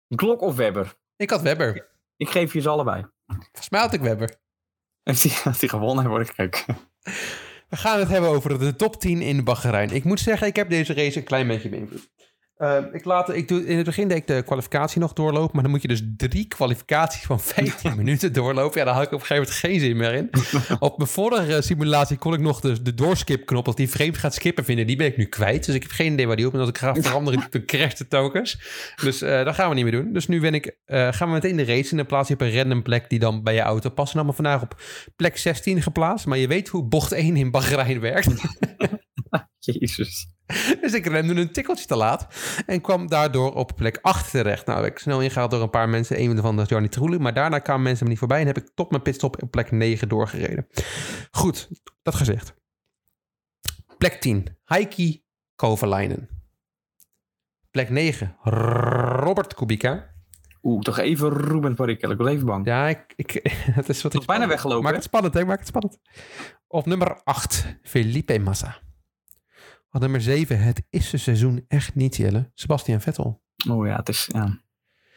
Glok 0.08 0.40
of 0.40 0.56
Webber? 0.56 0.94
Ik 1.16 1.30
had 1.30 1.42
Webber. 1.42 1.90
Ik 2.16 2.28
geef 2.28 2.52
je 2.52 2.60
ze 2.60 2.68
allebei. 2.68 3.06
Volgens 3.26 3.68
mij 3.70 3.80
had 3.80 3.92
ik 3.92 4.00
Webber. 4.00 4.36
Als 5.02 5.22
die, 5.22 5.32
als 5.44 5.58
die 5.60 5.68
gewonnen 5.68 5.98
heeft, 5.98 6.08
word 6.08 6.28
ik 6.28 6.34
gek. 6.34 6.64
We 7.68 7.76
gaan 7.76 7.98
het 7.98 8.08
hebben 8.08 8.30
over 8.30 8.58
de 8.58 8.76
top 8.76 8.96
10 8.96 9.20
in 9.20 9.44
Bahrein. 9.44 9.90
Ik 9.90 10.04
moet 10.04 10.20
zeggen, 10.20 10.46
ik 10.46 10.56
heb 10.56 10.68
deze 10.68 10.94
race 10.94 11.18
een 11.18 11.24
klein 11.24 11.46
beetje 11.46 11.68
beïnvloed. 11.68 12.10
Eh, 12.56 12.78
ik 12.92 13.04
laat, 13.04 13.34
ik 13.34 13.48
doe, 13.48 13.66
in 13.66 13.76
het 13.76 13.86
begin 13.86 14.08
deed 14.08 14.16
ik 14.16 14.26
de 14.26 14.42
kwalificatie 14.42 15.00
nog 15.00 15.12
doorlopen, 15.12 15.50
maar 15.52 15.62
dan 15.62 15.70
moet 15.70 15.82
je 15.82 15.88
dus 15.88 16.02
drie 16.16 16.48
kwalificaties 16.48 17.22
van 17.22 17.40
15 17.40 17.96
minuten 18.02 18.32
doorlopen. 18.32 18.78
Ja, 18.78 18.84
daar 18.84 18.94
had 18.94 19.02
ik 19.02 19.12
op 19.12 19.20
een 19.20 19.26
gegeven 19.26 19.42
moment 19.42 19.60
geen 19.60 19.80
zin 19.80 19.96
meer 19.96 20.14
in. 20.14 20.30
op 20.88 20.96
mijn 20.96 21.08
vorige 21.08 21.62
simulatie 21.62 22.16
kon 22.16 22.34
ik 22.34 22.40
nog 22.40 22.60
de, 22.60 22.82
de 22.82 22.94
doorskip-knop, 22.94 23.66
als 23.66 23.76
die 23.76 23.88
frames 23.88 24.18
gaat 24.18 24.34
skippen 24.34 24.64
vinden, 24.64 24.86
die 24.86 24.96
ben 24.96 25.06
ik 25.06 25.16
nu 25.16 25.24
kwijt. 25.24 25.66
Dus 25.66 25.74
ik 25.74 25.82
heb 25.82 25.90
geen 25.90 26.12
idee 26.12 26.26
waar 26.26 26.36
die 26.36 26.46
op 26.46 26.54
is. 26.54 26.60
Als 26.60 26.68
ik 26.68 26.78
ga 26.78 26.94
veranderen, 26.94 27.46
dan 27.50 27.64
crasht 27.72 27.98
de 27.98 28.08
tokens. 28.08 28.58
Dus 29.02 29.22
eh, 29.22 29.44
dat 29.44 29.54
gaan 29.54 29.68
we 29.68 29.74
niet 29.74 29.84
meer 29.84 30.02
doen. 30.02 30.12
Dus 30.12 30.28
nu 30.28 30.40
ben 30.40 30.54
ik, 30.54 30.76
eh, 30.84 31.12
gaan 31.12 31.28
we 31.28 31.34
meteen 31.34 31.56
de 31.56 31.64
race 31.64 31.90
in. 31.90 31.96
Dan 31.96 32.06
plaats 32.06 32.28
je 32.28 32.34
op 32.34 32.40
een 32.40 32.56
random 32.56 32.82
plek 32.82 33.10
die 33.10 33.18
dan 33.18 33.42
bij 33.42 33.54
je 33.54 33.60
auto 33.60 33.90
past. 33.90 34.10
En 34.10 34.16
allemaal 34.16 34.34
vandaag 34.34 34.62
op 34.62 34.80
plek 35.16 35.36
16 35.36 35.82
geplaatst. 35.82 36.26
Maar 36.26 36.38
je 36.38 36.46
weet 36.46 36.68
hoe 36.68 36.84
bocht 36.84 37.12
1 37.12 37.36
in 37.36 37.50
Bahrein 37.50 38.00
werkt. 38.00 38.28
Jezus. 39.58 40.26
Dus 40.80 40.92
ik 40.92 41.06
remde 41.06 41.40
een 41.40 41.52
tikkeltje 41.52 41.86
te 41.86 41.96
laat 41.96 42.26
en 42.66 42.80
kwam 42.80 43.08
daardoor 43.08 43.54
op 43.54 43.72
plek 43.76 43.98
8 44.02 44.30
terecht. 44.30 44.66
Nou, 44.66 44.86
ik 44.86 44.98
snel 44.98 45.20
ingehaald 45.20 45.50
door 45.50 45.62
een 45.62 45.70
paar 45.70 45.88
mensen. 45.88 46.20
Een 46.20 46.40
van 46.40 46.56
was 46.56 46.68
Johnny 46.68 46.88
Troelen, 46.88 47.22
maar 47.22 47.34
daarna 47.34 47.58
kwamen 47.58 47.82
mensen 47.82 48.04
me 48.04 48.10
niet 48.10 48.18
voorbij 48.18 48.40
en 48.40 48.46
heb 48.46 48.58
ik 48.58 48.70
tot 48.74 48.90
mijn 48.90 49.02
pitstop 49.02 49.42
op 49.42 49.50
plek 49.50 49.70
9 49.70 50.08
doorgereden. 50.08 50.66
Goed, 51.30 51.68
dat 52.02 52.14
gezegd. 52.14 52.54
Plek 53.98 54.20
10, 54.20 54.58
Heikki 54.64 55.24
Kovalainen. 55.56 56.28
Plek 57.70 57.90
9, 57.90 58.36
Robert 58.42 59.54
Kubica. 59.54 60.10
Oeh, 60.62 60.82
toch 60.82 60.98
even 60.98 61.32
Ruben 61.32 61.74
Barrichello. 61.74 62.12
Ik 62.12 62.18
was 62.18 62.28
even 62.28 62.46
bang. 62.46 62.66
Ja, 62.66 62.88
ik, 62.88 63.12
ik, 63.16 63.40
het 63.78 63.88
is 63.88 64.02
wat 64.02 64.12
Toch 64.12 64.24
bijna 64.24 64.46
weggelopen, 64.46 64.82
Maak 64.84 64.94
het 64.94 65.04
spannend, 65.04 65.34
hè? 65.34 65.44
Maak 65.44 65.58
het 65.58 65.66
spannend. 65.66 65.98
Op 66.66 66.86
nummer 66.86 67.20
8, 67.24 67.76
Felipe 67.82 68.38
Massa. 68.38 68.78
Nummer 70.00 70.20
7, 70.20 70.58
het 70.58 70.86
is 70.90 71.12
het 71.12 71.20
seizoen 71.20 71.64
echt 71.68 71.94
niet, 71.94 72.16
Jelle. 72.16 72.50
Sebastian 72.54 73.00
Vettel. 73.00 73.42
Oh 73.68 73.86
ja, 73.86 73.96
het 73.96 74.08
is, 74.08 74.28
ja. 74.32 74.62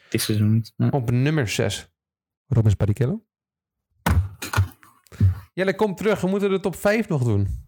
Het 0.04 0.14
is 0.14 0.24
seizoen 0.24 0.52
niet. 0.52 0.72
Ja. 0.76 0.88
Op 0.88 1.10
nummer 1.10 1.48
6, 1.48 1.92
Rubens 2.46 2.76
Barrichello. 2.76 3.26
Jelle, 5.52 5.74
kom 5.74 5.94
terug. 5.94 6.20
We 6.20 6.28
moeten 6.28 6.50
de 6.50 6.60
top 6.60 6.76
5 6.76 7.08
nog 7.08 7.24
doen. 7.24 7.64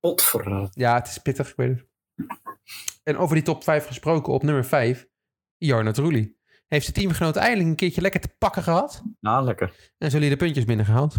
Potverdorie. 0.00 0.68
Ja, 0.70 0.94
het 0.94 1.06
is 1.06 1.18
pittig, 1.18 1.50
ik 1.50 1.56
weet 1.56 1.78
het. 1.78 1.88
En 3.02 3.16
over 3.16 3.34
die 3.34 3.44
top 3.44 3.62
5 3.62 3.86
gesproken, 3.86 4.32
op 4.32 4.42
nummer 4.42 4.64
5, 4.64 5.08
Jarno 5.56 5.90
Trulli. 5.90 6.36
Heeft 6.68 6.84
zijn 6.84 6.96
teamgenoot 6.96 7.36
eindelijk 7.36 7.68
een 7.68 7.76
keertje 7.76 8.00
lekker 8.00 8.20
te 8.20 8.34
pakken 8.38 8.62
gehad. 8.62 9.02
Nou, 9.20 9.44
lekker. 9.44 9.92
En 9.98 10.10
zullen 10.10 10.28
de 10.28 10.36
puntjes 10.36 10.64
binnengehaald. 10.64 11.14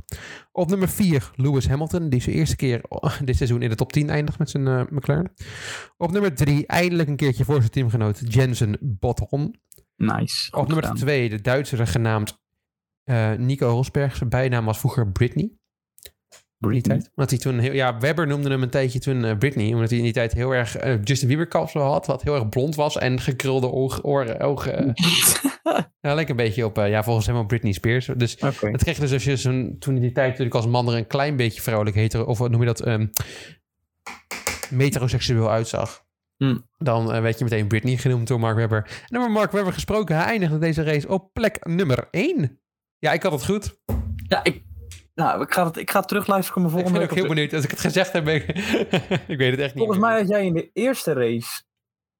Op 0.51 0.69
nummer 0.69 0.89
4, 0.89 1.31
Lewis 1.35 1.67
Hamilton. 1.67 2.09
Die 2.09 2.21
zijn 2.21 2.35
eerste 2.35 2.55
keer 2.55 2.83
oh, 2.87 3.19
dit 3.23 3.35
seizoen 3.35 3.61
in 3.61 3.69
de 3.69 3.75
top 3.75 3.91
10 3.91 4.09
eindigt 4.09 4.39
met 4.39 4.49
zijn 4.49 4.67
eh, 4.67 4.81
McLaren. 4.89 5.33
Op 5.97 6.11
nummer 6.11 6.35
3, 6.35 6.67
eindelijk 6.67 7.09
een 7.09 7.15
keertje 7.15 7.45
voor 7.45 7.59
zijn 7.59 7.69
teamgenoot 7.69 8.33
Jensen 8.33 8.77
Button. 8.81 9.55
Nice. 9.95 10.51
Op 10.51 10.67
nummer 10.67 10.83
gedaan. 10.83 10.95
2, 10.95 11.29
de 11.29 11.41
Duitser 11.41 11.87
genaamd 11.87 12.43
eh, 13.03 13.31
Nico 13.31 13.67
Rosberg. 13.67 14.15
Zijn 14.15 14.29
bijnaam 14.29 14.65
was 14.65 14.79
vroeger 14.79 15.11
Britney. 15.11 15.51
Die 16.71 16.81
tijd. 16.81 17.09
Omdat 17.15 17.29
hij 17.29 17.39
toen 17.39 17.59
heel, 17.59 17.73
ja, 17.73 17.97
Webber 17.97 18.27
noemde 18.27 18.49
hem 18.49 18.61
een 18.61 18.69
tijdje 18.69 18.99
toen 18.99 19.25
eh, 19.25 19.37
Britney. 19.37 19.73
Omdat 19.73 19.89
hij 19.89 19.97
in 19.97 20.03
die 20.03 20.13
tijd 20.13 20.33
heel 20.33 20.51
erg 20.51 20.77
eh, 20.77 21.03
Justin 21.03 21.27
Bieber 21.27 21.47
kapsel 21.47 21.81
had. 21.81 22.05
Wat 22.05 22.21
heel 22.21 22.35
erg 22.35 22.49
blond 22.49 22.75
was 22.75 22.97
en 22.97 23.19
gekrulde 23.19 23.71
oog, 23.71 24.03
oren, 24.03 24.39
ogen. 24.39 24.93
ja, 26.01 26.13
leek 26.13 26.29
een 26.29 26.35
beetje 26.35 26.65
op, 26.65 26.77
eh, 26.77 26.89
ja, 26.89 27.03
volgens 27.03 27.25
hem 27.25 27.37
op 27.37 27.47
Britney 27.47 27.71
Spears. 27.71 28.09
Dus 28.17 28.35
Oké. 28.35 28.69
het 28.69 28.83
kreeg 28.83 28.99
dus 28.99 29.13
als 29.13 29.23
je 29.23 29.37
zo'n, 29.37 29.75
toen 29.79 29.95
in 29.95 30.01
die 30.01 30.11
tijd 30.11 30.27
natuurlijk 30.27 30.55
als 30.55 30.67
man 30.67 30.89
er 30.89 30.97
een 30.97 31.07
klein 31.07 31.35
beetje 31.35 31.61
vrouwelijk 31.61 31.95
hetero, 31.95 32.23
of 32.23 32.37
wat 32.37 32.51
noem 32.51 32.59
je 32.59 32.65
dat, 32.65 32.81
ehm 32.81 33.05
metroseksueel 34.69 35.51
uitzag. 35.51 36.03
Hmm. 36.37 36.69
Dan 36.77 37.13
eh, 37.13 37.21
werd 37.21 37.37
je 37.37 37.43
meteen 37.43 37.67
Britney 37.67 37.97
genoemd 37.97 38.27
door 38.27 38.39
Mark 38.39 38.55
Webber. 38.55 39.05
En 39.07 39.17
over 39.17 39.31
Mark 39.31 39.51
Webber 39.51 39.73
gesproken, 39.73 40.15
hij 40.15 40.25
eindigde 40.25 40.57
deze 40.57 40.83
race 40.83 41.07
op 41.07 41.33
plek 41.33 41.65
nummer 41.65 42.07
1. 42.11 42.59
Ja, 42.99 43.11
ik 43.11 43.23
had 43.23 43.31
het 43.31 43.45
goed. 43.45 43.79
Ja, 44.27 44.43
ik, 44.43 44.63
nou, 45.15 45.41
ik, 45.41 45.53
ga 45.53 45.65
het, 45.65 45.77
ik 45.77 45.91
ga 45.91 45.99
het 45.99 46.07
terugluisteren 46.07 46.61
voor 46.61 46.71
mijn 46.71 46.83
Ik 46.85 46.89
volgende 46.89 47.07
ben 47.07 47.17
ook 47.17 47.23
heel 47.25 47.35
benieuwd. 47.35 47.53
Als 47.53 47.63
ik 47.63 47.69
het 47.71 47.79
gezegd 47.79 48.11
heb, 48.13 48.23
ben 48.23 48.35
ik, 48.35 48.47
ik 49.33 49.37
weet 49.37 49.51
het 49.51 49.59
echt 49.59 49.73
niet. 49.75 49.83
Volgens 49.83 49.99
meer. 49.99 50.07
mij 50.09 50.19
had 50.19 50.29
jij 50.29 50.45
in 50.45 50.53
de 50.53 50.69
eerste 50.73 51.13
race, 51.13 51.63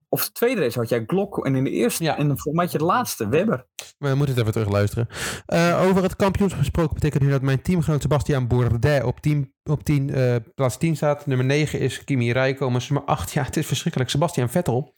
of 0.10 0.25
de 0.25 0.31
tweede 0.31 0.62
race 0.62 0.79
had 0.79 0.89
jij 0.89 1.03
Glock. 1.08 1.45
En 1.45 1.55
in 1.55 1.63
de 1.63 1.69
eerste, 1.69 2.03
Ja. 2.03 2.17
en 2.17 2.25
volgens 2.27 2.53
mij 2.53 2.63
had 2.63 2.71
je 2.71 2.77
de 2.77 2.84
laatste, 2.84 3.27
Webber. 3.29 3.67
Maar 3.97 4.10
we 4.12 4.15
moeten 4.17 4.36
het 4.36 4.43
even 4.43 4.51
terugluisteren. 4.60 5.08
Eh 5.45 5.81
over 5.88 6.03
het 6.03 6.15
kampioenschap 6.15 6.60
gesproken 6.60 6.93
betekent 6.93 7.23
nu 7.23 7.29
dat 7.29 7.41
mijn 7.41 7.62
teamgenoot 7.62 8.01
Sebastian 8.01 8.47
Bourdais 8.47 9.03
op, 9.03 9.19
team, 9.19 9.53
op 9.63 9.84
10, 9.84 10.10
eh, 10.10 10.36
plaats 10.55 10.77
10 10.77 10.95
staat. 10.95 11.25
Nummer 11.25 11.45
9 11.45 11.79
is 11.79 12.03
Kimi 12.03 12.31
Räikkönen. 12.31 12.81
Nummer 12.89 13.08
8, 13.08 13.31
ja, 13.31 13.43
het 13.43 13.58
is 13.58 13.65
verschrikkelijk. 13.67 14.12
Sebastian 14.12 14.49
Vettel. 14.49 14.93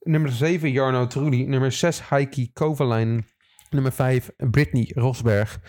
Nummer 0.00 0.32
7, 0.32 0.70
Jarno 0.70 1.06
Trulli. 1.06 1.44
Nummer 1.46 1.72
6, 1.72 2.08
Heikki 2.08 2.50
Kovalainen. 2.52 3.26
Nummer 3.72 3.92
5, 3.92 4.30
Brittany 4.36 4.90
Rosberg. 4.94 5.60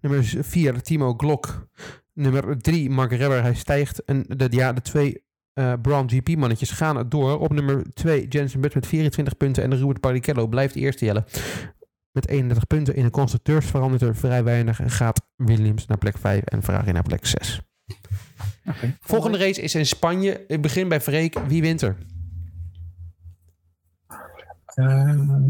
Nummer 0.00 0.24
4, 0.24 0.82
Timo 0.82 1.14
Glock. 1.16 1.68
Nummer 2.12 2.58
3, 2.58 2.90
Mark 2.90 3.10
Webber. 3.10 3.42
Hij 3.42 3.54
stijgt. 3.54 4.04
En 4.04 4.24
de, 4.28 4.46
ja, 4.50 4.72
de 4.72 4.80
twee 4.80 5.22
eh 5.52 5.72
Brown 5.82 6.08
GP-mannetjes 6.08 6.70
gaan 6.70 6.96
het 6.96 7.10
door. 7.10 7.38
Op 7.38 7.52
nummer 7.52 7.92
2, 7.94 8.28
Jensen 8.28 8.60
Button 8.60 8.80
met 8.80 8.88
24 8.88 9.36
punten. 9.36 9.62
En 9.62 9.78
Robert 9.78 10.00
Barrichello 10.00 10.46
blijft 10.46 10.74
eerste 10.74 11.04
jellen. 11.04 11.24
Met 12.12 12.28
31 12.28 12.66
punten. 12.66 12.94
In 12.94 13.04
de 13.04 13.10
constructeurs 13.10 13.66
verandert 13.66 14.02
er 14.02 14.16
vrij 14.16 14.44
weinig. 14.44 14.80
En 14.80 14.90
gaat 14.90 15.26
Williams 15.36 15.86
naar 15.86 15.98
plek 15.98 16.18
5 16.18 16.44
en 16.44 16.62
Ferrari 16.62 16.92
naar 16.92 17.02
plek 17.02 17.26
6. 17.26 17.60
Oké. 18.66 18.96
Volgende 19.00 19.38
race 19.38 19.62
is 19.62 19.74
in 19.74 19.86
Spanje. 19.86 20.44
Ik 20.46 20.62
begin 20.62 20.88
bij 20.88 21.00
Freek. 21.00 21.38
Wie 21.38 21.62
wint 21.62 21.82
er? 21.82 21.96
Uh, 24.74 25.46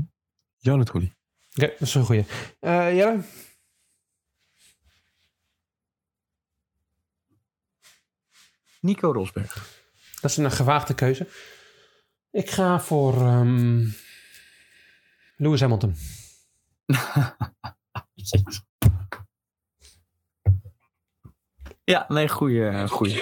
Jan 0.58 0.84
Trulli. 0.84 1.12
Oké, 1.54 1.66
dat 1.66 1.80
is 1.80 1.94
een 1.94 2.04
goeie. 2.04 2.24
Eh 2.60 2.94
Jelle? 2.96 3.20
Nico 8.80 9.12
Rosberg. 9.12 9.80
Dat 10.20 10.30
is 10.30 10.36
een 10.36 10.50
gewaagde 10.50 10.94
keuze. 10.94 11.26
Ik 12.30 12.50
ga 12.50 12.80
voor 12.80 13.14
ehm, 13.14 13.86
Lewis 15.36 15.60
Hamilton. 15.60 15.96
Ja, 21.84 22.04
nee, 22.08 22.28
goeie. 22.28 22.88
goeie. 22.88 23.14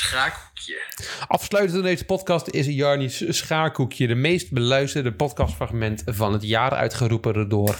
Schaakhoekje. 0.00 0.80
Afsluitend 1.26 1.82
deze 1.82 2.04
podcast 2.04 2.48
is 2.48 2.66
Jarni's 2.66 3.24
Schaarkoekje 3.28 4.06
de 4.06 4.14
meest 4.14 4.52
beluisterde 4.52 5.12
podcastfragment 5.12 6.02
van 6.06 6.32
het 6.32 6.42
jaar 6.42 6.70
uitgeroepen 6.70 7.48
door 7.48 7.78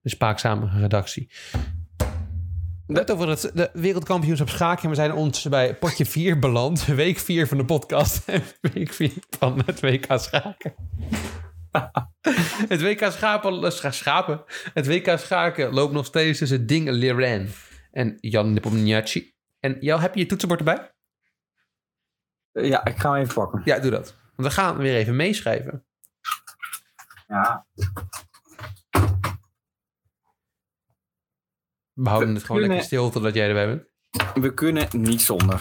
de 0.00 0.08
spaakzame 0.08 0.80
redactie. 0.80 1.30
Net 2.86 3.10
over 3.10 3.28
het 3.28 3.50
de 3.54 3.70
wereldkampioenschap 3.72 4.48
schaken. 4.48 4.88
We 4.88 4.94
zijn 4.94 5.12
ondertussen 5.12 5.50
bij 5.50 5.74
potje 5.74 6.06
4 6.06 6.38
beland. 6.38 6.84
Week 7.04 7.18
4 7.18 7.46
van 7.46 7.56
de 7.56 7.64
podcast. 7.64 8.24
En 8.28 8.42
week 8.60 8.92
4 8.92 9.12
van 9.30 9.62
het 9.66 9.80
WK 9.80 10.06
schaken. 10.08 10.74
het 12.68 12.82
WK 12.82 13.10
schapen, 13.12 13.64
eh, 13.64 13.70
scha- 13.70 13.90
schapen. 13.90 14.44
Het 14.74 14.86
WK 14.86 15.18
schaken 15.18 15.72
loopt 15.72 15.92
nog 15.92 16.06
steeds 16.06 16.38
tussen 16.38 16.66
Ding 16.66 16.90
Liren 16.90 17.50
en 17.90 18.16
Jan 18.20 18.52
Nepomniachtchi. 18.52 19.34
En 19.60 19.76
jou, 19.80 20.00
heb 20.00 20.14
je 20.14 20.20
je 20.20 20.26
toetsenbord 20.26 20.60
erbij? 20.60 20.90
Eh, 22.52 22.68
Ja, 22.68 22.84
ik 22.84 22.96
ga 22.98 23.12
hem 23.12 23.20
even 23.22 23.34
pakken. 23.34 23.62
Ja, 23.64 23.78
doe 23.78 23.90
dat. 23.90 24.16
Want 24.36 24.48
we 24.48 24.54
gaan 24.54 24.76
weer 24.76 24.94
even 24.94 25.16
meeschrijven. 25.16 25.84
Ja. 27.28 27.66
We 31.92 32.08
houden 32.08 32.28
We 32.28 32.34
het 32.34 32.44
gewoon 32.44 32.60
kunnen- 32.60 32.68
lekker 32.68 32.84
stil 32.98 33.10
totdat 33.10 33.34
jij 33.34 33.48
erbij 33.48 33.66
bent. 33.66 33.82
We 34.44 34.54
kunnen 34.54 34.88
niet 34.92 35.22
zonder. 35.22 35.60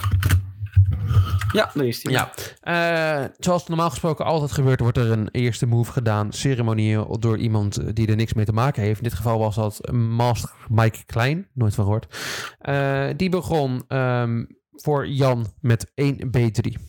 Ja, 1.51 1.71
daar 1.73 1.85
is 1.85 2.03
hij. 2.03 2.11
Ja, 2.11 2.31
eh, 2.61 3.29
zoals 3.37 3.67
normaal 3.67 3.89
gesproken 3.89 4.25
altijd 4.25 4.51
gebeurt, 4.51 4.79
wordt 4.79 4.97
er 4.97 5.11
een 5.11 5.29
eerste 5.31 5.65
move 5.65 5.91
gedaan, 5.91 6.31
ceremonieel, 6.33 7.19
door 7.19 7.37
iemand 7.37 7.95
die 7.95 8.07
er 8.07 8.15
niks 8.15 8.33
mee 8.33 8.45
te 8.45 8.53
maken 8.53 8.83
heeft. 8.83 8.97
In 8.97 9.03
dit 9.03 9.13
geval 9.13 9.39
was 9.39 9.55
dat 9.55 9.91
Master 9.91 10.49
Mike 10.67 11.05
Klein, 11.05 11.47
nooit 11.53 11.75
van 11.75 11.83
gehoord. 11.83 12.17
Eh, 12.59 13.09
die 13.15 13.29
begon 13.29 13.83
ehm, 13.87 14.45
voor 14.71 15.07
Jan 15.07 15.53
met 15.59 15.91
1 15.93 16.27
B3. 16.37 16.81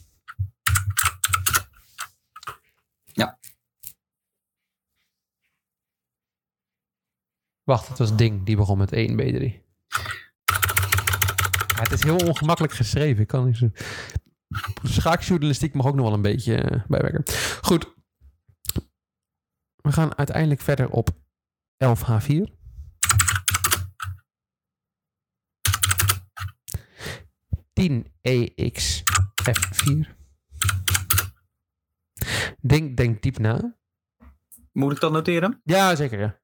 Ja. 3.04 3.38
Wacht, 7.62 7.88
het 7.88 7.98
was 7.98 8.16
Ding, 8.16 8.44
die 8.46 8.56
begon 8.56 8.78
met 8.78 8.92
1 8.92 9.12
B3. 9.20 9.60
Ja, 11.66 11.82
het 11.82 11.92
is 11.92 12.02
heel 12.02 12.16
ongemakkelijk 12.16 12.72
geschreven. 12.72 13.22
Ik 13.22 13.28
kan 13.28 13.46
niet 13.46 13.56
zo... 13.56 13.70
Schaakjournalistiek 14.82 15.74
mag 15.74 15.86
ook 15.86 15.94
nog 15.94 16.04
wel 16.04 16.14
een 16.14 16.22
beetje 16.22 16.56
eh, 16.56 16.86
bijwerken. 16.86 17.34
Goed. 17.60 17.94
We 19.76 19.92
gaan 19.92 20.16
uiteindelijk 20.16 20.60
verder 20.60 20.90
op 20.90 21.10
11H4. 21.84 22.26
Tien 22.26 22.61
EX 28.20 29.02
F4. 29.50 30.08
Denk, 32.60 32.96
denk 32.96 33.22
diep 33.22 33.38
na. 33.38 33.76
Moet 34.72 34.92
ik 34.92 35.00
dat 35.00 35.12
noteren? 35.12 35.60
Ja, 35.64 35.94
zeker. 35.94 36.18
Ja. 36.20 36.40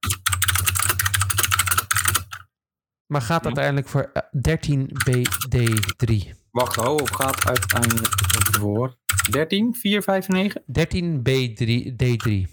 Maar 3.06 3.22
gaat 3.22 3.44
uiteindelijk 3.44 3.88
voor 3.88 4.10
eh, 4.12 4.22
13 4.40 4.90
BD3. 5.10 6.14
Wacht, 6.50 6.76
ho, 6.76 6.96
gaat 6.96 7.46
uiteindelijk 7.46 8.14
voor 8.58 8.96
13, 9.30 9.74
4, 9.74 10.02
5, 10.02 10.28
9. 10.28 10.62
13 10.66 11.18
B3 11.18 11.92
D3. 11.92 12.50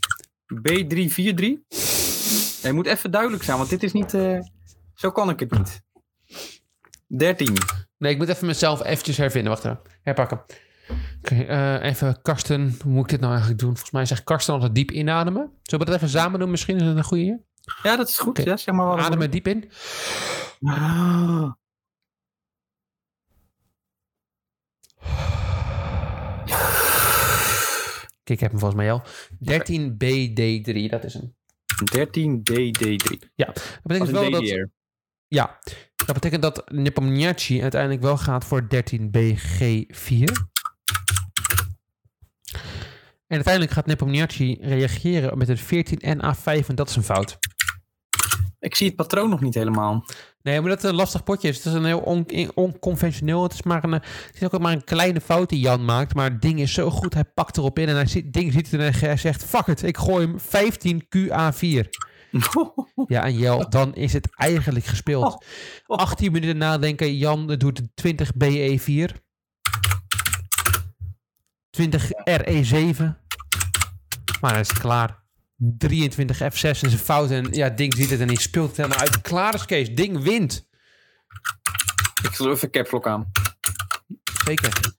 B343. 0.56 1.64
Je 2.62 2.72
moet 2.74 2.86
even 2.88 3.12
duidelijk 3.12 3.44
zijn, 3.44 3.58
want 3.58 3.70
dit 3.70 3.84
is 3.84 3.94
niet... 3.94 4.14
eh, 4.14 4.40
zo 4.94 5.12
kan 5.12 5.30
ik 5.30 5.40
het 5.40 5.52
niet. 5.52 5.85
13. 7.18 7.54
Nee, 7.98 8.12
ik 8.12 8.18
moet 8.18 8.30
even 8.30 8.48
mezelf 8.48 8.84
eventjes 8.84 9.18
hervinden. 9.18 9.52
Wacht 9.52 9.66
even. 9.66 9.80
Herpakken. 10.02 10.42
Oké, 11.22 11.36
eh, 11.36 11.84
even 11.84 12.22
Karsten. 12.22 12.78
Hoe 12.82 12.92
moet 12.92 13.04
ik 13.04 13.10
dit 13.10 13.20
nou 13.20 13.32
eigenlijk 13.32 13.62
doen? 13.62 13.72
Volgens 13.72 13.92
mij 13.92 14.06
zegt 14.06 14.24
Karsten 14.24 14.54
altijd 14.54 14.76
diep 14.76 14.92
inademen. 14.92 15.52
Zullen 15.62 15.86
we 15.86 15.92
dat 15.92 16.02
even 16.02 16.10
samen 16.10 16.40
doen? 16.40 16.52
Misschien 16.52 16.76
is 16.76 16.84
dat 16.84 16.96
een 16.96 17.04
goede. 17.04 17.42
Ja, 17.84 17.96
dat 17.96 18.08
is 18.08 18.18
goed. 18.18 18.44
Ja, 18.44 18.58
zeg 18.58 18.76
maar 18.76 18.86
wat. 18.86 19.00
Adem 19.00 19.22
er 19.22 19.30
diep 19.30 19.48
in. 19.48 19.72
Ah. 20.64 21.52
Kijk, 28.24 28.40
ik 28.40 28.40
heb 28.40 28.52
hem 28.52 28.60
volgens 28.60 28.82
mij 28.82 28.92
al. 28.92 29.04
13BD3, 29.40 30.90
dat 30.90 31.04
is 31.04 31.14
hem. 31.14 31.36
13 31.92 32.40
DD3. 32.40 33.20
Dat 33.36 33.80
betekent 33.84 34.00
Als 34.00 34.10
wel 34.10 34.26
een 34.26 34.32
dat... 34.32 34.70
Ja, 35.28 35.60
dat 36.06 36.14
betekent 36.14 36.42
dat 36.42 36.64
Nepomniachtchi 36.72 37.62
uiteindelijk 37.62 38.02
wel 38.02 38.18
gaat 38.18 38.46
voor 38.46 38.62
13BG4. 38.62 40.24
En 43.28 43.36
uiteindelijk 43.36 43.74
gaat 43.74 43.86
Nepomniachtchi 43.86 44.58
reageren 44.62 45.38
met 45.38 45.50
een 45.50 45.58
14 45.58 46.00
NA5 46.18 46.68
en 46.68 46.76
dat 46.76 46.90
is 46.90 46.96
een 46.96 47.04
fout. 47.04 47.38
Ik 48.60 48.76
zie 48.76 48.88
het 48.88 48.96
patroon 48.96 49.30
nog 49.30 49.42
niet 49.42 49.54
helemaal. 49.54 50.06
Nee, 50.42 50.60
maar 50.62 50.70
dat 50.70 50.82
het 50.82 50.92
een 50.92 50.98
lastig 50.98 51.24
potje 51.24 51.48
is. 51.48 51.56
Het 51.56 51.66
is 51.66 51.74
een 51.74 51.86
heel 51.86 52.00
on- 52.00 52.52
onconventioneel. 52.54 53.44
Het 53.44 53.54
is, 53.54 53.64
maar 53.64 53.84
een, 53.84 53.92
het 53.92 54.32
is 54.34 54.44
ook 54.44 54.60
maar 54.60 54.72
een 54.72 54.84
kleine 54.84 55.22
fout 55.22 55.50
die 55.50 55.60
Jan 55.60 55.86
maakt. 55.86 56.14
Maar 56.14 56.32
het 56.32 56.42
ding 56.42 56.60
is 56.60 56.74
zo 56.74 56.90
goed. 56.90 57.14
Hij 57.14 57.26
pakt 57.26 57.58
erop 57.58 57.80
in 57.80 57.88
en 57.88 57.96
hij 57.96 58.06
ziet, 58.06 58.34
ding 58.34 58.54
ziet 58.54 58.72
het 58.72 58.80
en 58.80 58.94
hij 58.94 59.18
zegt... 59.18 59.46
Fuck 59.46 59.68
it, 59.68 59.84
ik 59.84 59.98
gooi 59.98 60.28
hem 60.28 60.40
15 60.40 61.04
QA4. 61.18 61.90
Ja, 63.08 63.24
en 63.24 63.38
Jel, 63.38 63.70
dan 63.70 63.96
is 63.96 64.14
het 64.14 64.36
eigenlijk 64.36 64.86
gespeeld. 64.86 65.46
18 65.86 66.32
minuten 66.32 66.58
nadenken. 66.58 67.18
Jan 67.18 67.48
doet 67.48 67.82
20 67.96 68.32
BE4. 68.44 69.24
20 71.70 72.12
RE7. 72.30 72.98
Maar 74.42 74.52
dan 74.52 74.60
is 74.60 74.68
het 74.68 74.80
klaar. 74.80 75.24
23 75.58 76.38
F6 76.38 76.62
en 76.62 76.76
zijn 76.76 76.98
fout. 76.98 77.32
En 77.32 77.54
ja, 77.54 77.70
Ding 77.70 77.94
ziet 77.94 78.10
het 78.10 78.20
en 78.20 78.28
die 78.28 78.40
speelt 78.40 78.68
het 78.68 78.78
helemaal 78.78 79.00
uit. 79.00 79.22
Klaar 79.22 79.54
is 79.54 79.66
Kees. 79.66 79.96
Ding 79.96 80.24
wint. 80.24 80.68
Ik 82.24 82.34
zal 82.34 82.52
even 82.52 82.72
caps 82.72 82.92
lock 82.92 83.08
aan. 83.08 83.32
Zeker. 84.46 84.94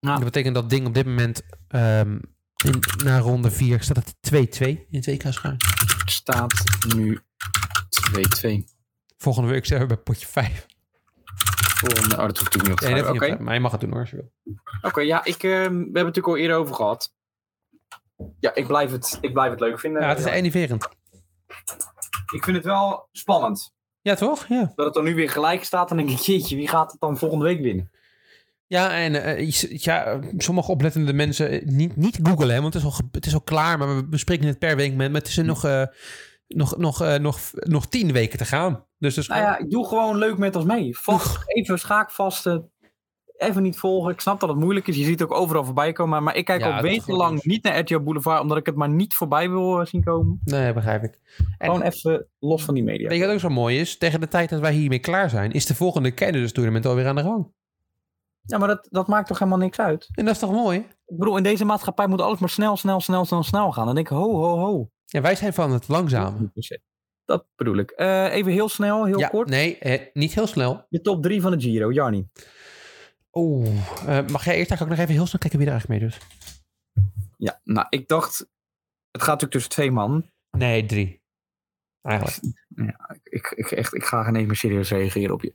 Nou. 0.00 0.16
Dat 0.16 0.24
betekent 0.24 0.54
dat 0.54 0.70
Ding 0.70 0.86
op 0.86 0.94
dit 0.94 1.06
moment 1.06 1.42
ehm, 1.68 2.18
in, 2.64 2.78
na 3.04 3.18
ronde 3.18 3.50
4 3.50 3.82
staat 3.82 3.96
het 4.20 4.58
2-2 4.60 4.66
in 4.66 4.86
het 4.90 5.06
WK-schaar. 5.06 5.56
Het 5.98 6.10
staat 6.10 6.62
nu 6.96 7.20
2-2. 8.46 8.64
Volgende 9.18 9.48
week 9.50 9.66
zijn 9.66 9.80
we 9.80 9.86
bij 9.86 9.96
potje 9.96 10.26
5. 10.26 10.66
Volgende. 11.74 12.16
Oh, 12.16 12.26
dat 12.26 12.38
hoeft 12.38 12.52
natuurlijk 12.52 12.62
niet 12.62 12.72
op 12.72 12.78
te 12.78 13.14
Nee, 13.18 13.32
op- 13.32 13.40
maar 13.40 13.54
je 13.54 13.60
mag 13.60 13.72
het 13.72 13.80
doen 13.80 13.90
hoor, 13.90 14.00
als 14.00 14.10
je 14.10 14.16
wil. 14.16 14.32
Oké, 14.82 15.00
ja, 15.00 15.24
ik, 15.24 15.42
ehm, 15.42 15.52
we 15.52 15.58
hebben 15.58 15.84
het 15.84 15.92
natuurlijk 15.94 16.26
al 16.26 16.36
eerder 16.36 16.56
over 16.56 16.74
gehad. 16.74 17.14
Ja, 18.40 18.54
ik 18.54 18.66
blijf 18.66 18.90
het, 18.90 19.18
ik 19.20 19.32
blijf 19.32 19.50
het 19.50 19.60
leuk 19.60 19.80
vinden. 19.80 20.02
Ja, 20.02 20.08
het 20.08 20.18
is 20.18 20.24
enerverend. 20.24 20.88
Ik 22.34 22.44
vind 22.44 22.56
het 22.56 22.64
wel 22.64 23.08
spannend. 23.12 23.74
Ja, 24.00 24.14
toch? 24.14 24.46
Ja. 24.48 24.72
Dat 24.74 24.84
het 24.84 24.94
dan 24.94 25.04
nu 25.04 25.14
weer 25.14 25.30
gelijk 25.30 25.64
staat, 25.64 25.88
dan 25.88 25.96
denk 25.96 26.10
ik, 26.10 26.18
jeetje, 26.18 26.56
wie 26.56 26.68
gaat 26.68 26.90
het 26.90 27.00
dan 27.00 27.18
volgende 27.18 27.44
week 27.44 27.60
winnen? 27.60 27.90
Ja, 28.72 28.94
en 28.96 29.24
eh, 29.24 29.50
ja, 29.60 30.04
eh, 30.04 30.18
sommige 30.36 30.70
oplettende 30.70 31.12
mensen, 31.12 31.50
eh, 31.50 31.66
niet, 31.66 31.96
niet 31.96 32.18
googlen, 32.22 32.62
want 32.62 32.74
het 32.74 32.82
is, 32.82 32.88
al, 32.88 32.94
het 33.12 33.26
is 33.26 33.34
al 33.34 33.40
klaar, 33.40 33.78
maar 33.78 33.96
we 33.96 34.04
bespreken 34.04 34.46
het 34.46 34.58
per 34.58 34.76
week. 34.76 34.94
Maar 34.94 35.10
het 35.10 35.28
is 35.28 35.36
er 35.38 35.44
nog, 35.44 35.64
eh, 35.64 35.82
nog, 36.48 36.76
nog, 36.76 37.02
eh, 37.02 37.14
nog, 37.18 37.38
nog 37.52 37.86
tien 37.86 38.12
weken 38.12 38.38
te 38.38 38.44
gaan. 38.44 38.84
Dus, 38.98 39.14
dus 39.14 39.28
Nou 39.28 39.40
ja, 39.40 39.58
ik 39.58 39.70
doe 39.70 39.86
gewoon 39.86 40.16
leuk 40.18 40.38
met 40.38 40.56
ons 40.56 40.64
mee. 40.64 40.98
Vast, 40.98 41.38
even 41.46 41.78
schaakvasten. 41.78 42.70
Even 43.36 43.62
niet 43.62 43.78
volgen. 43.78 44.12
Ik 44.12 44.20
snap 44.20 44.40
dat 44.40 44.48
het 44.48 44.58
moeilijk 44.58 44.88
is. 44.88 44.96
Je 44.96 45.04
ziet 45.04 45.20
het 45.20 45.30
ook 45.30 45.38
overal 45.38 45.64
voorbij 45.64 45.92
komen. 45.92 46.22
Maar 46.22 46.36
ik 46.36 46.44
kijk 46.44 46.60
Ja, 46.60 46.76
al 46.76 46.82
wekenlang 46.82 47.44
niet 47.44 47.62
naar 47.62 47.78
RTL 47.78 47.98
Boulevard. 48.00 48.40
Omdat 48.40 48.56
ik 48.58 48.66
het 48.66 48.74
maar 48.74 48.88
niet 48.88 49.14
voorbij 49.14 49.50
wil 49.50 49.80
eh, 49.80 49.86
zien 49.86 50.04
komen. 50.04 50.40
Nee, 50.44 50.72
begrijp 50.72 51.02
ik. 51.02 51.18
En- 51.58 51.66
Gewoon 51.70 51.82
even 51.82 52.26
los 52.38 52.64
van 52.64 52.74
die 52.74 52.82
media. 52.82 53.08
Weet 53.08 53.18
je 53.18 53.24
wat 53.24 53.34
ook 53.34 53.40
zo 53.40 53.48
mooi 53.48 53.78
is? 53.80 53.98
Tegen 53.98 54.20
de 54.20 54.28
tijd 54.28 54.50
dat 54.50 54.60
wij 54.60 54.72
hiermee 54.72 54.98
klaar 54.98 55.30
zijn, 55.30 55.52
is 55.52 55.66
de 55.66 55.74
volgende 55.74 56.14
Candidates 56.14 56.52
Tournament 56.52 56.86
alweer 56.86 57.06
aan 57.06 57.16
de 57.16 57.22
gang. 57.22 57.46
Ja, 58.42 58.58
maar 58.58 58.68
dat, 58.68 58.86
dat 58.90 59.06
maakt 59.06 59.26
toch 59.28 59.38
helemaal 59.38 59.58
niks 59.58 59.78
uit? 59.78 60.08
En 60.14 60.24
dat 60.24 60.34
is 60.34 60.40
toch 60.40 60.52
mooi? 60.52 60.78
Ik 61.06 61.18
bedoel, 61.18 61.36
in 61.36 61.42
deze 61.42 61.64
maatschappij 61.64 62.06
moet 62.06 62.20
alles 62.20 62.38
maar 62.38 62.48
snel, 62.48 62.76
snel, 62.76 63.00
snel, 63.00 63.24
snel, 63.24 63.42
snel 63.42 63.72
gaan. 63.72 63.86
Dan 63.86 63.94
denk 63.94 64.10
ik, 64.10 64.16
ho, 64.16 64.34
ho, 64.34 64.58
ho. 64.58 64.90
Ja, 65.04 65.20
wij 65.20 65.34
zijn 65.34 65.52
van 65.52 65.72
het 65.72 65.88
langzame. 65.88 66.50
Dat 67.24 67.46
bedoel 67.56 67.76
ik. 67.76 67.90
Eh, 67.90 68.34
even 68.34 68.52
heel 68.52 68.68
snel, 68.68 69.04
heel 69.04 69.18
ja, 69.18 69.28
kort. 69.28 69.48
nee, 69.48 69.78
eh, 69.78 70.06
niet 70.12 70.34
heel 70.34 70.46
snel. 70.46 70.86
De 70.88 71.00
top 71.00 71.22
3 71.22 71.40
van 71.40 71.50
de 71.50 71.60
Giro, 71.60 71.92
Jarni. 71.92 72.28
Oeh, 73.32 73.68
eh, 74.06 74.26
mag 74.26 74.44
jij 74.44 74.56
eerst 74.56 74.70
eigenlijk 74.70 74.82
ook 74.82 74.88
nog 74.88 74.98
even 74.98 75.14
heel 75.14 75.26
snel 75.26 75.40
kijken 75.40 75.58
wie 75.58 75.68
er 75.68 75.72
eigenlijk 75.72 76.00
mee 76.00 76.10
doet? 76.10 76.20
Ja, 77.36 77.60
nou, 77.64 77.86
ik 77.90 78.08
dacht... 78.08 78.38
Het 79.10 79.22
gaat 79.22 79.40
natuurlijk 79.40 79.52
tussen 79.52 79.70
twee 79.70 79.90
man. 79.90 80.30
Nee, 80.50 80.86
drie. 80.86 81.22
Eigenlijk. 82.02 82.38
Ik, 83.22 83.52
ik, 83.56 83.70
echt, 83.70 83.94
ik 83.94 84.04
ga 84.04 84.22
geen 84.22 84.46
meer 84.46 84.56
serieus 84.56 84.90
reageren 84.90 85.34
op 85.34 85.42
je. 85.42 85.54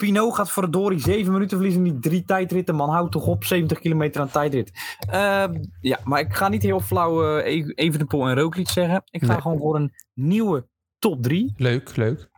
Pinot 0.00 0.34
gaat 0.34 0.50
voor 0.50 0.62
de 0.62 0.70
Dory 0.70 0.98
7 0.98 1.32
minuten 1.32 1.56
verliezen 1.58 1.86
in 1.86 1.92
die 1.92 2.10
drie 2.10 2.24
tijdritten. 2.24 2.74
Man, 2.74 2.88
houd 2.90 3.12
toch 3.12 3.26
op, 3.26 3.44
70 3.44 3.78
kilometer 3.78 4.20
aan 4.20 4.30
tijdrit. 4.30 4.70
Ehm, 5.10 5.64
ja, 5.80 5.98
maar 6.04 6.20
ik 6.20 6.34
ga 6.34 6.48
niet 6.48 6.62
heel 6.62 6.80
flauw 6.80 7.36
eh, 7.38 7.52
even 7.54 7.74
Evenepoel 7.74 8.28
en 8.28 8.38
Roglic 8.38 8.68
zeggen. 8.68 9.02
Ik 9.10 9.20
ga 9.24 9.32
Nee. 9.32 9.40
gewoon 9.40 9.58
voor 9.58 9.76
een 9.76 9.92
nieuwe 10.14 10.68
top 10.98 11.22
3. 11.22 11.52
Leuk, 11.56 11.96
leuk. 11.96 12.30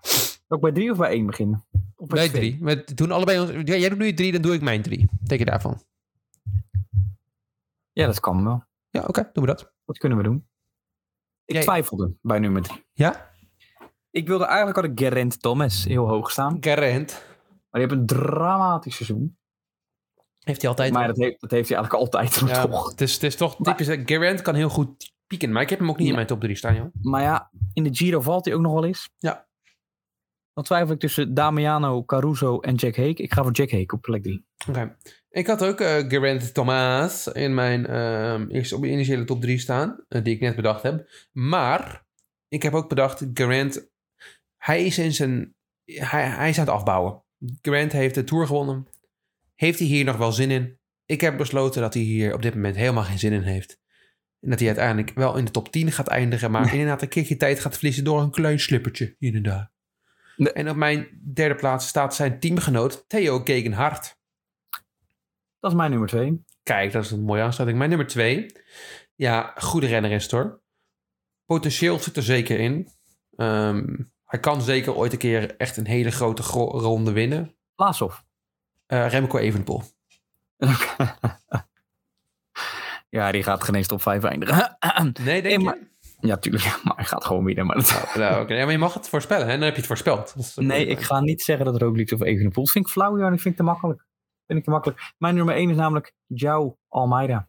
Ook 0.49 0.61
bij 0.61 0.73
3 0.73 0.91
of 0.91 0.97
bij 0.99 1.11
1 1.11 1.27
beginnen? 1.27 1.65
Of 1.97 2.09
bij 2.09 2.29
drie. 2.29 2.59
We 2.61 2.85
doen 2.95 3.11
allebei 3.11 3.41
ons, 3.41 3.51
ja, 3.51 3.77
jij 3.77 3.89
doet 3.89 3.99
nu 3.99 4.07
je 4.07 4.15
drie, 4.15 4.33
dan 4.33 4.43
doe 4.43 4.55
ik 4.55 4.63
mijn 4.63 4.83
drie. 4.83 5.09
Teken 5.25 5.47
daarvan. 5.47 5.83
Ja, 7.93 8.07
dat 8.07 8.21
kan 8.21 8.45
wel. 8.45 8.65
Ja, 8.91 9.05
oké, 9.07 9.31
doen 9.33 9.45
we 9.45 9.51
dat. 9.51 9.73
Dat 9.85 9.99
kunnen 9.99 10.19
we 10.19 10.25
doen. 10.25 10.47
Ik 11.45 11.55
Jij- 11.55 11.63
twijfelde 11.63 12.13
bij 12.23 12.39
nummer 12.39 12.63
3. 12.63 12.85
Ja? 12.93 13.31
Ik 14.11 14.27
wilde 14.29 14.45
eigenlijk 14.45 14.77
had 14.77 14.85
ik 14.85 14.99
Geraint 14.99 15.43
Thomas 15.43 15.85
heel 15.85 16.09
hoog 16.09 16.31
staan. 16.31 16.57
Garant. 16.61 17.23
Maar 17.73 17.81
die 17.81 17.91
heeft 17.91 18.01
een 18.01 18.19
dramatisch 18.19 18.97
seizoen. 18.97 19.37
Heeft 20.39 20.61
hij 20.61 20.71
altijd. 20.71 20.93
Maar 20.93 21.07
dat 21.07 21.17
heeft, 21.17 21.41
dat 21.41 21.51
heeft 21.51 21.69
hij 21.69 21.79
eigenlijk 21.79 22.05
altijd. 22.05 22.41
maar 22.41 22.51
ja, 22.51 22.67
toch. 22.67 22.91
het, 22.91 23.01
is, 23.01 23.13
het 23.13 23.23
is 23.23 23.37
toch 23.37 23.57
typisch. 23.63 23.87
dat 23.87 23.99
Garant 24.05 24.43
kan 24.43 24.55
heel 24.55 24.69
goed 24.69 25.13
pieken. 25.27 25.53
Maar 25.53 25.63
ik 25.63 25.71
heb 25.71 25.79
hem 25.79 25.91
ook 25.91 25.99
niet 25.99 26.09
in 26.09 26.15
mijn 26.15 26.27
top 26.27 26.41
3 26.41 26.55
staan, 26.57 26.75
joh. 26.75 26.87
Maar 27.01 27.23
ja, 27.23 27.51
in 27.73 27.83
de 27.83 27.95
Giro 27.95 28.21
valt 28.21 28.45
hij 28.45 28.55
ook 28.55 28.61
nog 28.61 28.73
wel 28.73 28.85
eens. 28.85 29.11
Ja. 29.19 29.47
Dan 30.53 30.65
twijfel 30.65 30.95
ik 30.95 31.01
tussen 31.01 31.35
Damiano, 31.35 32.05
Caruso 32.05 32.61
en 32.61 32.75
Jack 32.75 32.97
Hake. 32.97 33.23
Ik 33.23 33.33
ga 33.33 33.43
voor 33.43 33.53
Jack 33.53 33.71
Hake 33.71 33.95
op 33.95 34.03
plek 34.03 34.23
3. 34.23 34.47
Oké. 34.69 34.97
Ik 35.31 35.47
had 35.47 35.65
ook 35.65 35.81
eh 35.81 36.09
Geraint 36.09 36.55
Thomas 36.55 37.27
in 37.27 37.55
mijn 37.55 37.87
ehm 37.87 38.49
eerste 38.49 38.77
op 38.77 38.85
initiële 38.85 39.25
top 39.25 39.41
3 39.41 39.59
staan. 39.59 40.05
eh, 40.09 40.23
die 40.23 40.35
ik 40.35 40.41
net 40.41 40.57
bedacht 40.57 40.83
heb. 40.83 41.09
Maar 41.33 42.07
ik 42.49 42.63
heb 42.63 42.75
ook 42.75 42.89
bedacht, 42.89 43.27
Geraint, 43.35 43.91
hij 44.57 44.85
is 44.85 44.99
in 44.99 45.13
zijn. 45.13 45.55
Hij, 45.85 46.29
hij 46.29 46.49
is 46.49 46.59
aan 46.59 46.65
het 46.65 46.75
afbouwen. 46.75 47.22
Geraint 47.63 47.93
heeft 47.93 48.15
de 48.15 48.25
Tour 48.25 48.47
gewonnen. 48.47 48.87
Heeft 49.55 49.79
hij 49.79 49.89
hier 49.89 50.05
nog 50.05 50.17
wel 50.17 50.33
zin 50.33 50.51
in? 50.51 50.79
Ik 51.07 51.21
heb 51.21 51.37
besloten 51.37 51.81
dat 51.81 51.95
hij 51.95 52.03
hier 52.03 52.35
op 52.35 52.43
dit 52.43 52.55
moment 52.55 52.77
helemaal 52.77 53.05
geen 53.05 53.19
zin 53.19 53.33
in 53.33 53.43
heeft. 53.43 53.81
En 54.41 54.51
dat 54.51 54.59
hij 54.59 54.69
uiteindelijk 54.69 55.15
wel 55.15 55.37
in 55.37 55.45
de 55.45 55.51
top 55.51 55.73
10 55.73 55.93
gaat 55.93 56.09
eindigen. 56.09 56.51
Maar 56.51 56.73
inderdaad 56.73 57.03
een 57.03 57.09
keertje 57.09 57.37
tijd 57.37 57.61
gaat 57.61 57.75
verliezen 57.75 58.05
door 58.05 58.21
een 58.21 58.31
klein 58.31 58.61
slippertje. 58.61 59.17
Inderdaad. 59.19 59.71
Nee. 60.37 60.53
En 60.53 60.71
op 60.71 60.77
mijn 60.77 61.21
derde 61.35 61.55
plaats 61.55 61.89
staat 61.89 62.15
zijn 62.15 62.41
teamgenoot 62.41 63.05
Theo 63.09 63.39
Gegenhardt. 63.39 64.21
Dat 65.61 65.71
is 65.71 65.77
mijn 65.77 65.91
nummer 65.91 66.09
2. 66.09 66.45
Kijk, 66.63 66.93
dat 66.93 67.05
is 67.05 67.11
een 67.11 67.23
mooie 67.23 67.43
aansluiting. 67.43 67.79
Mijn 67.79 67.91
nummer 67.91 68.09
twee. 68.09 68.47
Ja, 69.15 69.53
goede 69.57 69.87
renner 69.87 70.11
is 70.11 70.23
het 70.23 70.33
hoor. 70.33 70.63
Potentieel 71.45 71.99
zit 71.99 72.17
er 72.17 72.23
zeker 72.23 72.61
in. 72.61 72.89
Ehm, 73.37 73.95
hij 74.33 74.41
kan 74.41 74.63
zeker 74.63 74.95
ooit 74.95 75.13
een 75.13 75.19
keer 75.19 75.57
echt 75.57 75.77
een 75.77 75.87
hele 75.87 76.11
grote 76.11 76.43
gro- 76.43 76.71
ronde 76.79 77.13
winnen. 77.13 77.57
Laashoff. 77.77 78.25
Eh, 78.87 79.09
Remco 79.09 79.39
Evenepoel. 79.39 79.83
ja, 83.09 83.33
die 83.33 83.43
gaat 83.43 83.65
geen 83.65 83.75
eens 83.75 83.87
top 83.87 84.03
5 84.03 84.23
eindigen. 84.25 84.77
Nee, 85.23 85.43
denk 85.43 85.63
Nee, 85.63 85.75
je? 85.75 85.87
ja, 86.21 86.37
tuurlijk. 86.37 86.81
Maar 86.85 86.97
hij 86.97 87.05
gaat 87.05 87.25
gewoon 87.25 87.45
winnen. 87.45 87.67
Maar 87.67 87.77
dat... 87.77 88.11
Nou, 88.15 88.43
oké. 88.43 88.55
ja, 88.55 88.63
maar 88.63 88.73
je 88.73 88.79
mag 88.79 88.95
het 88.95 89.09
voorspellen, 89.09 89.47
hè? 89.47 89.53
Dan 89.53 89.63
heb 89.63 89.71
je 89.73 89.77
het 89.79 89.87
voorspeld. 89.87 90.35
Nee, 90.57 90.87
ik 90.87 91.01
ga 91.01 91.21
niet 91.21 91.43
zeggen 91.43 91.65
dat 91.65 91.81
Roglic 91.81 92.13
of 92.13 92.21
Evenepoel. 92.23 92.65
Dat 92.65 92.73
vind 92.73 92.87
ik 92.87 92.91
flauw, 92.93 93.19
ja. 93.19 93.31
Dat 93.31 93.41
vind 93.41 93.45
ik 93.55 93.57
te 93.57 93.63
makkelijk. 93.63 94.07
Vind 94.47 94.59
ik 94.59 94.65
te 94.65 94.71
makkelijk. 94.71 95.13
Mijn 95.19 95.35
nummer 95.35 95.55
1 95.55 95.71
is 95.71 95.77
namelijk 95.77 96.15
João 96.43 96.79
Almeida. 96.89 97.49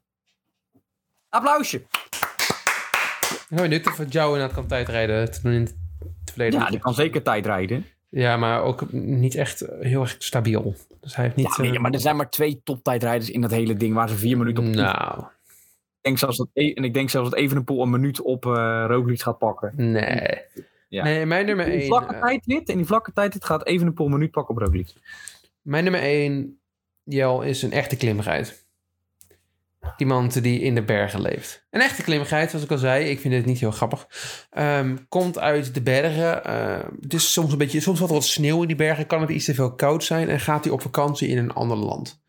Applausje. 1.29 1.77
Ik 1.77 3.59
ben 3.59 3.69
benieuwd 3.69 3.88
of 3.88 3.97
Jou 4.09 4.31
inderdaad 4.34 4.55
kan 4.55 4.67
tijdrijden 4.67 5.31
te 5.31 5.41
doen 5.41 5.51
in 5.51 5.61
het 5.61 5.75
verleden. 6.34 6.59
Ja, 6.59 6.69
die 6.69 6.79
kan 6.79 6.93
zeker 6.93 7.21
tijd 7.23 7.45
rijden. 7.45 7.86
Ja, 8.09 8.38
maar 8.38 8.61
ook 8.61 8.91
niet 8.91 9.36
echt 9.36 9.61
eh, 9.61 9.79
heel 9.79 10.01
erg 10.01 10.15
stabiel. 10.19 10.75
Dus 11.01 11.15
hij 11.15 11.25
heeft 11.25 11.36
niet... 11.38 11.55
Ja, 11.55 11.63
nee, 11.63 11.73
eh, 11.73 11.79
maar 11.79 11.91
er 11.91 11.99
zijn 11.99 12.15
maar 12.15 12.29
twee 12.29 12.61
toptijdrijders 12.63 13.29
in 13.29 13.41
dat 13.41 13.51
hele 13.51 13.73
ding 13.75 13.93
waar 13.93 14.09
ze 14.09 14.15
vier 14.15 14.38
minuten 14.38 14.67
op 14.67 14.73
Nou, 14.75 15.19
Ik 15.19 15.25
denk 16.01 16.17
zelfs 16.17 16.38
dat, 16.38 16.47
E- 16.53 16.73
en 16.73 16.84
ik 16.84 16.93
denk 16.93 17.09
zelfs 17.09 17.29
dat 17.29 17.39
Evenepoel 17.39 17.81
een 17.81 17.89
minuut 17.89 18.21
op 18.21 18.45
eh 18.45 18.86
Roglic 18.88 19.21
gaat 19.21 19.38
pakken. 19.38 19.73
nee. 19.75 20.41
Ja. 20.88 21.03
Nee, 21.03 21.25
mijn 21.25 21.45
nummer 21.45 21.65
In 21.65 21.71
die 21.71 21.79
1... 21.79 21.88
vlakke 21.88 22.19
tijdrit, 22.19 22.69
in 22.69 22.77
die 22.77 22.86
vlakke 22.86 23.11
tijdrit 23.13 23.45
gaat 23.45 23.65
Evenepoel 23.65 24.05
een 24.05 24.11
minuut 24.11 24.31
pakken 24.31 24.55
op 24.55 24.61
Roglic. 24.61 24.93
Mijn 25.61 25.84
nummer 25.84 26.01
1, 26.01 26.59
Jel, 27.03 27.41
is 27.41 27.61
een 27.61 27.71
echte 27.71 27.95
klimrijd. 27.97 28.62
Iemand 29.97 30.43
die 30.43 30.59
in 30.59 30.75
de 30.75 30.84
bergen 30.84 31.21
leeft. 31.21 31.65
Een 31.69 31.81
echte 31.81 32.03
klimmigheid, 32.03 32.49
zoals 32.49 32.65
ik 32.65 32.71
al 32.71 32.77
zei. 32.77 33.05
Ik 33.05 33.19
vind 33.19 33.34
het 33.34 33.45
niet 33.45 33.59
heel 33.59 33.71
grappig. 33.71 34.07
Ehm, 34.49 34.97
komt 35.09 35.39
uit 35.39 35.73
de 35.73 35.81
bergen. 35.81 36.41
Is 37.07 37.34
soms 37.34 37.51
een 37.51 37.57
beetje, 37.57 37.79
soms 37.79 37.99
wat 37.99 38.09
wat 38.09 38.23
sneeuw 38.23 38.61
in 38.61 38.67
die 38.67 38.75
bergen. 38.75 39.07
Kan 39.07 39.21
het 39.21 39.29
iets 39.29 39.45
te 39.45 39.53
veel 39.53 39.75
koud 39.75 40.03
zijn. 40.03 40.29
En 40.29 40.39
gaat 40.39 40.63
hij 40.63 40.73
op 40.73 40.81
vakantie 40.81 41.27
in 41.27 41.38
een 41.38 41.53
ander 41.53 41.77
land. 41.77 42.22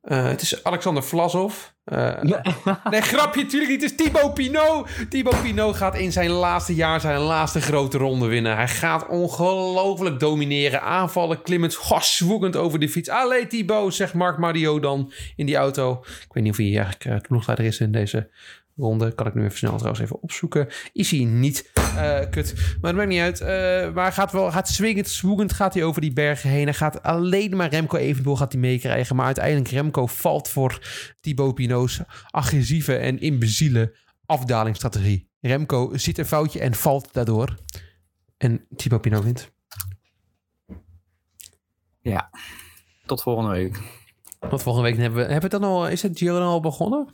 Eh, 0.00 0.24
het 0.26 0.40
is 0.40 0.64
Alexander 0.64 1.02
Vlasov. 1.02 1.54
Eh, 1.84 2.22
nee, 2.90 3.00
grapje, 3.00 3.42
natuurlijk 3.42 3.70
niet. 3.70 3.82
Het 3.82 3.90
is 3.90 3.96
Thibaut 3.96 4.34
Pinot. 4.34 4.88
Thibaut 5.08 5.42
Pinot 5.42 5.76
gaat 5.76 5.96
in 5.96 6.12
zijn 6.12 6.30
laatste 6.30 6.74
jaar 6.74 7.00
zijn 7.00 7.20
laatste 7.20 7.60
grote 7.60 7.98
ronde 7.98 8.26
winnen. 8.26 8.56
Hij 8.56 8.68
gaat 8.68 9.06
ongelooflijk 9.06 10.20
domineren. 10.20 10.82
Aanvallen, 10.82 11.42
klimmend, 11.42 11.78
zwoegend 12.00 12.56
over 12.56 12.78
de 12.78 12.88
fiets. 12.88 13.08
Allee, 13.08 13.46
Thibaut, 13.46 13.94
zegt 13.94 14.14
Mark 14.14 14.38
Mario 14.38 14.80
dan 14.80 15.12
in 15.36 15.46
die 15.46 15.56
auto. 15.56 16.00
Ik 16.00 16.32
weet 16.32 16.42
niet 16.42 16.52
of 16.52 16.58
hij 16.58 16.66
eigenlijk 16.66 17.04
uh, 17.04 17.16
ploegleider 17.28 17.66
is 17.66 17.80
in 17.80 17.92
deze 17.92 18.30
ronde. 18.76 19.14
Kan 19.14 19.26
ik 19.26 19.34
nu 19.34 19.44
even 19.44 19.58
snel 19.58 19.76
trouwens 19.76 20.02
even 20.02 20.22
opzoeken. 20.22 20.68
Is 20.92 21.10
hij 21.10 21.24
niet. 21.24 21.70
Eh, 21.96 22.30
kut. 22.30 22.54
Maar 22.54 22.92
dat 22.92 22.94
maakt 22.94 23.08
niet 23.08 23.20
uit. 23.20 23.40
Eh, 23.40 23.94
maar 23.94 24.12
gaat 24.12 24.32
wel, 24.32 24.50
gaat 24.50 24.68
swingend, 24.68 25.08
zwoegend 25.08 25.52
gaat 25.52 25.74
hij 25.74 25.84
over 25.84 26.00
die 26.00 26.12
bergen 26.12 26.50
heen. 26.50 26.64
Hij 26.64 26.74
gaat 26.74 27.02
alleen 27.02 27.56
maar 27.56 27.68
Remco 27.68 27.96
eventueel 27.96 28.36
gaat 28.36 28.52
hij 28.52 28.60
meekrijgen. 28.60 29.16
Maar 29.16 29.26
uiteindelijk 29.26 29.68
Remco 29.68 30.06
valt 30.06 30.48
voor 30.48 30.78
Thibaut 31.20 31.54
Pinot's 31.54 32.00
agressieve 32.30 32.96
en 32.96 33.20
imbeziele 33.20 33.96
afdalingsstrategie. 34.26 35.28
Remco 35.40 35.90
ziet 35.96 36.18
een 36.18 36.26
foutje 36.26 36.60
en 36.60 36.74
valt 36.74 37.12
daardoor. 37.12 37.54
En 38.36 38.66
Thibaut 38.76 39.00
Pinot 39.00 39.24
wint. 39.24 39.50
Ja. 42.00 42.30
Tot 43.06 43.22
volgende 43.22 43.50
week. 43.50 43.80
Want 44.38 44.62
volgende 44.62 44.88
week 44.88 44.98
hebben 44.98 45.18
we... 45.26 45.32
Hebben 45.32 45.50
we 45.50 45.58
dan 45.58 45.70
al... 45.70 45.88
Is 45.88 46.02
het 46.02 46.18
Giro 46.18 46.40
al 46.40 46.60
begonnen? 46.60 47.08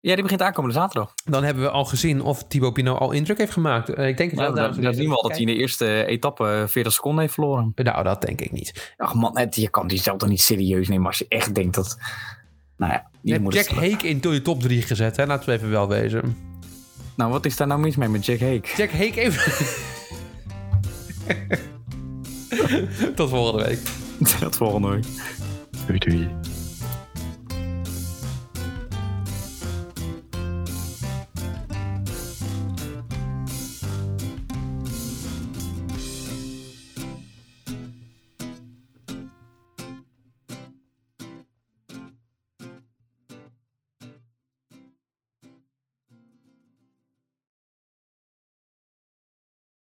Ja, 0.00 0.14
die 0.14 0.22
begint 0.22 0.42
aankomende 0.42 0.76
zaterdag. 0.76 1.12
Dan 1.24 1.44
hebben 1.44 1.62
we 1.62 1.70
al 1.70 1.84
gezien 1.84 2.22
of 2.22 2.44
Thibaut 2.44 2.72
Pinot 2.72 2.98
al 2.98 3.12
indruk 3.12 3.38
heeft 3.38 3.52
gemaakt. 3.52 3.88
Eh, 3.88 4.08
ik 4.08 4.16
denk 4.16 4.30
het 4.30 4.40
wel. 4.40 4.54
dan, 4.54 4.80
dan 4.80 4.94
zien 4.94 5.08
we 5.08 5.14
al 5.14 5.22
dat 5.22 5.30
hij 5.30 5.40
in 5.40 5.46
de 5.46 5.54
eerste 5.54 6.04
etappe 6.06 6.64
40 6.68 6.92
seconden 6.92 7.20
heeft 7.20 7.34
verloren. 7.34 7.72
Nou, 7.74 8.02
dat 8.04 8.22
denk 8.22 8.40
ik 8.40 8.52
niet. 8.52 8.94
Ach 8.96 9.14
man, 9.14 9.38
het, 9.38 9.56
je 9.56 9.70
kan 9.70 9.86
die 9.86 9.98
zelf 9.98 10.18
toch 10.18 10.28
niet 10.28 10.40
serieus 10.40 10.88
nemen 10.88 11.06
als 11.06 11.18
je 11.18 11.26
echt 11.28 11.54
denkt 11.54 11.74
dat... 11.74 11.98
Nou 12.76 12.92
ja, 12.92 13.10
Je 13.22 13.32
hebt 13.32 13.44
moet 13.44 13.54
Jack 13.54 13.66
Hake 13.68 14.08
in 14.08 14.20
je 14.20 14.42
top 14.42 14.60
3 14.60 14.82
gezet, 14.82 15.16
hè? 15.16 15.26
Laten 15.26 15.48
we 15.48 15.54
even 15.54 15.70
wel 15.70 15.88
wezen. 15.88 16.36
Nou, 17.16 17.30
wat 17.30 17.44
is 17.44 17.56
daar 17.56 17.66
nou 17.66 17.80
mis 17.80 17.96
mee 17.96 18.08
met 18.08 18.26
Jack 18.26 18.40
Hake? 18.40 18.68
Jack 18.76 18.90
Hake 18.90 19.20
even... 19.26 19.66
Tot 23.14 23.28
volgende 23.28 23.64
week. 23.64 23.78
Tot 24.40 24.56
volgende 24.56 24.88
week. 24.88 25.04
Doei 25.86 25.98
doei. 25.98 26.47